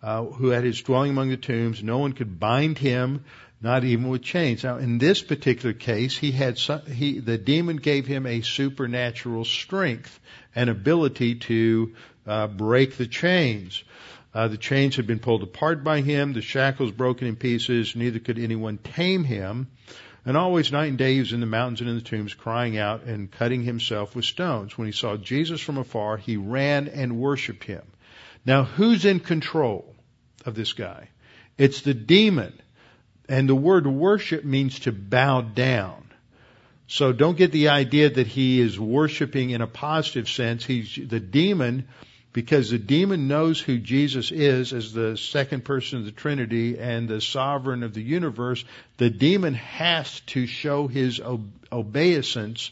Uh, 0.00 0.26
who 0.26 0.50
had 0.50 0.62
his 0.62 0.80
dwelling 0.80 1.10
among 1.10 1.28
the 1.28 1.36
tombs. 1.36 1.82
No 1.82 1.98
one 1.98 2.12
could 2.12 2.38
bind 2.38 2.78
him, 2.78 3.24
not 3.60 3.84
even 3.84 4.08
with 4.08 4.22
chains. 4.22 4.62
Now, 4.64 4.76
in 4.78 4.98
this 4.98 5.22
particular 5.22 5.72
case, 5.72 6.16
he 6.16 6.30
had 6.30 6.58
some, 6.58 6.82
he 6.86 7.18
the 7.18 7.38
demon 7.38 7.76
gave 7.76 8.06
him 8.06 8.26
a 8.26 8.42
supernatural 8.42 9.44
strength 9.44 10.20
and 10.54 10.70
ability 10.70 11.36
to 11.36 11.94
uh, 12.26 12.46
break 12.46 12.96
the 12.96 13.06
chains. 13.06 13.82
Uh, 14.34 14.46
the 14.48 14.58
chains 14.58 14.96
had 14.96 15.06
been 15.06 15.18
pulled 15.18 15.42
apart 15.42 15.82
by 15.82 16.00
him, 16.00 16.32
the 16.32 16.42
shackles 16.42 16.92
broken 16.92 17.26
in 17.26 17.36
pieces. 17.36 17.96
Neither 17.96 18.18
could 18.18 18.38
anyone 18.38 18.78
tame 18.78 19.24
him. 19.24 19.68
And 20.24 20.36
always 20.36 20.70
night 20.70 20.88
and 20.88 20.98
day 20.98 21.14
he 21.14 21.20
was 21.20 21.32
in 21.32 21.40
the 21.40 21.46
mountains 21.46 21.80
and 21.80 21.88
in 21.88 21.96
the 21.96 22.02
tombs, 22.02 22.34
crying 22.34 22.76
out 22.76 23.04
and 23.04 23.30
cutting 23.30 23.62
himself 23.62 24.14
with 24.14 24.26
stones. 24.26 24.76
When 24.76 24.86
he 24.86 24.92
saw 24.92 25.16
Jesus 25.16 25.60
from 25.60 25.78
afar, 25.78 26.18
he 26.18 26.36
ran 26.36 26.86
and 26.88 27.18
worshipped 27.18 27.64
him. 27.64 27.82
Now, 28.44 28.64
who's 28.64 29.04
in 29.04 29.20
control 29.20 29.94
of 30.44 30.54
this 30.54 30.74
guy? 30.74 31.08
It's 31.56 31.80
the 31.80 31.94
demon. 31.94 32.52
And 33.28 33.48
the 33.48 33.54
word 33.54 33.86
worship 33.86 34.44
means 34.44 34.80
to 34.80 34.92
bow 34.92 35.42
down. 35.42 36.04
So 36.86 37.12
don't 37.12 37.36
get 37.36 37.52
the 37.52 37.68
idea 37.68 38.08
that 38.08 38.26
he 38.26 38.60
is 38.60 38.80
worshiping 38.80 39.50
in 39.50 39.60
a 39.60 39.66
positive 39.66 40.28
sense. 40.28 40.64
He's 40.64 40.98
the 41.06 41.20
demon 41.20 41.86
because 42.32 42.70
the 42.70 42.78
demon 42.78 43.28
knows 43.28 43.60
who 43.60 43.78
Jesus 43.78 44.30
is 44.30 44.72
as 44.72 44.92
the 44.92 45.16
second 45.16 45.64
person 45.64 45.98
of 45.98 46.04
the 46.06 46.12
Trinity 46.12 46.78
and 46.78 47.08
the 47.08 47.20
sovereign 47.20 47.82
of 47.82 47.92
the 47.92 48.02
universe. 48.02 48.64
The 48.96 49.10
demon 49.10 49.54
has 49.54 50.20
to 50.28 50.46
show 50.46 50.86
his 50.86 51.20
obeisance 51.70 52.70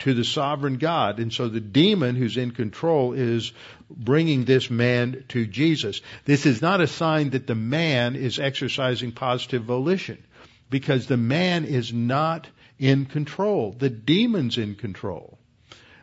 to 0.00 0.14
the 0.14 0.24
sovereign 0.24 0.78
God. 0.78 1.18
And 1.18 1.32
so 1.32 1.48
the 1.48 1.60
demon 1.60 2.16
who's 2.16 2.36
in 2.36 2.50
control 2.50 3.12
is 3.14 3.52
bringing 3.90 4.44
this 4.44 4.70
man 4.70 5.24
to 5.28 5.46
Jesus. 5.46 6.00
This 6.24 6.46
is 6.46 6.60
not 6.60 6.80
a 6.80 6.86
sign 6.86 7.30
that 7.30 7.46
the 7.46 7.54
man 7.54 8.16
is 8.16 8.38
exercising 8.38 9.12
positive 9.12 9.64
volition 9.64 10.22
because 10.70 11.06
the 11.06 11.16
man 11.16 11.64
is 11.64 11.92
not 11.92 12.46
in 12.78 13.06
control. 13.06 13.74
The 13.78 13.90
demon's 13.90 14.58
in 14.58 14.74
control. 14.74 15.38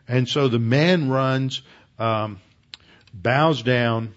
And 0.07 0.27
so 0.27 0.47
the 0.47 0.59
man 0.59 1.09
runs, 1.09 1.61
um, 1.99 2.41
bows 3.13 3.61
down 3.61 4.13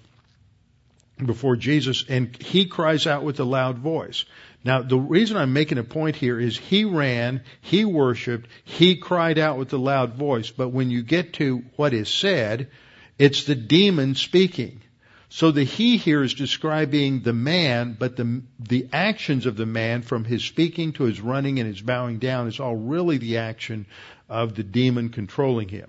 before 1.24 1.56
Jesus, 1.56 2.04
and 2.08 2.36
he 2.42 2.66
cries 2.66 3.06
out 3.06 3.22
with 3.22 3.40
a 3.40 3.44
loud 3.44 3.78
voice. 3.78 4.24
Now, 4.66 4.82
the 4.82 4.98
reason 4.98 5.36
I'm 5.36 5.52
making 5.52 5.78
a 5.78 5.84
point 5.84 6.16
here 6.16 6.40
is 6.40 6.58
he 6.58 6.84
ran, 6.84 7.42
he 7.60 7.84
worshiped, 7.84 8.50
he 8.64 8.96
cried 8.96 9.38
out 9.38 9.58
with 9.58 9.72
a 9.72 9.76
loud 9.76 10.14
voice, 10.14 10.50
but 10.50 10.70
when 10.70 10.90
you 10.90 11.04
get 11.04 11.34
to 11.34 11.62
what 11.76 11.94
is 11.94 12.08
said, 12.08 12.68
it's 13.16 13.44
the 13.44 13.54
demon 13.54 14.16
speaking. 14.16 14.80
So 15.28 15.52
the 15.52 15.62
he 15.62 15.98
here 15.98 16.20
is 16.20 16.34
describing 16.34 17.20
the 17.20 17.32
man, 17.32 17.96
but 17.96 18.16
the, 18.16 18.42
the 18.58 18.88
actions 18.92 19.46
of 19.46 19.56
the 19.56 19.66
man 19.66 20.02
from 20.02 20.24
his 20.24 20.42
speaking 20.42 20.94
to 20.94 21.04
his 21.04 21.20
running 21.20 21.60
and 21.60 21.68
his 21.68 21.80
bowing 21.80 22.18
down 22.18 22.48
is 22.48 22.58
all 22.58 22.74
really 22.74 23.18
the 23.18 23.38
action 23.38 23.86
of 24.28 24.56
the 24.56 24.64
demon 24.64 25.10
controlling 25.10 25.68
him. 25.68 25.88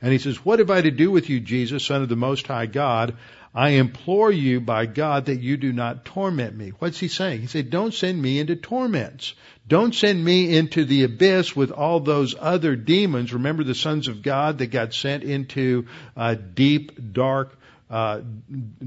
And 0.00 0.12
he 0.12 0.18
says, 0.18 0.42
what 0.42 0.60
have 0.60 0.70
I 0.70 0.80
to 0.80 0.90
do 0.90 1.10
with 1.10 1.28
you, 1.28 1.40
Jesus, 1.40 1.84
son 1.84 2.00
of 2.00 2.08
the 2.08 2.16
most 2.16 2.46
high 2.46 2.66
God? 2.66 3.18
I 3.54 3.70
implore 3.70 4.32
you 4.32 4.60
by 4.60 4.86
God 4.86 5.26
that 5.26 5.40
you 5.40 5.56
do 5.56 5.72
not 5.72 6.04
torment 6.04 6.56
me. 6.56 6.72
What's 6.80 6.98
he 6.98 7.06
saying? 7.06 7.42
He 7.42 7.46
said, 7.46 7.70
don't 7.70 7.94
send 7.94 8.20
me 8.20 8.40
into 8.40 8.56
torments. 8.56 9.34
Don't 9.68 9.94
send 9.94 10.24
me 10.24 10.56
into 10.56 10.84
the 10.84 11.04
abyss 11.04 11.54
with 11.54 11.70
all 11.70 12.00
those 12.00 12.34
other 12.38 12.74
demons. 12.74 13.32
Remember 13.32 13.62
the 13.62 13.74
sons 13.74 14.08
of 14.08 14.22
God 14.22 14.58
that 14.58 14.72
got 14.72 14.92
sent 14.92 15.22
into 15.22 15.86
a 16.16 16.34
deep, 16.34 17.12
dark 17.12 17.56
uh, 17.90 18.22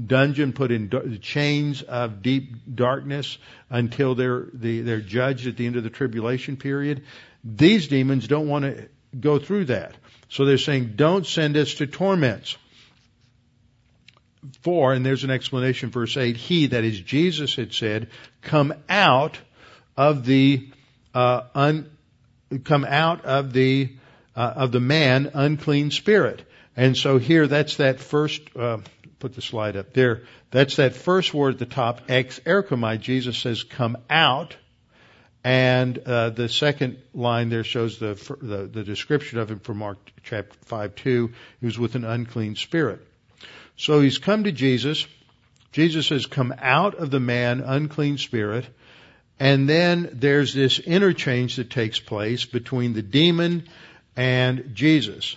dungeon, 0.06 0.52
put 0.52 0.70
in 0.70 1.18
chains 1.22 1.80
of 1.82 2.20
deep 2.20 2.54
darkness 2.74 3.38
until 3.70 4.14
they're 4.14 4.48
the, 4.52 4.82
they're 4.82 5.00
judged 5.00 5.46
at 5.46 5.56
the 5.56 5.66
end 5.66 5.76
of 5.76 5.84
the 5.84 5.90
tribulation 5.90 6.56
period. 6.58 7.04
These 7.42 7.88
demons 7.88 8.28
don't 8.28 8.48
want 8.48 8.64
to 8.64 8.88
go 9.18 9.38
through 9.38 9.66
that, 9.66 9.94
so 10.28 10.44
they're 10.44 10.58
saying, 10.58 10.94
"Don't 10.96 11.26
send 11.26 11.56
us 11.56 11.74
to 11.74 11.86
torments." 11.86 12.56
For, 14.62 14.92
and 14.92 15.04
there's 15.04 15.24
an 15.24 15.30
explanation, 15.30 15.90
verse 15.90 16.16
8, 16.16 16.36
he, 16.36 16.66
that 16.68 16.84
is 16.84 17.00
Jesus, 17.00 17.56
had 17.56 17.72
said, 17.72 18.08
come 18.42 18.74
out 18.88 19.38
of 19.96 20.24
the, 20.24 20.68
uh, 21.14 21.42
un, 21.54 21.90
come 22.64 22.84
out 22.84 23.24
of 23.24 23.52
the, 23.52 23.92
uh, 24.36 24.52
of 24.56 24.72
the 24.72 24.80
man 24.80 25.30
unclean 25.34 25.90
spirit. 25.90 26.48
And 26.76 26.96
so 26.96 27.18
here, 27.18 27.46
that's 27.46 27.76
that 27.76 27.98
first, 27.98 28.42
uh, 28.56 28.78
put 29.18 29.34
the 29.34 29.42
slide 29.42 29.76
up 29.76 29.92
there. 29.92 30.22
That's 30.50 30.76
that 30.76 30.94
first 30.94 31.34
word 31.34 31.54
at 31.54 31.58
the 31.58 31.66
top, 31.66 32.06
exerchomai. 32.06 33.00
Jesus 33.00 33.36
says, 33.38 33.64
come 33.64 33.98
out. 34.08 34.56
And 35.44 35.98
uh, 35.98 36.30
the 36.30 36.48
second 36.48 36.98
line 37.14 37.48
there 37.48 37.64
shows 37.64 37.98
the, 37.98 38.14
the, 38.40 38.66
the 38.66 38.84
description 38.84 39.38
of 39.38 39.50
him 39.50 39.60
from 39.60 39.78
Mark 39.78 39.98
chapter 40.22 40.56
five 40.64 40.94
two. 40.94 41.32
He 41.60 41.66
was 41.66 41.78
with 41.78 41.94
an 41.94 42.04
unclean 42.04 42.56
spirit. 42.56 43.00
So 43.78 44.00
he's 44.00 44.18
come 44.18 44.44
to 44.44 44.52
Jesus. 44.52 45.06
Jesus 45.72 46.06
says, 46.06 46.26
"Come 46.26 46.54
out 46.58 46.96
of 46.96 47.10
the 47.10 47.20
man, 47.20 47.60
unclean 47.60 48.18
spirit." 48.18 48.66
And 49.40 49.68
then 49.68 50.10
there's 50.12 50.52
this 50.52 50.78
interchange 50.78 51.56
that 51.56 51.70
takes 51.70 52.00
place 52.00 52.44
between 52.44 52.92
the 52.92 53.02
demon 53.02 53.68
and 54.16 54.72
Jesus. 54.74 55.36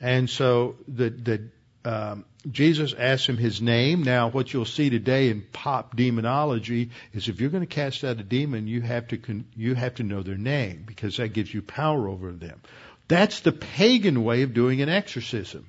And 0.00 0.28
so 0.28 0.76
the, 0.88 1.10
the, 1.10 1.42
um, 1.84 2.24
Jesus 2.50 2.94
asks 2.98 3.28
him 3.28 3.36
his 3.36 3.60
name. 3.60 4.02
Now, 4.02 4.30
what 4.30 4.52
you'll 4.52 4.64
see 4.64 4.90
today 4.90 5.28
in 5.28 5.44
pop 5.52 5.94
demonology 5.94 6.90
is 7.12 7.28
if 7.28 7.40
you're 7.40 7.50
going 7.50 7.62
to 7.62 7.66
cast 7.66 8.02
out 8.04 8.18
a 8.18 8.22
demon, 8.22 8.66
you 8.66 8.80
have 8.80 9.08
to 9.08 9.18
con- 9.18 9.44
you 9.54 9.74
have 9.74 9.96
to 9.96 10.02
know 10.02 10.22
their 10.22 10.38
name 10.38 10.84
because 10.86 11.18
that 11.18 11.34
gives 11.34 11.52
you 11.52 11.62
power 11.62 12.08
over 12.08 12.32
them. 12.32 12.60
That's 13.06 13.40
the 13.40 13.52
pagan 13.52 14.24
way 14.24 14.42
of 14.42 14.54
doing 14.54 14.80
an 14.80 14.88
exorcism. 14.88 15.68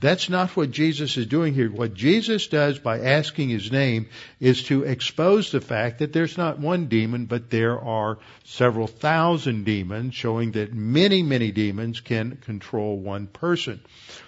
That's 0.00 0.30
not 0.30 0.56
what 0.56 0.70
Jesus 0.70 1.18
is 1.18 1.26
doing 1.26 1.52
here. 1.52 1.70
What 1.70 1.92
Jesus 1.92 2.46
does 2.46 2.78
by 2.78 3.00
asking 3.00 3.50
his 3.50 3.70
name 3.70 4.08
is 4.40 4.62
to 4.64 4.84
expose 4.84 5.52
the 5.52 5.60
fact 5.60 5.98
that 5.98 6.14
there's 6.14 6.38
not 6.38 6.58
one 6.58 6.86
demon, 6.86 7.26
but 7.26 7.50
there 7.50 7.78
are 7.78 8.18
several 8.44 8.86
thousand 8.86 9.64
demons, 9.64 10.14
showing 10.14 10.52
that 10.52 10.72
many, 10.72 11.22
many 11.22 11.52
demons 11.52 12.00
can 12.00 12.36
control 12.36 12.96
one 12.96 13.26
person. 13.26 13.80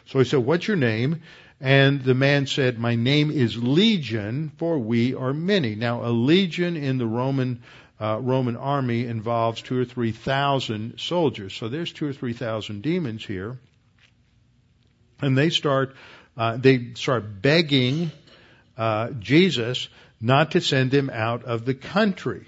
So 0.07 0.19
he 0.19 0.27
said, 0.27 0.41
what's 0.41 0.69
your 0.69 0.77
name? 0.77 1.23
And 1.59 2.03
the 2.03 2.15
man 2.15 2.47
said, 2.47 2.79
my 2.79 2.95
name 2.95 3.31
is 3.31 3.57
Legion, 3.57 4.53
for 4.59 4.79
we 4.79 5.15
are 5.15 5.33
many. 5.33 5.75
Now 5.75 6.05
a 6.05 6.11
legion 6.11 6.77
in 6.77 6.99
the 6.99 7.07
Roman 7.07 7.63
uh, 7.99 8.19
Roman 8.21 8.57
army 8.57 9.07
involves 9.07 9.63
two 9.63 9.79
or 9.79 9.85
three 9.85 10.11
thousand 10.11 10.99
soldiers. 10.99 11.55
So 11.55 11.69
there's 11.69 11.93
two 11.93 12.09
or 12.09 12.13
three 12.13 12.33
thousand 12.33 12.83
demons 12.83 13.25
here 13.25 13.59
and 15.23 15.39
they 15.39 15.51
start 15.51 15.95
uh, 16.37 16.57
they 16.57 16.95
start 16.95 17.41
begging 17.41 18.11
uh, 18.77 19.11
Jesus 19.19 19.89
not 20.21 20.53
to 20.53 20.61
send 20.61 20.91
them 20.91 21.11
out 21.11 21.45
of 21.45 21.65
the 21.65 21.75
country. 21.75 22.47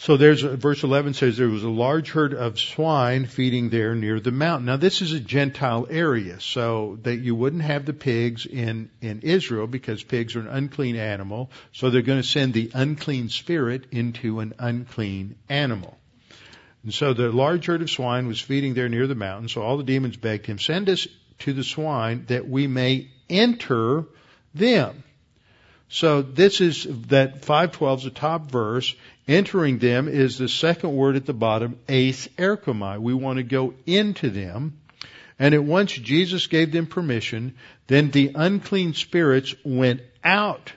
So 0.00 0.16
there's 0.16 0.40
verse 0.40 0.82
11 0.82 1.12
says 1.12 1.36
there 1.36 1.48
was 1.48 1.62
a 1.62 1.68
large 1.68 2.10
herd 2.10 2.32
of 2.32 2.58
swine 2.58 3.26
feeding 3.26 3.68
there 3.68 3.94
near 3.94 4.18
the 4.18 4.30
mountain. 4.30 4.64
Now 4.64 4.78
this 4.78 5.02
is 5.02 5.12
a 5.12 5.20
Gentile 5.20 5.86
area, 5.90 6.40
so 6.40 6.98
that 7.02 7.16
you 7.16 7.34
wouldn't 7.34 7.62
have 7.62 7.84
the 7.84 7.92
pigs 7.92 8.46
in, 8.46 8.88
in 9.02 9.20
Israel 9.20 9.66
because 9.66 10.02
pigs 10.02 10.36
are 10.36 10.40
an 10.40 10.48
unclean 10.48 10.96
animal. 10.96 11.50
So 11.72 11.90
they're 11.90 12.00
going 12.00 12.22
to 12.22 12.26
send 12.26 12.54
the 12.54 12.70
unclean 12.72 13.28
spirit 13.28 13.88
into 13.90 14.40
an 14.40 14.54
unclean 14.58 15.36
animal. 15.50 15.99
And 16.82 16.94
so 16.94 17.12
the 17.12 17.30
large 17.30 17.66
herd 17.66 17.82
of 17.82 17.90
swine 17.90 18.26
was 18.26 18.40
feeding 18.40 18.74
there 18.74 18.88
near 18.88 19.06
the 19.06 19.14
mountain, 19.14 19.48
so 19.48 19.62
all 19.62 19.76
the 19.76 19.84
demons 19.84 20.16
begged 20.16 20.46
him, 20.46 20.58
send 20.58 20.88
us 20.88 21.06
to 21.40 21.52
the 21.52 21.64
swine 21.64 22.24
that 22.28 22.48
we 22.48 22.66
may 22.66 23.10
enter 23.28 24.04
them. 24.54 25.02
So 25.88 26.22
this 26.22 26.60
is 26.60 26.86
that 27.08 27.44
512 27.44 27.98
is 27.98 28.04
the 28.04 28.10
top 28.10 28.50
verse. 28.50 28.94
Entering 29.26 29.78
them 29.78 30.08
is 30.08 30.38
the 30.38 30.48
second 30.48 30.94
word 30.94 31.16
at 31.16 31.26
the 31.26 31.34
bottom, 31.34 31.78
eis 31.88 32.28
erchomai. 32.38 32.98
We 32.98 33.12
want 33.12 33.38
to 33.38 33.42
go 33.42 33.74
into 33.86 34.30
them. 34.30 34.78
And 35.38 35.54
at 35.54 35.64
once 35.64 35.92
Jesus 35.92 36.46
gave 36.46 36.70
them 36.70 36.86
permission, 36.86 37.56
then 37.86 38.10
the 38.10 38.32
unclean 38.34 38.94
spirits 38.94 39.54
went 39.64 40.02
out 40.22 40.72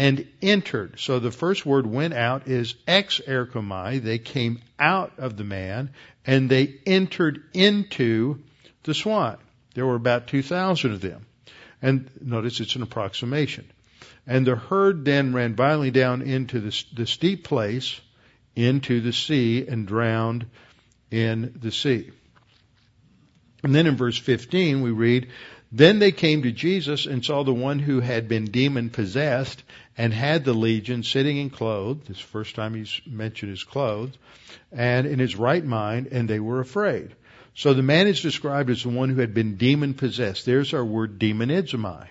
and 0.00 0.26
entered. 0.40 0.98
So 0.98 1.18
the 1.18 1.30
first 1.30 1.66
word 1.66 1.86
went 1.86 2.14
out 2.14 2.48
is 2.48 2.72
exerchomai. 2.88 4.02
They 4.02 4.16
came 4.16 4.60
out 4.78 5.12
of 5.18 5.36
the 5.36 5.44
man 5.44 5.90
and 6.24 6.48
they 6.48 6.76
entered 6.86 7.42
into 7.52 8.38
the 8.84 8.94
swine. 8.94 9.36
There 9.74 9.84
were 9.84 9.96
about 9.96 10.26
2,000 10.26 10.92
of 10.92 11.02
them. 11.02 11.26
And 11.82 12.10
notice 12.18 12.60
it's 12.60 12.76
an 12.76 12.82
approximation. 12.82 13.70
And 14.26 14.46
the 14.46 14.56
herd 14.56 15.04
then 15.04 15.34
ran 15.34 15.54
violently 15.54 15.90
down 15.90 16.22
into 16.22 16.60
the, 16.60 16.84
the 16.94 17.06
steep 17.06 17.44
place, 17.44 18.00
into 18.56 19.02
the 19.02 19.12
sea, 19.12 19.66
and 19.68 19.86
drowned 19.86 20.46
in 21.10 21.58
the 21.60 21.72
sea. 21.72 22.10
And 23.62 23.74
then 23.74 23.86
in 23.86 23.98
verse 23.98 24.16
15 24.16 24.80
we 24.80 24.92
read, 24.92 25.28
Then 25.72 26.00
they 26.00 26.10
came 26.10 26.42
to 26.42 26.52
Jesus 26.52 27.06
and 27.06 27.24
saw 27.24 27.44
the 27.44 27.54
one 27.54 27.78
who 27.78 28.00
had 28.00 28.28
been 28.28 28.46
demon 28.46 28.90
possessed 28.90 29.62
and 29.96 30.12
had 30.12 30.44
the 30.44 30.52
legion 30.52 31.02
sitting 31.02 31.36
in 31.36 31.50
clothed. 31.50 32.08
This 32.08 32.18
first 32.18 32.56
time 32.56 32.74
he's 32.74 33.00
mentioned 33.06 33.50
his 33.50 33.62
clothes. 33.62 34.16
And 34.72 35.06
in 35.06 35.18
his 35.18 35.36
right 35.36 35.64
mind, 35.64 36.08
and 36.10 36.28
they 36.28 36.40
were 36.40 36.60
afraid. 36.60 37.14
So 37.54 37.74
the 37.74 37.82
man 37.82 38.08
is 38.08 38.20
described 38.20 38.70
as 38.70 38.82
the 38.82 38.88
one 38.88 39.10
who 39.10 39.20
had 39.20 39.34
been 39.34 39.56
demon 39.56 39.94
possessed. 39.94 40.46
There's 40.46 40.74
our 40.74 40.84
word 40.84 41.18
daimonizomai. 41.18 42.06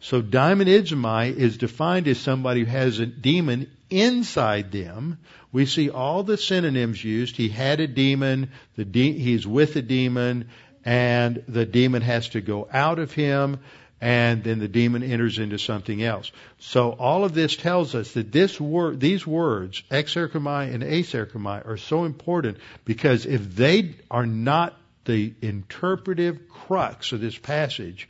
So 0.00 0.22
daimonizomai 0.22 1.34
is 1.34 1.56
defined 1.56 2.08
as 2.08 2.18
somebody 2.18 2.60
who 2.60 2.66
has 2.66 2.98
a 2.98 3.06
demon 3.06 3.70
inside 3.90 4.70
them. 4.70 5.18
We 5.50 5.66
see 5.66 5.90
all 5.90 6.22
the 6.22 6.36
synonyms 6.36 7.02
used. 7.02 7.36
He 7.36 7.48
had 7.48 7.80
a 7.80 7.86
demon, 7.86 8.50
the 8.76 8.84
de- 8.84 9.18
he's 9.18 9.46
with 9.46 9.76
a 9.76 9.82
demon, 9.82 10.48
and 10.84 11.42
the 11.48 11.66
demon 11.66 12.02
has 12.02 12.30
to 12.30 12.40
go 12.40 12.68
out 12.72 12.98
of 12.98 13.12
him. 13.12 13.58
and 14.00 14.44
then 14.44 14.60
the 14.60 14.68
demon 14.68 15.02
enters 15.02 15.40
into 15.40 15.58
something 15.58 16.04
else. 16.04 16.30
So 16.60 16.92
all 16.92 17.24
of 17.24 17.34
this 17.34 17.56
tells 17.56 17.96
us 17.96 18.12
that 18.12 18.30
this 18.30 18.60
word, 18.60 19.00
these 19.00 19.26
words, 19.26 19.82
exerchomai 19.90 20.72
and 20.72 20.84
eiserchomai, 20.84 21.66
are 21.66 21.76
so 21.76 22.04
important 22.04 22.58
because 22.84 23.26
if 23.26 23.56
they 23.56 23.96
are 24.08 24.24
not 24.24 24.78
the 25.04 25.34
interpretive 25.42 26.48
crux 26.48 27.10
of 27.10 27.20
this 27.20 27.36
passage, 27.36 28.08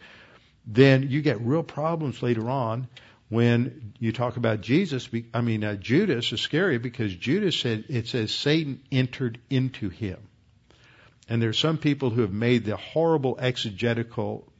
then 0.66 1.09
you 1.11 1.23
get 1.23 1.41
real 1.41 1.62
problems 1.62 2.23
later 2.23 2.51
on 2.51 2.87
when 3.31 3.95
you 3.99 4.12
talk 4.12 4.37
about 4.37 4.61
Jesus. 4.61 5.09
I 5.33 5.41
mean, 5.41 5.64
uh, 5.64 5.77
Judas 5.77 6.33
is 6.33 6.41
scary 6.41 6.79
because 6.79 7.14
Judas 7.14 7.59
said 7.59 7.85
it 7.89 8.09
says 8.09 8.31
Satan 8.33 8.81
entered 8.93 9.39
into 9.49 9.89
him. 9.89 10.19
And 11.29 11.43
there 11.43 11.51
are 11.51 11.55
some 11.55 11.79
people 11.79 12.11
who 12.11 12.22
have 12.22 12.33
made 12.33 12.64
the 12.64 12.76
horrible 12.76 13.37
exegetical 13.39 14.51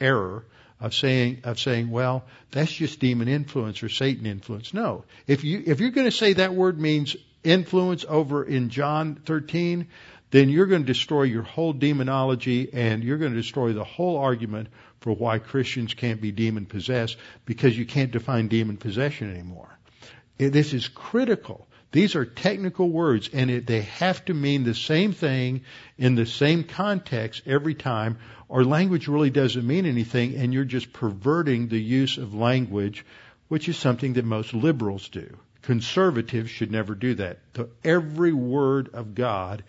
error 0.00 0.46
of 0.80 0.94
saying 0.94 1.40
of 1.44 1.58
saying, 1.58 1.90
well, 1.90 2.24
that's 2.50 2.72
just 2.72 3.00
demon 3.00 3.28
influence 3.28 3.82
or 3.82 3.88
Satan 3.88 4.26
influence. 4.26 4.74
No. 4.74 5.04
If 5.26 5.44
you 5.44 5.62
if 5.66 5.80
you're 5.80 5.90
going 5.90 6.06
to 6.06 6.16
say 6.16 6.34
that 6.34 6.54
word 6.54 6.80
means 6.80 7.16
influence 7.42 8.04
over 8.08 8.44
in 8.44 8.70
John 8.70 9.16
13, 9.26 9.88
then 10.30 10.48
you're 10.48 10.66
going 10.66 10.82
to 10.82 10.86
destroy 10.86 11.22
your 11.22 11.42
whole 11.42 11.72
demonology 11.72 12.70
and 12.72 13.04
you're 13.04 13.18
going 13.18 13.32
to 13.32 13.40
destroy 13.40 13.72
the 13.72 13.84
whole 13.84 14.16
argument 14.16 14.68
for 15.00 15.12
why 15.12 15.38
Christians 15.38 15.94
can't 15.94 16.20
be 16.20 16.32
demon 16.32 16.66
possessed 16.66 17.18
because 17.44 17.76
you 17.78 17.86
can't 17.86 18.10
define 18.10 18.48
demon 18.48 18.76
possession 18.76 19.30
anymore. 19.30 19.78
This 20.38 20.72
is 20.72 20.88
critical. 20.88 21.68
These 21.94 22.16
are 22.16 22.24
technical 22.24 22.90
words 22.90 23.30
and 23.32 23.48
it, 23.52 23.68
they 23.68 23.82
have 23.82 24.24
to 24.24 24.34
mean 24.34 24.64
the 24.64 24.74
same 24.74 25.12
thing 25.12 25.60
in 25.96 26.16
the 26.16 26.26
same 26.26 26.64
context 26.64 27.42
every 27.46 27.74
time 27.74 28.18
or 28.48 28.64
language 28.64 29.06
really 29.06 29.30
doesn't 29.30 29.64
mean 29.64 29.86
anything 29.86 30.34
and 30.34 30.52
you're 30.52 30.64
just 30.64 30.92
perverting 30.92 31.68
the 31.68 31.80
use 31.80 32.18
of 32.18 32.34
language, 32.34 33.06
which 33.46 33.68
is 33.68 33.76
something 33.76 34.14
that 34.14 34.24
most 34.24 34.52
liberals 34.52 35.08
do. 35.08 35.36
Conservatives 35.62 36.50
should 36.50 36.72
never 36.72 36.96
do 36.96 37.14
that. 37.14 37.38
So 37.54 37.68
every 37.84 38.32
word 38.32 38.90
of 38.92 39.14
God 39.14 39.62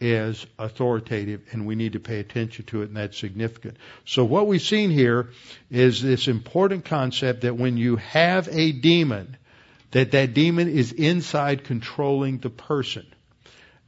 is 0.00 0.46
authoritative 0.58 1.42
and 1.52 1.66
we 1.66 1.74
need 1.74 1.92
to 1.92 2.00
pay 2.00 2.20
attention 2.20 2.64
to 2.68 2.80
it 2.80 2.88
and 2.88 2.96
that's 2.96 3.18
significant. 3.18 3.76
So 4.06 4.24
what 4.24 4.46
we've 4.46 4.62
seen 4.62 4.88
here 4.88 5.28
is 5.70 6.00
this 6.00 6.26
important 6.26 6.86
concept 6.86 7.42
that 7.42 7.58
when 7.58 7.76
you 7.76 7.96
have 7.96 8.48
a 8.50 8.72
demon, 8.72 9.36
that 9.96 10.10
that 10.10 10.34
demon 10.34 10.68
is 10.68 10.92
inside 10.92 11.64
controlling 11.64 12.36
the 12.36 12.50
person. 12.50 13.06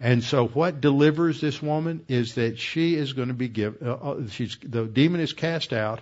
And 0.01 0.25
so 0.25 0.47
what 0.47 0.81
delivers 0.81 1.39
this 1.39 1.61
woman 1.61 2.03
is 2.09 2.37
that 2.37 2.59
she 2.59 2.95
is 2.95 3.13
going 3.13 3.29
to 3.29 3.35
be 3.35 3.49
given, 3.49 3.87
uh, 3.87 3.93
uh, 3.93 4.27
she's, 4.31 4.57
the 4.63 4.87
demon 4.87 5.21
is 5.21 5.35
cast 5.35 5.75
out 5.75 6.01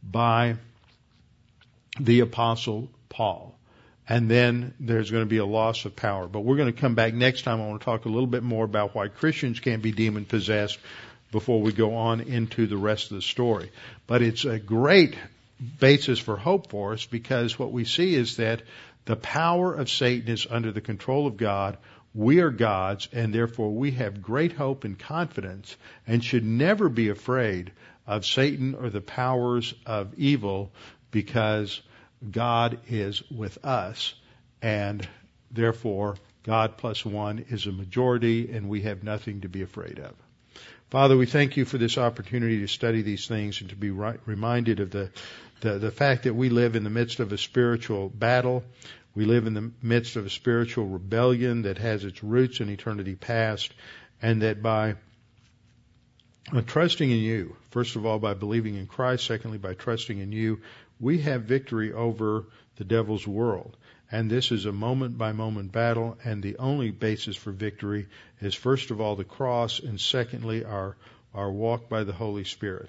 by 0.00 0.58
the 1.98 2.20
apostle 2.20 2.88
Paul. 3.08 3.58
And 4.08 4.30
then 4.30 4.74
there's 4.78 5.10
going 5.10 5.24
to 5.24 5.28
be 5.28 5.38
a 5.38 5.44
loss 5.44 5.84
of 5.86 5.96
power. 5.96 6.28
But 6.28 6.42
we're 6.42 6.56
going 6.56 6.72
to 6.72 6.80
come 6.80 6.94
back 6.94 7.12
next 7.12 7.42
time. 7.42 7.60
I 7.60 7.66
want 7.66 7.80
to 7.80 7.84
talk 7.84 8.04
a 8.04 8.08
little 8.08 8.28
bit 8.28 8.44
more 8.44 8.64
about 8.64 8.94
why 8.94 9.08
Christians 9.08 9.58
can't 9.58 9.82
be 9.82 9.90
demon 9.90 10.24
possessed 10.24 10.78
before 11.32 11.60
we 11.60 11.72
go 11.72 11.96
on 11.96 12.20
into 12.20 12.68
the 12.68 12.76
rest 12.76 13.10
of 13.10 13.16
the 13.16 13.22
story. 13.22 13.72
But 14.06 14.22
it's 14.22 14.44
a 14.44 14.60
great 14.60 15.16
basis 15.80 16.18
for 16.18 16.36
hope 16.36 16.70
for 16.70 16.92
us 16.92 17.04
because 17.04 17.58
what 17.58 17.72
we 17.72 17.84
see 17.84 18.14
is 18.14 18.36
that 18.36 18.62
the 19.08 19.16
power 19.16 19.74
of 19.74 19.88
Satan 19.88 20.28
is 20.28 20.46
under 20.50 20.70
the 20.70 20.82
control 20.82 21.26
of 21.26 21.38
God. 21.38 21.78
We 22.12 22.40
are 22.40 22.50
God's, 22.50 23.08
and 23.10 23.32
therefore 23.32 23.70
we 23.70 23.92
have 23.92 24.20
great 24.20 24.52
hope 24.52 24.84
and 24.84 24.98
confidence 24.98 25.74
and 26.06 26.22
should 26.22 26.44
never 26.44 26.90
be 26.90 27.08
afraid 27.08 27.72
of 28.06 28.26
Satan 28.26 28.74
or 28.74 28.90
the 28.90 29.00
powers 29.00 29.72
of 29.86 30.12
evil 30.18 30.72
because 31.10 31.80
God 32.30 32.80
is 32.86 33.22
with 33.30 33.64
us, 33.64 34.12
and 34.60 35.08
therefore 35.50 36.16
God 36.42 36.76
plus 36.76 37.02
one 37.02 37.46
is 37.48 37.66
a 37.66 37.72
majority, 37.72 38.50
and 38.52 38.68
we 38.68 38.82
have 38.82 39.02
nothing 39.02 39.40
to 39.40 39.48
be 39.48 39.62
afraid 39.62 40.00
of. 40.00 40.14
Father, 40.90 41.18
we 41.18 41.26
thank 41.26 41.58
you 41.58 41.66
for 41.66 41.76
this 41.76 41.98
opportunity 41.98 42.60
to 42.60 42.66
study 42.66 43.02
these 43.02 43.26
things 43.26 43.60
and 43.60 43.68
to 43.70 43.76
be 43.76 43.90
reminded 43.90 44.80
of 44.80 44.90
the, 44.90 45.10
the, 45.60 45.78
the 45.78 45.90
fact 45.90 46.22
that 46.22 46.34
we 46.34 46.48
live 46.48 46.76
in 46.76 46.84
the 46.84 46.90
midst 46.90 47.20
of 47.20 47.30
a 47.30 47.36
spiritual 47.36 48.08
battle. 48.08 48.64
We 49.18 49.24
live 49.24 49.48
in 49.48 49.54
the 49.54 49.72
midst 49.82 50.14
of 50.14 50.26
a 50.26 50.30
spiritual 50.30 50.86
rebellion 50.86 51.62
that 51.62 51.78
has 51.78 52.04
its 52.04 52.22
roots 52.22 52.60
in 52.60 52.68
eternity 52.68 53.16
past, 53.16 53.74
and 54.22 54.42
that 54.42 54.62
by 54.62 54.94
uh, 56.52 56.60
trusting 56.60 57.10
in 57.10 57.18
you, 57.18 57.56
first 57.72 57.96
of 57.96 58.06
all 58.06 58.20
by 58.20 58.34
believing 58.34 58.76
in 58.76 58.86
Christ, 58.86 59.26
secondly 59.26 59.58
by 59.58 59.74
trusting 59.74 60.20
in 60.20 60.30
you, 60.30 60.60
we 61.00 61.18
have 61.22 61.42
victory 61.42 61.92
over 61.92 62.44
the 62.76 62.84
devil's 62.84 63.26
world. 63.26 63.76
And 64.08 64.30
this 64.30 64.52
is 64.52 64.66
a 64.66 64.72
moment 64.72 65.18
by 65.18 65.32
moment 65.32 65.72
battle, 65.72 66.16
and 66.24 66.40
the 66.40 66.58
only 66.58 66.92
basis 66.92 67.34
for 67.34 67.50
victory 67.50 68.06
is 68.40 68.54
first 68.54 68.92
of 68.92 69.00
all 69.00 69.16
the 69.16 69.24
cross, 69.24 69.80
and 69.80 70.00
secondly 70.00 70.64
our, 70.64 70.96
our 71.34 71.50
walk 71.50 71.88
by 71.88 72.04
the 72.04 72.12
Holy 72.12 72.44
Spirit. 72.44 72.88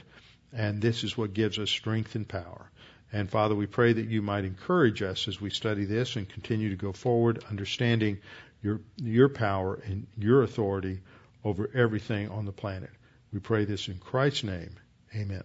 And 0.54 0.80
this 0.80 1.04
is 1.04 1.18
what 1.18 1.34
gives 1.34 1.58
us 1.58 1.72
strength 1.72 2.14
and 2.14 2.28
power. 2.28 2.70
And 3.12 3.30
Father, 3.30 3.56
we 3.56 3.66
pray 3.66 3.94
that 3.94 4.08
you 4.08 4.22
might 4.22 4.46
encourage 4.46 5.02
us 5.02 5.28
as 5.28 5.42
we 5.42 5.50
study 5.50 5.86
this 5.86 6.16
and 6.16 6.30
continue 6.30 6.70
to 6.70 6.76
go 6.76 6.92
forward, 6.92 7.44
understanding 7.50 8.20
your, 8.62 8.82
your 8.98 9.30
power 9.30 9.82
and 9.86 10.06
your 10.18 10.44
authority 10.44 11.00
over 11.44 11.70
everything 11.74 12.30
on 12.30 12.46
the 12.46 12.52
planet. 12.52 12.92
We 13.34 13.40
pray 13.40 13.66
this 13.66 13.88
in 13.88 13.98
Christ's 13.98 14.44
name. 14.44 14.76
Amen. 15.16 15.44